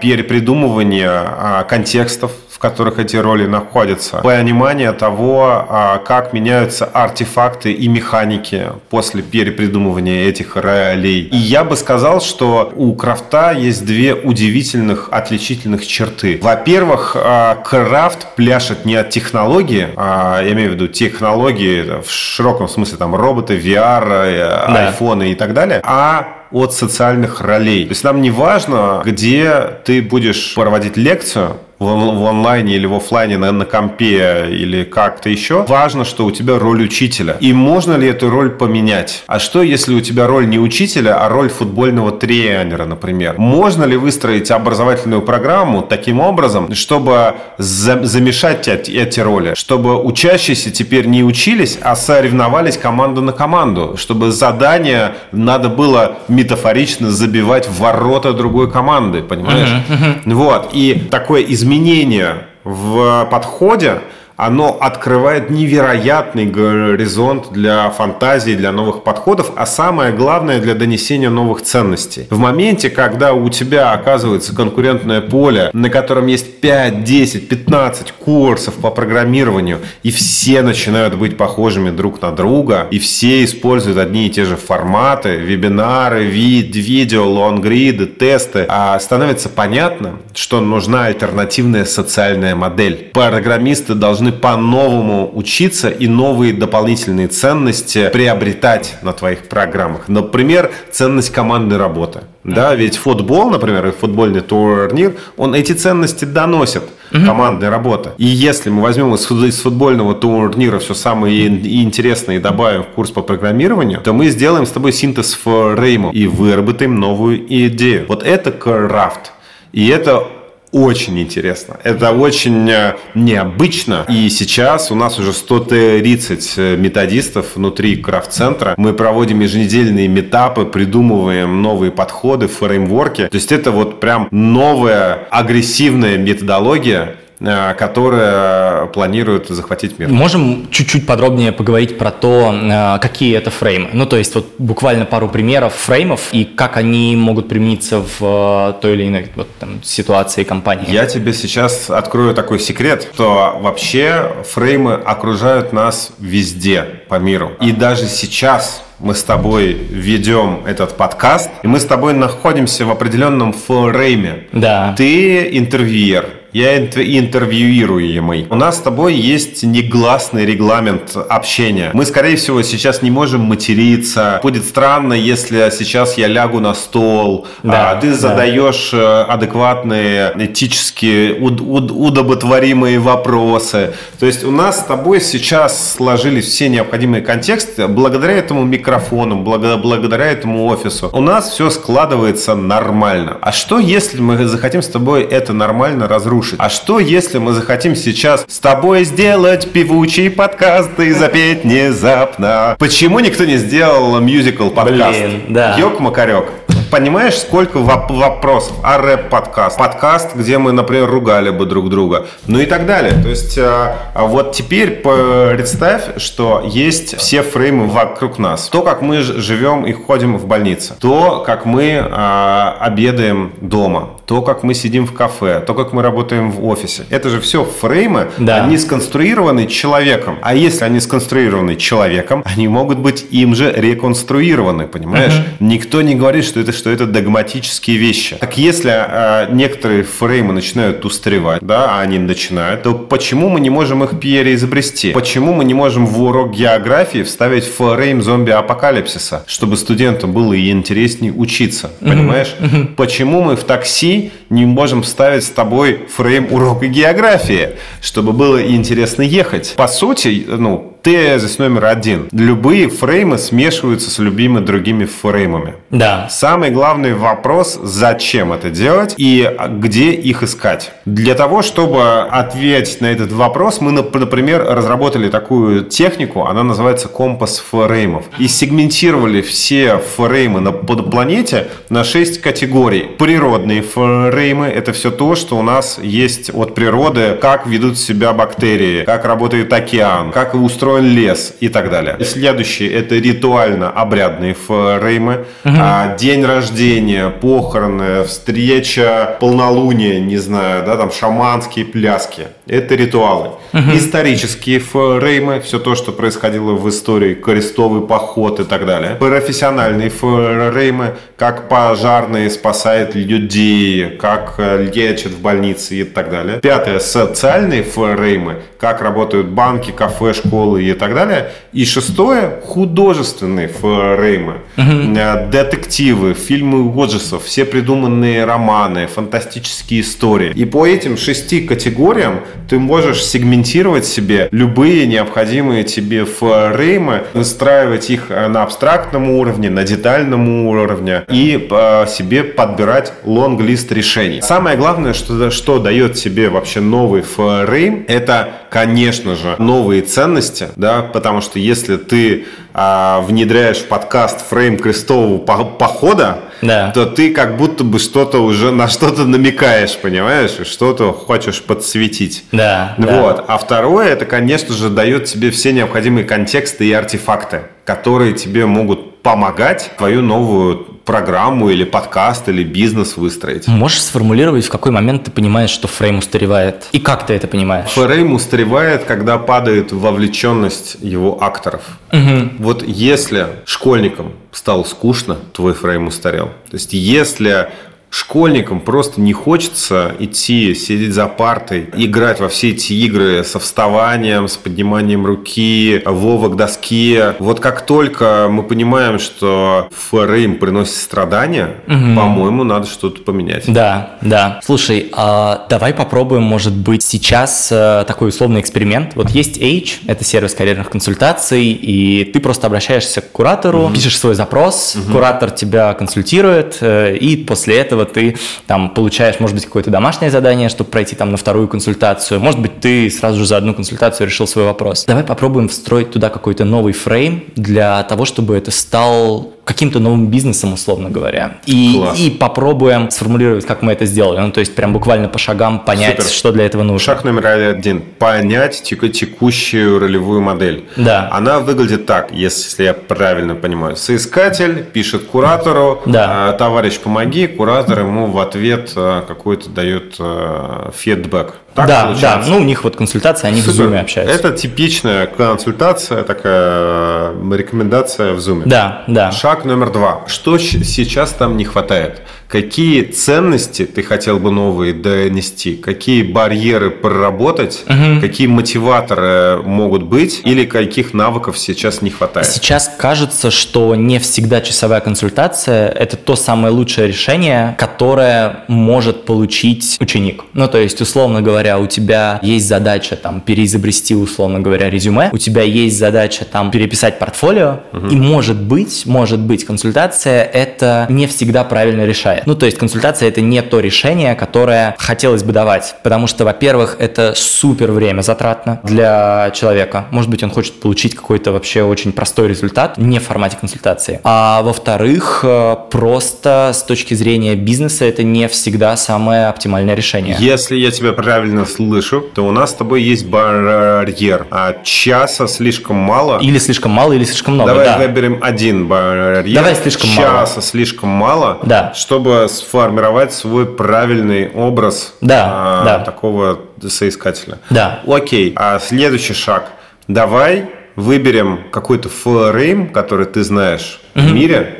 перепридумывание 0.00 1.64
контекстов, 1.68 2.32
которых 2.60 2.98
эти 2.98 3.16
роли 3.16 3.46
находятся, 3.46 4.18
понимание 4.18 4.92
того, 4.92 5.66
а, 5.68 5.98
как 5.98 6.32
меняются 6.32 6.84
артефакты 6.84 7.72
и 7.72 7.88
механики 7.88 8.66
после 8.90 9.22
перепридумывания 9.22 10.28
этих 10.28 10.56
ролей. 10.56 11.22
И 11.22 11.36
я 11.36 11.64
бы 11.64 11.74
сказал, 11.76 12.20
что 12.20 12.70
у 12.76 12.94
крафта 12.94 13.52
есть 13.52 13.84
две 13.86 14.14
удивительных 14.14 15.08
отличительных 15.10 15.86
черты. 15.86 16.38
Во-первых, 16.42 17.16
а, 17.16 17.56
крафт 17.56 18.26
пляшет 18.36 18.84
не 18.84 18.94
от 18.94 19.08
технологии, 19.08 19.88
а, 19.96 20.42
я 20.42 20.52
имею 20.52 20.72
в 20.72 20.74
виду 20.74 20.86
технологии 20.86 22.02
в 22.02 22.10
широком 22.10 22.68
смысле, 22.68 22.98
там 22.98 23.14
роботы, 23.14 23.56
VR, 23.56 24.04
э, 24.26 24.38
да. 24.68 24.88
айфоны 24.88 25.32
и 25.32 25.34
так 25.34 25.54
далее, 25.54 25.80
а 25.82 26.40
от 26.50 26.74
социальных 26.74 27.40
ролей. 27.40 27.84
То 27.84 27.90
есть 27.90 28.04
нам 28.04 28.20
не 28.20 28.30
важно, 28.30 29.02
где 29.04 29.78
ты 29.84 30.02
будешь 30.02 30.54
проводить 30.54 30.96
лекцию, 30.96 31.56
в, 31.80 31.84
в 31.84 32.26
онлайне 32.26 32.76
или 32.76 32.86
в 32.86 32.94
офлайне 32.94 33.38
на, 33.38 33.50
на 33.52 33.64
компе 33.64 34.48
или 34.50 34.84
как-то 34.84 35.30
еще, 35.30 35.64
важно, 35.66 36.04
что 36.04 36.26
у 36.26 36.30
тебя 36.30 36.58
роль 36.58 36.82
учителя. 36.84 37.36
И 37.40 37.52
можно 37.54 37.94
ли 37.96 38.06
эту 38.06 38.28
роль 38.28 38.50
поменять? 38.50 39.24
А 39.26 39.38
что, 39.38 39.62
если 39.62 39.94
у 39.94 40.00
тебя 40.00 40.26
роль 40.26 40.46
не 40.46 40.58
учителя, 40.58 41.24
а 41.24 41.28
роль 41.30 41.48
футбольного 41.48 42.12
тренера, 42.12 42.84
например? 42.84 43.36
Можно 43.38 43.84
ли 43.84 43.96
выстроить 43.96 44.50
образовательную 44.50 45.22
программу 45.22 45.80
таким 45.80 46.20
образом, 46.20 46.74
чтобы 46.74 47.36
за, 47.56 48.04
замешать 48.04 48.68
эти, 48.68 48.90
эти 48.90 49.20
роли? 49.20 49.54
Чтобы 49.54 50.00
учащиеся 50.02 50.70
теперь 50.70 51.06
не 51.06 51.24
учились, 51.24 51.78
а 51.80 51.96
соревновались 51.96 52.76
команда 52.76 53.22
на 53.22 53.32
команду? 53.32 53.96
Чтобы 53.96 54.32
задание 54.32 55.14
надо 55.32 55.70
было 55.70 56.18
метафорично 56.28 57.10
забивать 57.10 57.66
в 57.66 57.78
ворота 57.78 58.34
другой 58.34 58.70
команды, 58.70 59.22
понимаешь? 59.22 59.68
Uh-huh, 59.88 60.22
uh-huh. 60.26 60.34
Вот. 60.34 60.70
И 60.74 61.08
такое 61.10 61.42
изменение 61.42 61.69
изменение 61.70 62.46
в 62.64 63.28
подходе 63.30 64.00
оно 64.40 64.78
открывает 64.80 65.50
невероятный 65.50 66.46
горизонт 66.46 67.52
для 67.52 67.90
фантазии, 67.90 68.52
для 68.52 68.72
новых 68.72 69.04
подходов, 69.04 69.52
а 69.56 69.66
самое 69.66 70.12
главное 70.12 70.60
для 70.60 70.74
донесения 70.74 71.28
новых 71.28 71.60
ценностей. 71.60 72.26
В 72.30 72.38
моменте, 72.38 72.88
когда 72.88 73.34
у 73.34 73.50
тебя 73.50 73.92
оказывается 73.92 74.56
конкурентное 74.56 75.20
поле, 75.20 75.68
на 75.74 75.90
котором 75.90 76.26
есть 76.26 76.60
5, 76.60 77.04
10, 77.04 77.48
15 77.50 78.12
курсов 78.12 78.74
по 78.74 78.90
программированию, 78.90 79.80
и 80.02 80.10
все 80.10 80.62
начинают 80.62 81.16
быть 81.16 81.36
похожими 81.36 81.90
друг 81.90 82.22
на 82.22 82.32
друга, 82.32 82.86
и 82.90 82.98
все 82.98 83.44
используют 83.44 83.98
одни 83.98 84.26
и 84.26 84.30
те 84.30 84.46
же 84.46 84.56
форматы, 84.56 85.36
вебинары, 85.36 86.24
вид, 86.24 86.74
видео, 86.74 87.28
лонгриды, 87.30 88.06
тесты, 88.06 88.64
а 88.68 88.98
становится 89.00 89.50
понятно, 89.50 90.16
что 90.34 90.60
нужна 90.60 91.06
альтернативная 91.06 91.84
социальная 91.84 92.54
модель. 92.54 93.10
Программисты 93.12 93.94
должны 93.94 94.29
должны 94.30 94.32
по-новому 94.32 95.30
учиться 95.34 95.88
и 95.88 96.06
новые 96.06 96.52
дополнительные 96.52 97.28
ценности 97.28 98.08
приобретать 98.12 98.96
на 99.02 99.12
твоих 99.12 99.48
программах. 99.48 100.08
Например, 100.08 100.70
ценность 100.90 101.30
командной 101.30 101.76
работы. 101.76 102.20
Да, 102.42 102.74
ведь 102.74 102.96
футбол, 102.96 103.50
например, 103.50 103.86
и 103.86 103.90
футбольный 103.90 104.40
турнир, 104.40 105.14
он 105.36 105.54
эти 105.54 105.72
ценности 105.72 106.24
доносит 106.24 106.82
угу. 107.12 107.24
командной 107.26 107.68
работы. 107.68 108.10
И 108.16 108.24
если 108.24 108.70
мы 108.70 108.82
возьмем 108.82 109.14
из, 109.14 109.30
из 109.30 109.60
футбольного 109.60 110.14
турнира 110.14 110.78
все 110.78 110.94
самое 110.94 111.46
интересное 111.46 112.36
и 112.36 112.38
добавим 112.38 112.82
в 112.82 112.86
курс 112.94 113.10
по 113.10 113.20
программированию, 113.22 114.00
то 114.00 114.12
мы 114.12 114.30
сделаем 114.30 114.64
с 114.64 114.70
тобой 114.70 114.92
синтез 114.92 115.34
фрейму 115.34 116.12
и 116.12 116.26
выработаем 116.26 116.98
новую 116.98 117.44
идею. 117.66 118.06
Вот 118.08 118.22
это 118.22 118.52
крафт. 118.52 119.32
И 119.72 119.86
это 119.88 120.26
очень 120.72 121.18
интересно. 121.20 121.78
Это 121.82 122.12
очень 122.12 122.70
э, 122.70 122.96
необычно. 123.14 124.04
И 124.08 124.28
сейчас 124.28 124.90
у 124.90 124.94
нас 124.94 125.18
уже 125.18 125.32
130 125.32 126.54
э, 126.56 126.76
методистов 126.76 127.56
внутри 127.56 127.96
крафт-центра. 127.96 128.74
Мы 128.76 128.92
проводим 128.92 129.40
еженедельные 129.40 130.08
метапы, 130.08 130.64
придумываем 130.64 131.62
новые 131.62 131.90
подходы, 131.90 132.46
фреймворки. 132.46 133.26
То 133.26 133.36
есть 133.36 133.52
это 133.52 133.70
вот 133.72 134.00
прям 134.00 134.28
новая 134.30 135.26
агрессивная 135.30 136.16
методология, 136.18 137.16
которая 137.40 138.86
планирует 138.86 139.48
захватить 139.48 139.98
мир. 139.98 140.08
Можем 140.08 140.68
чуть-чуть 140.70 141.06
подробнее 141.06 141.52
поговорить 141.52 141.96
про 141.98 142.10
то, 142.10 142.54
э, 142.54 142.98
какие 143.00 143.36
это 143.36 143.50
фреймы? 143.50 143.88
Ну, 143.92 144.04
то 144.04 144.16
есть 144.16 144.34
вот 144.34 144.54
буквально 144.58 145.06
пару 145.06 145.28
примеров 145.28 145.74
фреймов 145.74 146.28
и 146.32 146.44
как 146.44 146.76
они 146.76 147.16
могут 147.16 147.48
примениться 147.48 148.00
в 148.00 148.20
э, 148.20 148.80
той 148.82 148.92
или 148.92 149.08
иной 149.08 149.30
вот, 149.34 149.48
там, 149.58 149.82
ситуации 149.82 150.44
компании. 150.44 150.90
Я 150.90 151.06
тебе 151.06 151.32
сейчас 151.32 151.88
открою 151.88 152.34
такой 152.34 152.60
секрет, 152.60 153.08
что 153.14 153.58
вообще 153.60 154.32
фреймы 154.46 154.94
окружают 154.94 155.72
нас 155.72 156.12
везде 156.18 156.82
по 157.08 157.18
миру. 157.18 157.52
И 157.60 157.72
даже 157.72 158.06
сейчас 158.06 158.82
мы 158.98 159.14
с 159.14 159.22
тобой 159.24 159.72
ведем 159.72 160.62
этот 160.66 160.96
подкаст, 160.96 161.50
и 161.62 161.66
мы 161.66 161.80
с 161.80 161.86
тобой 161.86 162.12
находимся 162.12 162.84
в 162.84 162.90
определенном 162.90 163.52
фрейме. 163.52 164.46
Да. 164.52 164.94
Ты 164.96 165.56
интервьюер, 165.56 166.26
я 166.52 166.78
интервьюируемый. 166.78 168.46
У 168.50 168.54
нас 168.54 168.78
с 168.78 168.80
тобой 168.80 169.14
есть 169.14 169.62
негласный 169.62 170.44
регламент 170.44 171.16
общения. 171.28 171.90
Мы, 171.92 172.04
скорее 172.04 172.36
всего, 172.36 172.62
сейчас 172.62 173.02
не 173.02 173.10
можем 173.10 173.42
материться. 173.42 174.40
Будет 174.42 174.64
странно, 174.64 175.12
если 175.12 175.70
сейчас 175.70 176.18
я 176.18 176.26
лягу 176.26 176.60
на 176.60 176.74
стол, 176.74 177.46
да, 177.62 177.90
а 177.90 178.00
ты 178.00 178.08
да. 178.08 178.14
задаешь 178.16 178.90
э, 178.92 179.22
адекватные, 179.22 180.32
этические, 180.36 181.34
уд- 181.38 181.60
уд- 181.60 181.92
удоботворимые 181.92 182.98
вопросы. 182.98 183.92
То 184.18 184.26
есть 184.26 184.44
у 184.44 184.50
нас 184.50 184.80
с 184.80 184.84
тобой 184.84 185.20
сейчас 185.20 185.94
сложились 185.94 186.46
все 186.46 186.68
необходимые 186.68 187.22
контексты 187.22 187.86
благодаря 187.86 188.32
этому 188.34 188.64
микрофону, 188.64 189.36
благодаря 189.36 190.26
этому 190.26 190.66
офису. 190.66 191.10
У 191.12 191.20
нас 191.20 191.50
все 191.50 191.70
складывается 191.70 192.54
нормально. 192.54 193.38
А 193.40 193.52
что, 193.52 193.78
если 193.78 194.20
мы 194.20 194.44
захотим 194.46 194.82
с 194.82 194.88
тобой 194.88 195.22
это 195.22 195.52
нормально 195.52 196.08
разрушить? 196.08 196.39
Разрушить. 196.40 196.60
А 196.60 196.68
что, 196.68 196.98
если 196.98 197.38
мы 197.38 197.52
захотим 197.52 197.94
сейчас 197.94 198.44
с 198.48 198.58
тобой 198.58 199.04
сделать 199.04 199.70
певучий 199.70 200.30
подкаст 200.30 200.98
и 200.98 201.12
запеть 201.12 201.64
внезапно? 201.64 202.76
Почему 202.78 203.20
никто 203.20 203.44
не 203.44 203.56
сделал 203.56 204.18
мюзикл 204.20 204.70
подкаст? 204.70 205.18
Блин, 205.18 205.42
да. 205.48 205.76
Ёк-макарёк. 205.78 206.46
Понимаешь, 206.90 207.38
сколько 207.38 207.78
воп- 207.78 208.12
вопросов? 208.12 208.76
А 208.82 208.98
рэп-подкаст? 208.98 209.78
Подкаст, 209.78 210.34
где 210.34 210.58
мы, 210.58 210.72
например, 210.72 211.08
ругали 211.08 211.50
бы 211.50 211.64
друг 211.66 211.88
друга. 211.88 212.26
Ну 212.46 212.58
и 212.60 212.66
так 212.66 212.86
далее. 212.86 213.12
То 213.22 213.28
есть 213.28 213.56
а, 213.58 214.10
а 214.14 214.24
вот 214.26 214.52
теперь 214.52 214.96
представь, 214.96 216.20
что 216.20 216.62
есть 216.64 217.16
все 217.16 217.42
фреймы 217.42 217.86
вокруг 217.86 218.38
нас. 218.38 218.68
То, 218.68 218.82
как 218.82 219.02
мы 219.02 219.22
живем 219.22 219.86
и 219.86 219.92
ходим 219.92 220.36
в 220.36 220.46
больнице. 220.46 220.94
То, 221.00 221.42
как 221.46 221.64
мы 221.64 222.00
а, 222.02 222.76
обедаем 222.80 223.52
дома 223.60 224.10
то, 224.30 224.42
как 224.42 224.62
мы 224.62 224.74
сидим 224.74 225.08
в 225.08 225.12
кафе, 225.12 225.60
то, 225.66 225.74
как 225.74 225.92
мы 225.92 226.02
работаем 226.02 226.52
в 226.52 226.64
офисе. 226.64 227.04
Это 227.10 227.30
же 227.30 227.40
все 227.40 227.64
фреймы, 227.64 228.30
да. 228.38 228.62
они 228.62 228.78
сконструированы 228.78 229.66
человеком. 229.66 230.38
А 230.40 230.54
если 230.54 230.84
они 230.84 231.00
сконструированы 231.00 231.74
человеком, 231.74 232.44
они 232.46 232.68
могут 232.68 233.00
быть 233.00 233.26
им 233.32 233.56
же 233.56 233.72
реконструированы, 233.72 234.86
понимаешь? 234.86 235.34
Угу. 235.34 235.66
Никто 235.66 236.00
не 236.02 236.14
говорит, 236.14 236.44
что 236.44 236.60
это, 236.60 236.70
что 236.80 236.90
это 236.90 237.04
догматические 237.04 237.98
вещи. 237.98 238.36
Так 238.40 238.56
если 238.56 238.90
э, 238.90 239.52
некоторые 239.52 240.02
фреймы 240.02 240.54
начинают 240.54 241.04
устаревать, 241.04 241.60
да, 241.62 241.98
а 241.98 242.00
они 242.00 242.18
начинают, 242.18 242.82
то 242.82 242.94
почему 242.94 243.50
мы 243.50 243.60
не 243.60 243.68
можем 243.68 244.02
их 244.02 244.18
переизобрести? 244.18 245.12
Почему 245.12 245.52
мы 245.52 245.64
не 245.64 245.74
можем 245.74 246.06
в 246.06 246.22
урок 246.22 246.54
географии 246.54 247.22
вставить 247.22 247.64
фрейм 247.64 248.22
зомби-апокалипсиса, 248.22 249.44
чтобы 249.46 249.76
студентам 249.76 250.32
было 250.32 250.54
и 250.54 250.70
интереснее 250.70 251.32
учиться, 251.32 251.90
понимаешь? 252.00 252.54
Почему 252.96 253.42
мы 253.42 253.56
в 253.56 253.64
такси 253.64 254.32
не 254.48 254.64
можем 254.64 255.04
ставить 255.04 255.44
с 255.44 255.50
тобой 255.50 256.06
фрейм 256.08 256.52
урока 256.52 256.86
географии, 256.86 257.70
чтобы 258.00 258.32
было 258.32 258.60
интересно 258.66 259.22
ехать. 259.22 259.74
По 259.76 259.86
сути, 259.86 260.44
ну, 260.48 260.96
тезис 261.02 261.58
номер 261.58 261.86
один. 261.86 262.28
Любые 262.32 262.88
фреймы 262.88 263.38
смешиваются 263.38 264.10
с 264.10 264.18
любыми 264.18 264.60
другими 264.60 265.04
фреймами. 265.04 265.74
Да. 265.90 266.28
Самый 266.30 266.70
главный 266.70 267.14
вопрос, 267.14 267.78
зачем 267.82 268.52
это 268.52 268.70
делать 268.70 269.14
и 269.16 269.50
где 269.68 270.12
их 270.12 270.42
искать. 270.42 270.92
Для 271.04 271.34
того, 271.34 271.62
чтобы 271.62 272.20
ответить 272.22 273.00
на 273.00 273.06
этот 273.06 273.32
вопрос, 273.32 273.80
мы, 273.80 273.92
например, 273.92 274.64
разработали 274.64 275.28
такую 275.28 275.84
технику, 275.84 276.44
она 276.44 276.62
называется 276.62 277.08
компас 277.08 277.58
фреймов. 277.58 278.26
И 278.38 278.48
сегментировали 278.48 279.40
все 279.40 279.98
фреймы 279.98 280.60
на 280.60 280.72
планете 280.72 281.68
на 281.88 282.04
6 282.04 282.40
категорий. 282.40 283.08
Природные 283.18 283.82
фреймы– 283.82 284.66
это 284.68 284.92
все 284.92 285.10
то, 285.10 285.34
что 285.34 285.58
у 285.58 285.62
нас 285.62 285.98
есть 286.02 286.50
от 286.52 286.74
природы, 286.74 287.38
как 287.40 287.66
ведут 287.66 287.98
себя 287.98 288.32
бактерии, 288.32 289.04
как 289.04 289.24
работает 289.24 289.72
океан, 289.72 290.30
как 290.32 290.54
устроен 290.54 290.89
устроен 290.90 291.14
лес 291.14 291.54
и 291.60 291.68
так 291.68 291.90
далее. 291.90 292.16
Следующий– 292.24 292.86
это 292.88 293.16
ритуально-обрядные 293.16 294.54
фреймы. 294.54 295.44
Угу. 295.64 295.74
А, 295.78 296.16
день 296.16 296.44
рождения, 296.44 297.30
похороны, 297.30 298.24
встреча, 298.24 299.36
полнолуние, 299.40 300.20
не 300.20 300.38
знаю, 300.38 300.84
да, 300.84 300.96
там 300.96 301.10
шаманские 301.12 301.84
пляски. 301.84 302.48
Это 302.66 302.94
ритуалы. 302.94 303.50
Угу. 303.72 303.96
Исторические 303.96 304.80
фреймы, 304.80 305.60
все 305.60 305.78
то, 305.78 305.94
что 305.94 306.12
происходило 306.12 306.72
в 306.72 306.88
истории, 306.88 307.34
крестовый 307.34 308.06
поход 308.06 308.60
и 308.60 308.64
так 308.64 308.86
далее. 308.86 309.16
Профессиональные 309.16 310.10
фреймы, 310.10 311.14
как 311.36 311.68
пожарные 311.68 312.50
спасают 312.50 313.14
людей, 313.14 314.16
как 314.18 314.54
э, 314.58 314.88
лечат 314.92 315.32
в 315.32 315.40
больнице 315.40 316.00
и 316.00 316.04
так 316.04 316.30
далее. 316.30 316.58
Пятое– 316.60 316.98
социальные 317.00 317.82
фреймы, 317.84 318.62
как 318.78 319.02
работают 319.02 319.48
банки, 319.48 319.90
кафе, 319.90 320.32
школы 320.34 320.82
и 320.82 320.92
так 320.92 321.14
далее. 321.14 321.52
И 321.72 321.84
шестое– 321.84 322.60
художественные 322.64 323.68
фреймы, 323.68 324.62
угу. 324.76 325.14
детективы, 325.50 326.34
фильмы 326.34 326.92
ужасов, 326.94 327.44
все 327.44 327.64
придуманные 327.64 328.44
романы, 328.44 329.06
фантастические 329.06 330.00
истории. 330.00 330.52
И 330.54 330.64
по 330.64 330.86
этим 330.86 331.16
шести 331.16 331.60
категориям 331.60 332.40
ты 332.68 332.78
можешь 332.78 333.22
сегментировать 333.24 333.59
себе 334.06 334.48
любые 334.50 335.06
необходимые 335.06 335.84
тебе 335.84 336.24
фреймы, 336.24 337.24
выстраивать 337.34 338.10
их 338.10 338.26
э, 338.30 338.48
на 338.48 338.62
абстрактном 338.62 339.30
уровне, 339.30 339.70
на 339.70 339.84
детальном 339.84 340.66
уровне 340.66 341.22
и 341.30 341.68
э, 341.70 342.06
себе 342.06 342.44
подбирать 342.44 343.12
лонг-лист 343.24 343.92
решений. 343.92 344.40
Самое 344.42 344.76
главное, 344.76 345.12
что, 345.12 345.50
что 345.50 345.78
дает 345.78 346.14
тебе 346.14 346.48
вообще 346.48 346.80
новый 346.80 347.22
фрейм, 347.22 348.04
это, 348.08 348.50
конечно 348.70 349.34
же, 349.34 349.56
новые 349.58 350.02
ценности, 350.02 350.68
да, 350.76 351.02
потому 351.02 351.40
что 351.40 351.58
если 351.58 351.96
ты 351.96 352.46
а, 352.72 353.20
внедряешь 353.20 353.78
в 353.78 353.88
подкаст 353.88 354.48
фрейм 354.48 354.78
крестового 354.78 355.38
похода, 355.38 356.38
да. 356.62 356.92
то 356.92 357.04
ты 357.04 357.34
как 357.34 357.56
будто 357.56 357.84
бы 357.84 357.98
что-то 357.98 358.38
уже 358.38 358.70
на 358.70 358.88
что-то 358.88 359.24
намекаешь, 359.24 359.96
понимаешь, 359.98 360.52
и 360.60 360.64
что-то 360.64 361.12
хочешь 361.12 361.62
подсветить. 361.62 362.44
Да. 362.52 362.94
Вот. 362.96 363.36
Да. 363.36 363.44
А 363.48 363.58
второе, 363.58 364.08
это, 364.08 364.24
конечно 364.24 364.72
же, 364.72 364.88
дает 364.88 365.24
тебе 365.24 365.50
все 365.50 365.72
необходимые 365.72 366.24
контексты 366.24 366.86
и 366.86 366.92
артефакты, 366.92 367.62
которые 367.84 368.34
тебе 368.34 368.66
могут 368.66 369.22
помогать 369.22 369.90
твою 369.98 370.22
новую 370.22 370.86
программу 371.04 371.70
или 371.70 371.84
подкаст 371.84 372.48
или 372.48 372.62
бизнес 372.62 373.16
выстроить. 373.16 373.66
Можешь 373.66 374.02
сформулировать, 374.02 374.64
в 374.64 374.70
какой 374.70 374.92
момент 374.92 375.24
ты 375.24 375.30
понимаешь, 375.30 375.70
что 375.70 375.88
фрейм 375.88 376.18
устаревает? 376.18 376.86
И 376.92 376.98
как 376.98 377.26
ты 377.26 377.34
это 377.34 377.46
понимаешь? 377.46 377.90
Фрейм 377.90 378.32
устаревает, 378.32 379.04
когда 379.04 379.38
падает 379.38 379.92
вовлеченность 379.92 380.96
его 381.00 381.42
акторов. 381.42 381.82
Угу. 382.12 382.50
Вот 382.58 382.82
если 382.86 383.46
школьникам 383.64 384.32
стало 384.52 384.84
скучно, 384.84 385.38
твой 385.52 385.74
фрейм 385.74 386.06
устарел. 386.06 386.46
То 386.70 386.76
есть 386.76 386.92
если 386.92 387.70
школьникам 388.10 388.80
просто 388.80 389.20
не 389.20 389.32
хочется 389.32 390.14
идти, 390.18 390.74
сидеть 390.74 391.14
за 391.14 391.26
партой, 391.26 391.88
играть 391.96 392.40
во 392.40 392.48
все 392.48 392.70
эти 392.70 392.92
игры 392.92 393.44
со 393.44 393.58
вставанием, 393.58 394.48
с 394.48 394.56
подниманием 394.56 395.24
руки, 395.24 396.02
Вова 396.04 396.48
к 396.48 396.56
доске. 396.56 397.36
Вот 397.38 397.60
как 397.60 397.86
только 397.86 398.48
мы 398.50 398.62
понимаем, 398.64 399.18
что 399.18 399.88
фрейм 399.92 400.56
приносит 400.58 400.96
страдания, 400.96 401.76
угу. 401.86 402.14
по-моему, 402.16 402.64
надо 402.64 402.86
что-то 402.86 403.22
поменять. 403.22 403.64
Да, 403.66 404.18
да. 404.20 404.60
Слушай, 404.64 405.08
а 405.12 405.66
давай 405.68 405.94
попробуем, 405.94 406.42
может 406.42 406.74
быть, 406.74 407.02
сейчас 407.02 407.68
э, 407.70 408.04
такой 408.06 408.28
условный 408.28 408.60
эксперимент. 408.60 409.14
Вот 409.14 409.30
есть 409.30 409.58
Age, 409.58 409.98
это 410.06 410.24
сервис 410.24 410.54
карьерных 410.54 410.90
консультаций, 410.90 411.66
и 411.66 412.24
ты 412.24 412.40
просто 412.40 412.66
обращаешься 412.66 413.20
к 413.20 413.30
куратору, 413.30 413.84
угу. 413.84 413.94
пишешь 413.94 414.18
свой 414.18 414.34
запрос, 414.34 414.96
угу. 414.96 415.12
куратор 415.12 415.50
тебя 415.50 415.94
консультирует, 415.94 416.78
э, 416.80 417.16
и 417.16 417.36
после 417.36 417.76
этого 417.78 417.99
этого 418.00 418.14
ты 418.14 418.36
там 418.66 418.90
получаешь, 418.90 419.40
может 419.40 419.54
быть, 419.54 419.64
какое-то 419.64 419.90
домашнее 419.90 420.30
задание, 420.30 420.68
чтобы 420.68 420.90
пройти 420.90 421.16
там 421.16 421.30
на 421.30 421.36
вторую 421.36 421.68
консультацию. 421.68 422.40
Может 422.40 422.60
быть, 422.60 422.80
ты 422.80 423.10
сразу 423.10 423.38
же 423.38 423.46
за 423.46 423.56
одну 423.56 423.74
консультацию 423.74 424.26
решил 424.26 424.46
свой 424.46 424.64
вопрос. 424.64 425.04
Давай 425.04 425.24
попробуем 425.24 425.68
встроить 425.68 426.10
туда 426.10 426.30
какой-то 426.30 426.64
новый 426.64 426.92
фрейм 426.92 427.44
для 427.56 428.02
того, 428.04 428.24
чтобы 428.24 428.56
это 428.56 428.70
стал 428.70 429.52
каким-то 429.64 430.00
новым 430.00 430.26
бизнесом, 430.26 430.72
условно 430.72 431.10
говоря. 431.10 431.58
И, 431.66 432.02
и 432.16 432.30
попробуем 432.30 433.10
сформулировать, 433.10 433.66
как 433.66 433.82
мы 433.82 433.92
это 433.92 434.04
сделали. 434.06 434.40
Ну, 434.40 434.50
то 434.50 434.60
есть, 434.60 434.74
прям 434.74 434.92
буквально 434.92 435.28
по 435.28 435.38
шагам 435.38 435.80
понять, 435.80 436.16
Супер. 436.16 436.30
что 436.30 436.52
для 436.52 436.66
этого 436.66 436.82
нужно. 436.82 437.04
Шаг 437.04 437.24
номер 437.24 437.46
один. 437.46 438.02
Понять 438.18 438.82
текущую 438.82 439.98
ролевую 439.98 440.40
модель. 440.40 440.86
Да. 440.96 441.28
Она 441.32 441.60
выглядит 441.60 442.06
так, 442.06 442.32
если 442.32 442.84
я 442.84 442.94
правильно 442.94 443.54
понимаю. 443.54 443.96
Соискатель 443.96 444.84
пишет 444.84 445.26
куратору, 445.26 446.02
да. 446.06 446.48
«А, 446.48 446.52
товарищ, 446.52 446.98
помоги, 446.98 447.46
куратор 447.46 448.00
ему 448.00 448.26
в 448.26 448.38
ответ 448.38 448.92
а, 448.96 449.22
какой-то 449.22 449.70
дает 449.70 450.16
а, 450.18 450.90
фидбэк. 450.96 451.54
Так 451.80 451.88
да, 451.88 452.04
получается? 452.06 452.50
да. 452.50 452.56
Ну, 452.56 452.62
у 452.62 452.64
них 452.64 452.84
вот 452.84 452.96
консультация, 452.96 453.48
они 453.48 453.60
Супер. 453.60 453.84
в 453.88 453.92
Zoom 453.92 454.00
общаются. 454.00 454.34
Это 454.34 454.56
типичная 454.56 455.26
консультация, 455.26 456.22
такая 456.22 457.32
рекомендация 457.52 458.32
в 458.32 458.38
Zoom. 458.38 458.62
Да, 458.64 459.04
да. 459.06 459.32
Шаг 459.32 459.64
номер 459.64 459.90
два. 459.90 460.22
Что 460.26 460.58
сейчас 460.58 461.30
там 461.30 461.56
не 461.56 461.64
хватает? 461.64 462.22
Какие 462.50 463.04
ценности 463.04 463.86
ты 463.86 464.02
хотел 464.02 464.40
бы 464.40 464.50
новые 464.50 464.92
донести? 464.92 465.76
Какие 465.76 466.24
барьеры 466.24 466.90
проработать? 466.90 467.84
Угу. 467.86 468.20
Какие 468.20 468.48
мотиваторы 468.48 469.62
могут 469.62 470.02
быть? 470.02 470.40
Или 470.44 470.64
каких 470.64 471.14
навыков 471.14 471.56
сейчас 471.56 472.02
не 472.02 472.10
хватает? 472.10 472.48
Сейчас 472.48 472.90
кажется, 472.98 473.52
что 473.52 473.94
не 473.94 474.18
всегда 474.18 474.60
часовая 474.62 475.00
консультация– 475.00 475.88
это 475.90 476.16
то 476.16 476.34
самое 476.34 476.74
лучшее 476.74 477.06
решение, 477.06 477.76
которое 477.78 478.64
может 478.66 479.26
получить 479.26 479.96
ученик. 480.00 480.42
Ну, 480.52 480.66
то 480.66 480.78
есть, 480.78 481.00
условно 481.00 481.42
говоря, 481.42 481.78
у 481.78 481.86
тебя 481.86 482.40
есть 482.42 482.66
задача 482.66 483.14
там 483.14 483.42
переизобрести, 483.42 484.16
условно 484.16 484.58
говоря, 484.58 484.90
резюме, 484.90 485.30
у 485.30 485.38
тебя 485.38 485.62
есть 485.62 485.96
задача 485.96 486.44
там 486.44 486.72
переписать 486.72 487.20
портфолио, 487.20 487.78
угу. 487.92 488.08
и 488.08 488.16
может 488.16 488.60
быть, 488.60 489.06
может 489.06 489.38
быть, 489.38 489.64
консультация– 489.64 490.42
это 490.52 491.06
не 491.08 491.28
всегда 491.28 491.62
правильно 491.62 492.04
решает 492.04 492.39
хватает. 492.40 492.46
Ну, 492.46 492.54
то 492.54 492.66
есть 492.66 492.78
консультация 492.78 493.28
это 493.28 493.40
не 493.40 493.62
то 493.62 493.80
решение, 493.80 494.34
которое 494.34 494.94
хотелось 494.98 495.42
бы 495.42 495.52
давать, 495.52 495.96
потому 496.02 496.26
что, 496.26 496.44
во-первых, 496.44 496.96
это 496.98 497.34
супер 497.36 497.92
время 497.92 498.22
затратно 498.22 498.80
для 498.82 499.50
человека. 499.54 500.06
Может 500.10 500.30
быть, 500.30 500.42
он 500.42 500.50
хочет 500.50 500.80
получить 500.80 501.14
какой-то 501.14 501.52
вообще 501.52 501.82
очень 501.82 502.12
простой 502.12 502.48
результат, 502.48 502.98
не 502.98 503.18
в 503.18 503.24
формате 503.24 503.56
консультации. 503.60 504.20
А 504.24 504.62
во-вторых, 504.62 505.40
э, 505.42 505.76
просто 505.90 506.72
с 506.74 506.82
точки 506.82 507.14
зрения 507.14 507.54
бизнеса 507.54 508.04
это 508.04 508.22
не 508.22 508.48
всегда 508.48 508.96
самое 508.96 509.46
оптимальное 509.46 509.94
решение. 509.94 510.36
Если 510.38 510.76
я 510.76 510.90
тебя 510.90 511.12
правильно 511.12 511.64
слышу, 511.64 512.20
то 512.34 512.46
у 512.46 512.50
нас 512.50 512.70
с 512.70 512.74
тобой 512.74 513.02
есть 513.02 513.26
барьер. 513.26 514.46
А 514.50 514.74
часа 514.82 515.46
слишком 515.46 515.96
мало. 515.96 516.38
Или 516.40 516.58
слишком 516.58 516.92
мало, 516.92 517.12
или 517.12 517.24
слишком 517.24 517.54
много. 517.54 517.70
Давай 517.70 517.86
да. 517.86 517.98
выберем 517.98 518.38
один 518.42 518.86
барьер. 518.86 519.54
Давай 519.54 519.74
слишком 519.74 520.10
мало. 520.10 520.40
Часа 520.40 520.60
слишком 520.60 521.08
мало, 521.08 521.58
Да. 521.62 521.92
чтобы 521.94 522.29
сформировать 522.48 523.32
свой 523.32 523.66
правильный 523.66 524.50
образ 524.52 525.14
Да, 525.20 525.44
а, 525.52 525.84
да. 525.84 525.98
такого 526.04 526.60
соискателя. 526.88 527.58
Да. 527.70 528.00
Окей, 528.06 528.52
а 528.56 528.78
следующий 528.78 529.34
шаг. 529.34 529.70
Давай 530.08 530.70
выберем 530.96 531.60
какой-то 531.70 532.08
фрейм, 532.08 532.88
который 532.92 533.26
ты 533.26 533.42
знаешь 533.44 534.00
в 534.14 534.32
мире, 534.32 534.79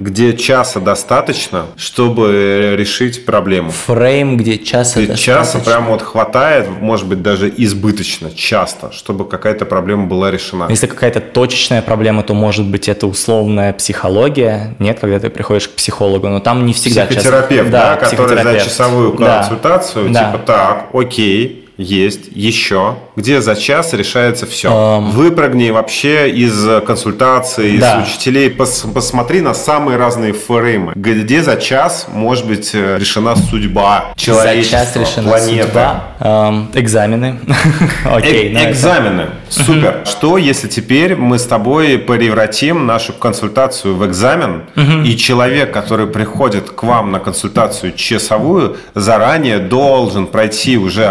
где 0.00 0.36
часа 0.36 0.80
достаточно, 0.80 1.66
чтобы 1.76 2.74
решить 2.76 3.24
проблему. 3.24 3.70
Фрейм, 3.70 4.36
где 4.36 4.58
часа 4.58 5.00
Где 5.00 5.14
часа 5.16 5.40
достаточно. 5.40 5.72
прям 5.72 5.86
вот 5.86 6.02
хватает, 6.02 6.68
может 6.80 7.06
быть, 7.06 7.22
даже 7.22 7.52
избыточно, 7.56 8.30
часто, 8.34 8.92
чтобы 8.92 9.28
какая-то 9.28 9.64
проблема 9.64 10.06
была 10.06 10.30
решена. 10.30 10.66
Если 10.68 10.86
какая-то 10.86 11.20
точечная 11.20 11.82
проблема, 11.82 12.22
то 12.22 12.34
может 12.34 12.66
быть 12.66 12.88
это 12.88 13.06
условная 13.06 13.72
психология. 13.72 14.74
Нет, 14.78 14.98
когда 15.00 15.18
ты 15.20 15.30
приходишь 15.30 15.68
к 15.68 15.72
психологу, 15.72 16.28
но 16.28 16.40
там 16.40 16.66
не 16.66 16.72
всегда 16.72 17.06
Психотерапевт, 17.06 17.70
да, 17.70 17.96
который 17.96 18.42
за 18.42 18.60
часовую 18.60 19.12
Да. 19.18 19.38
консультацию, 19.38 20.10
Да. 20.10 20.24
типа 20.32 20.38
так, 20.44 20.88
окей, 20.92 21.63
есть, 21.76 22.28
еще, 22.32 22.96
где 23.16 23.40
за 23.40 23.56
час 23.56 23.92
решается 23.92 24.46
все. 24.46 24.68
Эм. 24.70 25.10
Выпрыгни 25.10 25.70
вообще 25.70 26.30
из 26.30 26.66
консультации, 26.86 27.78
Да. 27.78 28.00
из 28.02 28.08
учителей, 28.08 28.48
пос- 28.48 28.92
посмотри 28.92 29.40
на 29.40 29.54
самые 29.54 29.98
разные 29.98 30.32
фреймы, 30.32 30.92
где 30.94 31.42
за 31.42 31.56
час 31.56 32.06
может 32.12 32.46
быть 32.46 32.70
э, 32.74 32.96
решена 32.98 33.34
судьба 33.36 34.12
человечества, 34.16 34.78
За 34.78 34.84
час 34.84 34.96
решена 34.96 35.28
планеты. 35.30 35.62
судьба. 35.64 36.04
Эм, 36.20 36.70
экзамены. 36.74 37.40
Окей, 38.04 38.52
Э- 38.52 38.56
это. 38.60 38.70
экзамены. 38.70 39.26
Супер. 39.48 40.02
Что, 40.06 40.38
если 40.38 40.68
теперь 40.68 41.16
мы 41.16 41.38
с 41.38 41.44
тобой 41.44 41.98
превратим 41.98 42.86
нашу 42.86 43.12
консультацию 43.12 43.94
в 43.96 44.06
экзамен, 44.06 44.62
и 45.04 45.16
человек, 45.16 45.72
который 45.72 46.06
приходит 46.06 46.70
к 46.70 46.82
вам 46.82 47.10
на 47.12 47.18
консультацию 47.18 47.92
часовую, 47.96 48.76
заранее 48.94 49.58
должен 49.58 50.26
пройти 50.26 50.76
уже 50.76 51.06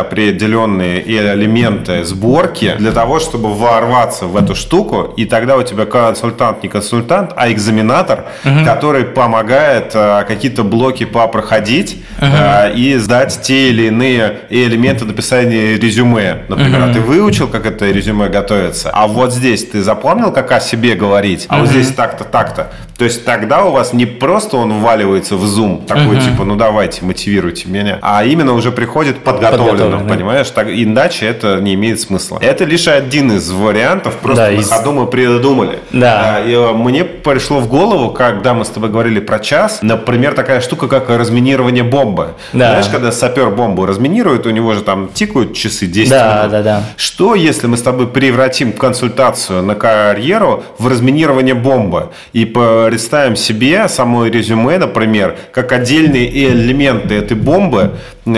определенные 0.54 1.02
элементы 1.08 2.04
сборки 2.04 2.76
для 2.78 2.92
того, 2.92 3.20
чтобы 3.20 3.54
ворваться 3.54 4.26
в 4.26 4.38
эту 4.38 4.56
штуку, 4.56 5.14
и 5.18 5.26
тогда 5.26 5.58
у 5.58 5.64
тебя 5.64 5.86
консультант 5.86 6.64
не 6.64 6.70
консультант, 6.70 7.32
а 7.36 7.52
экзаменатор, 7.52 8.26
который 8.66 9.04
помогает 9.06 9.92
э, 9.94 10.24
какие-то 10.28 10.64
блоки 10.64 11.06
попроходить 11.06 11.98
э, 12.20 12.74
и 12.76 12.96
сдать 12.98 13.40
те 13.42 13.70
или 13.70 13.88
иные 13.88 14.40
элементы 14.50 15.06
написания 15.06 15.78
резюме. 15.78 16.44
Например, 16.50 16.84
а 16.90 16.94
ты 16.94 17.00
выучил, 17.00 17.48
как 17.48 17.66
это 17.66 17.90
резюме 17.90 18.30
готовится, 18.30 18.90
а 18.94 19.08
вот 19.08 19.34
здесь 19.34 19.66
ты 19.66 19.82
запомнил, 19.82 20.32
как 20.32 20.52
о 20.52 20.60
себе 20.60 20.96
говорить, 20.96 21.46
а 21.50 21.60
вот 21.60 21.70
здесь 21.70 21.88
так-то, 21.94 22.24
так-то. 22.24 22.72
То 22.98 23.06
есть 23.06 23.26
тогда 23.26 23.66
у 23.66 23.72
вас 23.72 23.94
не 23.94 24.06
просто 24.06 24.58
он 24.58 24.72
вваливается 24.80 25.36
в 25.36 25.44
Zoom, 25.44 25.86
такой 25.86 26.20
типа, 26.20 26.46
ну 26.46 26.56
давайте, 26.56 27.04
мотивируйте 27.04 27.68
меня, 27.68 27.98
а 28.02 28.24
именно 28.24 28.54
уже 28.54 28.72
приходит 28.72 29.18
подготовленным, 29.20 29.70
Подготовленным. 29.72 30.08
понимаешь? 30.08 30.43
Так, 30.52 30.68
иначе 30.70 31.26
это 31.26 31.60
не 31.60 31.74
имеет 31.76 32.00
смысла. 32.00 32.40
Это 32.42 32.66
лишь 32.66 32.88
один 32.88 33.32
из 33.32 33.50
вариантов, 33.52 34.16
просто 34.22 34.46
Да, 34.46 34.52
на 34.52 34.56
из- 34.60 34.70
ходу 34.70 34.92
мы 34.92 35.08
придумали. 35.08 35.80
Да. 35.92 36.42
И, 36.46 36.52
э, 36.54 36.72
мне 36.74 37.04
пришло 37.04 37.60
в 37.60 37.68
голову, 37.68 38.12
когда 38.12 38.54
мы 38.54 38.66
с 38.66 38.70
тобой 38.70 38.90
говорили 38.90 39.20
про 39.20 39.40
час, 39.40 39.80
например, 39.82 40.34
такая 40.34 40.62
штука, 40.62 40.88
как 40.88 41.10
разминирование 41.10 41.84
бомбы. 41.84 42.30
Да. 42.54 42.70
Знаешь, 42.72 42.88
когда 42.88 43.12
сапер 43.12 43.50
бомбу 43.50 43.86
разминирует, 43.86 44.46
у 44.46 44.50
него 44.50 44.74
же 44.74 44.82
там 44.82 45.10
тикают 45.14 45.54
часы 45.56 45.86
10 45.88 46.10
Да, 46.12 46.38
минут. 46.40 46.52
да, 46.52 46.62
да. 46.62 46.84
Что, 46.98 47.36
если 47.36 47.68
мы 47.68 47.78
с 47.78 47.82
тобой 47.82 48.08
превратим 48.08 48.74
консультацию 48.74 49.62
на 49.64 49.76
карьеру 49.76 50.64
в 50.80 50.88
разминирование 50.88 51.56
бомбы 51.56 52.10
и 52.34 52.46
представим 52.46 53.36
себе 53.36 53.88
само 53.88 54.26
резюме, 54.26 54.78
например, 54.78 55.36
как 55.52 55.72
отдельные 55.72 56.28
элементы 56.48 57.16
этой 57.16 57.38
бомбы, 57.38 57.92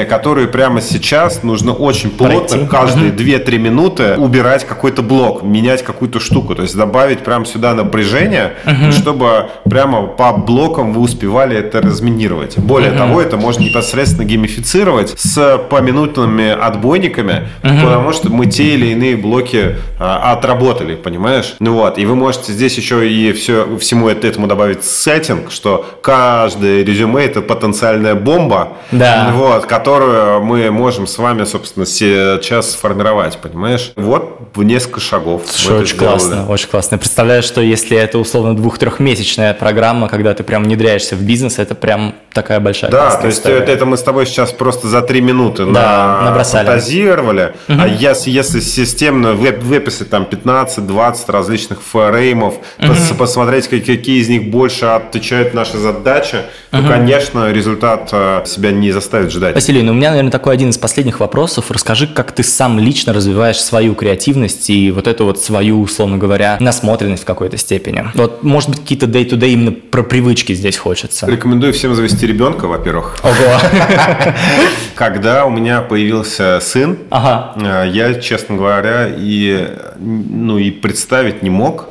которые 0.10 0.48
прямо 0.48 0.82
сейчас 0.82 1.44
нужно 1.44 1.72
очень 1.74 1.95
плотно 2.04 2.40
Пройти. 2.48 2.66
каждые 2.68 3.12
2-3 3.12 3.58
минуты 3.58 4.16
убирать 4.18 4.66
какой-то 4.66 5.02
блок, 5.02 5.44
менять 5.44 5.84
какую-то 5.84 6.20
штуку, 6.20 6.56
то 6.56 6.62
есть 6.62 6.76
добавить 6.76 7.20
прямо 7.20 7.46
сюда 7.46 7.74
напряжение, 7.74 8.54
чтобы 8.92 9.48
прямо 9.70 10.08
по 10.08 10.34
блокам 10.34 10.94
вы 10.94 11.02
успевали 11.02 11.58
это 11.58 11.82
разминировать. 11.82 12.58
Более 12.58 12.92
того, 12.92 13.22
это 13.22 13.38
можно 13.38 13.64
непосредственно 13.64 14.26
геймифицировать 14.26 15.14
с 15.18 15.58
поминутными 15.70 16.50
отбойниками, 16.50 17.48
потому 17.62 18.12
что 18.14 18.30
мы 18.32 18.46
те 18.48 18.74
или 18.76 18.88
иные 18.88 19.16
блоки 19.18 19.76
а, 20.00 20.34
отработали, 20.34 20.96
понимаешь? 20.96 21.56
Ну 21.60 21.74
вот, 21.74 21.98
и 21.98 22.06
вы 22.06 22.16
можете 22.16 22.52
здесь 22.52 22.76
еще 22.78 23.08
и 23.10 23.32
все, 23.34 23.78
всему 23.80 24.10
это- 24.10 24.28
этому 24.28 24.48
добавить 24.48 24.84
сеттинг, 24.84 25.52
что 25.52 25.86
каждое 26.02 26.84
резюме 26.84 27.24
это 27.26 27.42
потенциальная 27.42 28.16
бомба, 28.16 28.70
Да. 28.92 29.32
вот, 29.34 29.66
которую 29.66 30.42
мы 30.44 30.72
можем 30.72 31.08
с 31.08 31.18
вами, 31.18 31.44
собственно, 31.46 31.85
сейчас 31.86 32.72
сформировать, 32.72 33.38
понимаешь? 33.38 33.92
Вот 33.96 34.40
в 34.56 34.64
несколько 34.64 35.00
шагов. 35.00 35.44
это 35.44 35.76
очень 35.78 35.96
сделали. 35.96 36.10
классно, 36.18 36.50
очень 36.50 36.68
классно. 36.70 36.98
Представляю, 36.98 37.44
что 37.44 37.62
если 37.62 37.98
это 37.98 38.18
условно 38.20 38.56
двух-трехмесячная 38.56 39.54
программа, 39.54 40.08
когда 40.10 40.34
ты 40.34 40.44
прям 40.44 40.64
внедряешься 40.64 41.16
в 41.16 41.22
бизнес, 41.22 41.60
это 41.60 41.76
прям 41.76 42.16
такая 42.34 42.60
большая 42.60 42.92
Да, 42.92 43.12
то 43.16 43.28
есть 43.28 43.40
история. 43.40 43.58
это, 43.60 43.72
это 43.72 43.86
мы 43.86 43.98
с 43.98 44.02
тобой 44.04 44.26
сейчас 44.26 44.52
просто 44.52 44.88
за 44.88 45.02
три 45.02 45.22
минуты 45.22 45.66
Да, 45.66 45.72
на- 46.22 46.22
набросали. 46.30 46.66
фантазировали. 46.66 47.54
А 47.68 47.88
если, 47.88 48.30
если 48.30 48.60
системно 48.60 49.28
вып- 49.30 49.60
выписать 49.62 50.10
там 50.10 50.26
15-20 50.26 51.30
различных 51.30 51.82
фреймов, 51.82 52.56
пос- 52.80 53.16
посмотреть, 53.18 53.68
как- 53.68 53.86
какие 53.86 54.20
из 54.22 54.30
них 54.30 54.50
больше 54.52 54.86
отвечают 54.86 55.54
нашей 55.54 55.80
задаче, 55.80 56.44
то, 56.72 56.82
конечно, 56.88 57.52
результат 57.52 58.10
э, 58.12 58.44
себя 58.46 58.72
не 58.72 58.92
заставит 58.92 59.32
ждать. 59.32 59.56
Василий, 59.56 59.82
ну 59.82 59.92
у 59.92 59.96
меня, 59.96 60.10
наверное, 60.10 60.32
такой 60.32 60.54
один 60.54 60.70
из 60.70 60.78
последних 60.78 61.20
вопросов. 61.20 61.72
Расскажи, 61.76 62.08
как 62.08 62.32
ты 62.32 62.42
сам 62.42 62.80
лично 62.80 63.12
развиваешь 63.12 63.60
свою 63.60 63.96
креативность 63.96 64.70
и 64.70 64.92
вот 64.92 65.08
эту 65.08 65.26
вот 65.26 65.44
свою, 65.44 65.82
условно 65.82 66.18
говоря, 66.18 66.56
насмотренность 66.62 67.24
в 67.24 67.26
какой-то 67.26 67.58
степени. 67.58 68.06
Вот, 68.14 68.44
может 68.44 68.70
быть, 68.70 68.80
какие-то 68.80 69.08
day-to-day 69.08 69.50
именно 69.50 69.74
про 69.74 70.02
привычки 70.02 70.54
здесь 70.54 70.78
хочется. 70.78 71.28
Рекомендую 71.30 71.74
всем 71.74 71.94
завести 71.94 72.26
ребенка, 72.26 72.68
во-первых. 72.68 73.18
Ого. 73.24 73.60
Когда 74.96 75.46
у 75.46 75.50
меня 75.50 75.82
появился 75.82 76.60
сын, 76.62 76.98
Ага. 77.10 77.54
э, 77.58 77.90
я, 77.92 78.14
честно 78.22 78.56
говоря, 78.56 79.10
и, 79.14 79.68
ну, 80.00 80.58
и 80.58 80.72
представить 80.72 81.44
не 81.44 81.50
мог, 81.50 81.90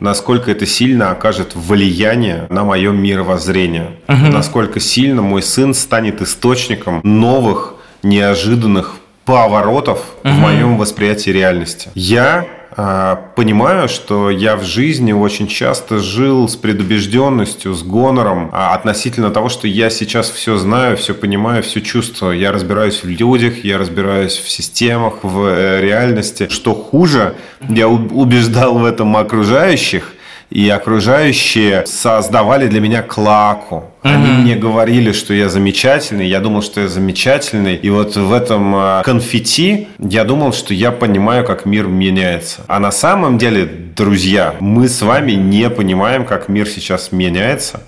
насколько 0.00 0.50
это 0.50 0.66
сильно 0.66 1.12
окажет 1.12 1.52
влияние 1.54 2.46
на 2.50 2.64
мое 2.64 2.90
мировоззрение. 2.90 3.92
Насколько 4.08 4.80
сильно 4.80 5.22
мой 5.22 5.42
сын 5.42 5.72
станет 5.72 6.20
источником 6.20 7.00
новых, 7.04 7.74
неожиданных 8.02 8.96
поворотов 9.30 10.00
в 10.24 10.32
моем 10.32 10.76
восприятии 10.76 11.30
реальности. 11.30 11.88
Я 11.94 12.46
а, 12.76 13.30
понимаю, 13.36 13.88
что 13.88 14.28
я 14.28 14.56
в 14.56 14.64
жизни 14.64 15.12
очень 15.12 15.46
часто 15.46 16.00
жил 16.00 16.48
с 16.48 16.56
предубежденностью, 16.56 17.72
с 17.74 17.84
гонором 17.84 18.50
а, 18.52 18.74
относительно 18.74 19.30
того, 19.30 19.48
что 19.48 19.68
я 19.68 19.88
сейчас 19.88 20.30
все 20.30 20.56
знаю, 20.56 20.96
все 20.96 21.14
понимаю, 21.14 21.62
все 21.62 21.80
чувствую. 21.80 22.38
Я 22.40 22.50
разбираюсь 22.50 23.04
в 23.04 23.08
людях, 23.08 23.64
я 23.64 23.78
разбираюсь 23.78 24.36
в 24.36 24.50
системах, 24.50 25.22
в 25.22 25.44
э, 25.44 25.80
реальности. 25.80 26.48
Что 26.50 26.74
хуже, 26.74 27.36
я 27.68 27.86
убеждал 27.86 28.78
в 28.78 28.84
этом 28.84 29.16
окружающих, 29.16 30.14
и 30.50 30.68
окружающие 30.68 31.86
создавали 31.86 32.66
для 32.66 32.80
меня 32.80 33.02
клаку. 33.02 33.84
Они 34.02 34.28
мне 34.32 34.56
говорили, 34.56 35.12
что 35.12 35.34
я 35.34 35.48
замечательный, 35.48 36.26
я 36.26 36.40
думал, 36.40 36.62
что 36.62 36.80
я 36.80 36.88
замечательный. 36.88 37.76
И 37.76 37.90
вот 37.90 38.16
в 38.16 38.32
этом 38.32 38.74
э, 38.74 39.02
конфетти 39.04 39.88
я 39.98 40.24
думал, 40.24 40.52
что 40.52 40.72
я 40.72 40.90
понимаю, 40.90 41.44
как 41.44 41.66
мир 41.66 41.86
меняется. 41.86 42.62
А 42.66 42.80
на 42.80 42.92
самом 42.92 43.36
деле, 43.38 43.68
друзья, 43.96 44.54
мы 44.60 44.88
с 44.88 45.02
вами 45.02 45.32
не 45.32 45.68
понимаем, 45.68 46.24
как 46.24 46.48
мир 46.48 46.66
сейчас 46.66 47.12
меняется. 47.12 47.82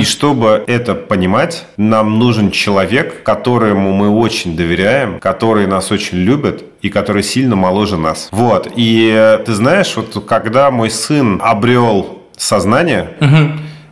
И 0.00 0.04
чтобы 0.04 0.64
это 0.66 0.94
понимать, 0.94 1.64
нам 1.76 2.18
нужен 2.18 2.50
человек, 2.50 3.22
которому 3.22 3.92
мы 3.92 4.08
очень 4.08 4.56
доверяем, 4.56 5.20
который 5.20 5.66
нас 5.66 5.90
очень 5.92 6.18
любит 6.18 6.64
и 6.80 6.88
который 6.88 7.22
сильно 7.22 7.56
моложе 7.56 7.98
нас. 7.98 8.28
Вот. 8.30 8.72
И 8.74 9.12
э, 9.14 9.38
ты 9.44 9.52
знаешь, 9.52 9.94
вот 9.96 10.24
когда 10.26 10.70
мой 10.70 10.90
сын 10.90 11.40
обрел 11.42 12.22
сознание, 12.36 13.10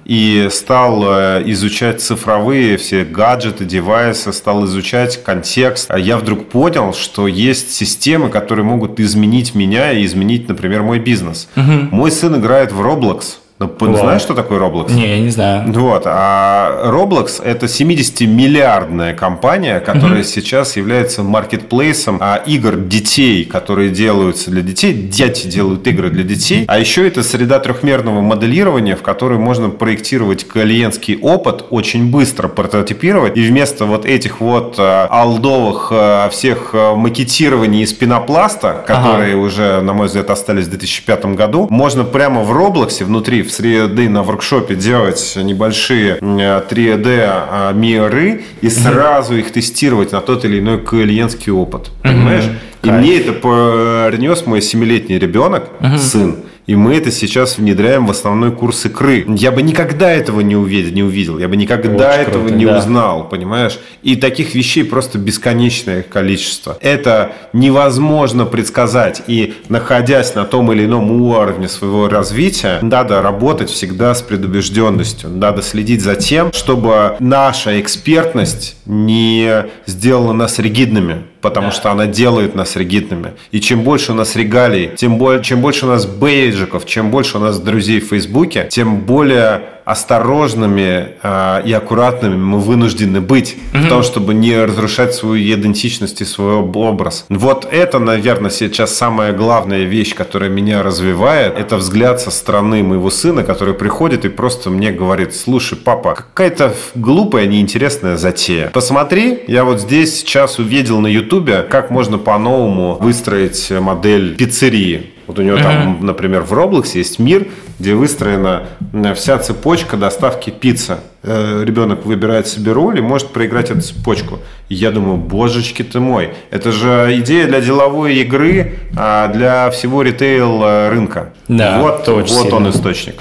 и 0.06 0.46
стал 0.52 1.02
э, 1.04 1.42
изучать 1.46 2.00
цифровые 2.00 2.76
все 2.76 3.04
гаджеты, 3.04 3.64
девайсы, 3.64 4.32
стал 4.32 4.64
изучать 4.66 5.22
контекст, 5.24 5.90
я 5.96 6.16
вдруг 6.16 6.48
понял, 6.48 6.94
что 6.94 7.26
есть 7.26 7.74
системы, 7.74 8.28
которые 8.28 8.64
могут 8.64 9.00
изменить 9.00 9.56
меня 9.56 9.90
и 9.92 10.04
изменить, 10.04 10.48
например, 10.48 10.82
мой 10.82 11.00
бизнес. 11.00 11.48
Угу. 11.56 11.88
Мой 11.90 12.12
сын 12.12 12.36
играет 12.36 12.70
в 12.70 12.80
Roblox. 12.80 13.38
Ну, 13.58 13.72
Вау. 13.78 13.96
знаешь, 13.96 14.20
что 14.20 14.34
такое 14.34 14.60
Roblox? 14.60 14.92
Не, 14.92 15.08
я 15.08 15.18
не 15.18 15.30
знаю. 15.30 15.72
Вот. 15.72 16.02
А 16.04 16.90
Roblox– 16.90 17.42
это 17.44 17.64
70-миллиардная 17.66 19.14
компания, 19.14 19.80
которая 19.80 20.20
угу. 20.20 20.24
сейчас 20.24 20.76
является 20.76 21.22
маркетплейсом 21.22 22.18
а, 22.20 22.36
игр 22.36 22.76
детей, 22.76 23.46
которые 23.46 23.88
делаются 23.88 24.50
для 24.50 24.60
детей. 24.60 24.92
Дети 24.92 25.46
делают 25.46 25.86
игры 25.86 26.10
для 26.10 26.22
детей. 26.22 26.66
А 26.68 26.78
еще 26.78 27.08
это 27.08 27.22
среда 27.22 27.58
трехмерного 27.58 28.20
моделирования, 28.20 28.94
в 28.94 29.00
которой 29.00 29.38
можно 29.38 29.70
проектировать 29.70 30.46
клиентский 30.46 31.16
опыт 31.16 31.64
очень 31.70 32.10
быстро, 32.10 32.48
прототипировать. 32.48 33.38
И 33.38 33.40
вместо 33.40 33.86
вот 33.86 34.04
этих 34.04 34.42
вот 34.42 34.74
а, 34.76 35.06
алдовых 35.10 35.88
а, 35.92 36.28
всех 36.28 36.72
а, 36.74 36.94
макетирований 36.94 37.84
из 37.84 37.94
пенопласта, 37.94 38.84
которые 38.86 39.32
ага. 39.32 39.40
уже, 39.40 39.80
на 39.80 39.94
мой 39.94 40.08
взгляд, 40.08 40.28
остались 40.28 40.66
в 40.66 40.70
2005 40.70 41.24
году, 41.36 41.68
можно 41.70 42.04
прямо 42.04 42.42
в 42.42 42.50
Roblox 42.52 43.02
внутри 43.02 43.45
в 43.46 43.60
3D 43.60 44.08
на 44.08 44.22
воркшопе 44.22 44.74
делать 44.74 45.34
небольшие 45.36 46.18
3D 46.20 47.24
а, 47.28 47.72
миры 47.72 48.42
и 48.60 48.68
сразу 48.68 49.36
их 49.36 49.52
тестировать 49.52 50.12
на 50.12 50.20
тот 50.20 50.44
или 50.44 50.58
иной 50.58 50.80
клиентский 50.80 51.52
опыт. 51.52 51.90
Понимаешь? 52.02 52.44
И 52.82 52.90
мне 52.90 53.18
это 53.18 53.32
принес 53.32 54.46
мой 54.46 54.62
семилетний 54.62 55.18
ребенок, 55.18 55.68
сын. 55.98 56.36
И 56.66 56.74
мы 56.74 56.96
это 56.96 57.12
сейчас 57.12 57.58
внедряем 57.58 58.06
в 58.06 58.10
основной 58.10 58.50
курс 58.50 58.86
игры. 58.86 59.24
Я 59.28 59.52
бы 59.52 59.62
никогда 59.62 60.10
этого 60.10 60.40
не 60.40 60.56
увидел, 60.56 60.92
не 60.92 61.02
увидел. 61.02 61.38
Я 61.38 61.48
бы 61.48 61.56
никогда 61.56 62.10
Очень 62.10 62.20
этого 62.20 62.46
круто, 62.46 62.54
не 62.54 62.66
да. 62.66 62.78
узнал, 62.78 63.28
понимаешь? 63.28 63.78
И 64.02 64.16
таких 64.16 64.54
вещей 64.54 64.84
просто 64.84 65.18
бесконечное 65.18 66.02
количество. 66.02 66.76
Это 66.80 67.32
невозможно 67.52 68.46
предсказать. 68.46 69.22
И 69.28 69.54
находясь 69.68 70.34
на 70.34 70.44
том 70.44 70.72
или 70.72 70.84
ином 70.84 71.10
уровне 71.12 71.68
своего 71.68 72.08
развития, 72.08 72.80
надо 72.82 73.22
работать 73.22 73.70
всегда 73.70 74.14
с 74.14 74.22
предубежденностью. 74.22 75.30
Надо 75.30 75.62
следить 75.62 76.02
за 76.02 76.16
тем, 76.16 76.52
чтобы 76.52 77.16
наша 77.20 77.80
экспертность 77.80 78.76
не 78.86 79.66
сделала 79.86 80.32
нас 80.32 80.58
ригидными 80.58 81.22
потому 81.46 81.68
да. 81.68 81.72
что 81.72 81.92
она 81.92 82.06
делает 82.06 82.56
нас 82.56 82.74
ригидными. 82.74 83.34
И 83.52 83.60
чем 83.60 83.82
больше 83.82 84.10
у 84.10 84.14
нас 84.16 84.34
регалий, 84.34 84.90
тем 84.96 85.16
более, 85.16 85.44
чем 85.44 85.60
больше 85.60 85.86
у 85.86 85.88
нас 85.88 86.04
бейджиков, 86.04 86.84
чем 86.86 87.12
больше 87.12 87.38
у 87.38 87.40
нас 87.40 87.60
друзей 87.60 88.00
в 88.00 88.08
Фейсбуке, 88.08 88.66
тем 88.68 89.02
более 89.02 89.75
осторожными 89.86 91.10
э, 91.22 91.62
и 91.64 91.72
аккуратными 91.72 92.34
мы 92.34 92.58
вынуждены 92.58 93.20
быть 93.20 93.54
mm-hmm. 93.54 93.86
в 93.86 93.88
том, 93.88 94.02
чтобы 94.02 94.34
не 94.34 94.64
разрушать 94.64 95.14
свою 95.14 95.36
идентичность 95.54 96.20
и 96.20 96.24
свой 96.24 96.54
образ. 96.54 97.24
Вот 97.28 97.68
это, 97.70 98.00
наверное, 98.00 98.50
сейчас 98.50 98.92
самая 98.96 99.32
главная 99.32 99.84
вещь, 99.84 100.12
которая 100.12 100.50
меня 100.50 100.82
развивает, 100.82 101.56
это 101.56 101.76
взгляд 101.76 102.20
со 102.20 102.32
стороны 102.32 102.82
моего 102.82 103.10
сына, 103.10 103.44
который 103.44 103.74
приходит 103.74 104.24
и 104.24 104.28
просто 104.28 104.70
мне 104.70 104.90
говорит, 104.90 105.36
слушай, 105.36 105.78
папа, 105.78 106.16
какая-то 106.16 106.74
глупая, 106.96 107.46
неинтересная 107.46 108.16
затея. 108.16 108.70
Посмотри, 108.74 109.44
я 109.46 109.64
вот 109.64 109.80
здесь 109.80 110.16
сейчас 110.16 110.58
увидел 110.58 110.98
на 110.98 111.06
ютубе, 111.06 111.62
как 111.62 111.90
можно 111.90 112.18
по-новому 112.18 112.98
выстроить 113.00 113.70
модель 113.70 114.34
пиццерии. 114.34 115.12
Вот 115.28 115.38
у 115.38 115.42
него 115.42 115.58
там, 115.58 115.98
например, 116.04 116.42
в 116.42 116.52
Roblox 116.52 116.90
есть 116.94 117.18
мир, 117.18 117.46
где 117.78 117.94
выстроена 117.94 118.64
э, 118.92 119.14
вся 119.14 119.38
цепочка 119.38 119.96
доставки 119.96 120.50
пиццы. 120.50 120.98
Э, 121.22 121.62
ребенок 121.64 122.06
выбирает 122.06 122.46
себе 122.46 122.72
роль 122.72 122.98
и 122.98 123.02
может 123.02 123.28
проиграть 123.28 123.70
эту 123.70 123.82
цепочку. 123.82 124.38
И 124.68 124.74
я 124.74 124.90
думаю, 124.90 125.16
божечки 125.16 125.82
ты 125.82 126.00
мой, 126.00 126.30
это 126.50 126.72
же 126.72 127.12
идея 127.18 127.46
для 127.46 127.60
деловой 127.60 128.16
игры, 128.16 128.78
а 128.96 129.28
для 129.28 129.70
всего 129.70 130.02
ритейл 130.02 130.62
э, 130.62 130.88
рынка. 130.90 131.32
Да, 131.48 131.80
вот, 131.80 132.06
вот 132.08 132.28
сильно. 132.28 132.56
он 132.56 132.70
источник. 132.70 133.16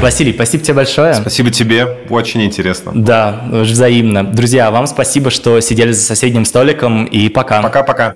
Василий, 0.00 0.32
спасибо 0.32 0.62
тебе 0.62 0.74
большое. 0.74 1.14
Спасибо 1.14 1.50
тебе, 1.50 1.98
очень 2.08 2.44
интересно. 2.44 2.92
Да, 2.94 3.42
взаимно. 3.50 4.22
Друзья, 4.24 4.70
вам 4.70 4.86
спасибо, 4.86 5.30
что 5.30 5.58
сидели 5.60 5.90
за 5.90 6.02
соседним 6.02 6.44
столиком, 6.44 7.04
и 7.04 7.28
пока. 7.28 7.62
Пока-пока. 7.62 8.14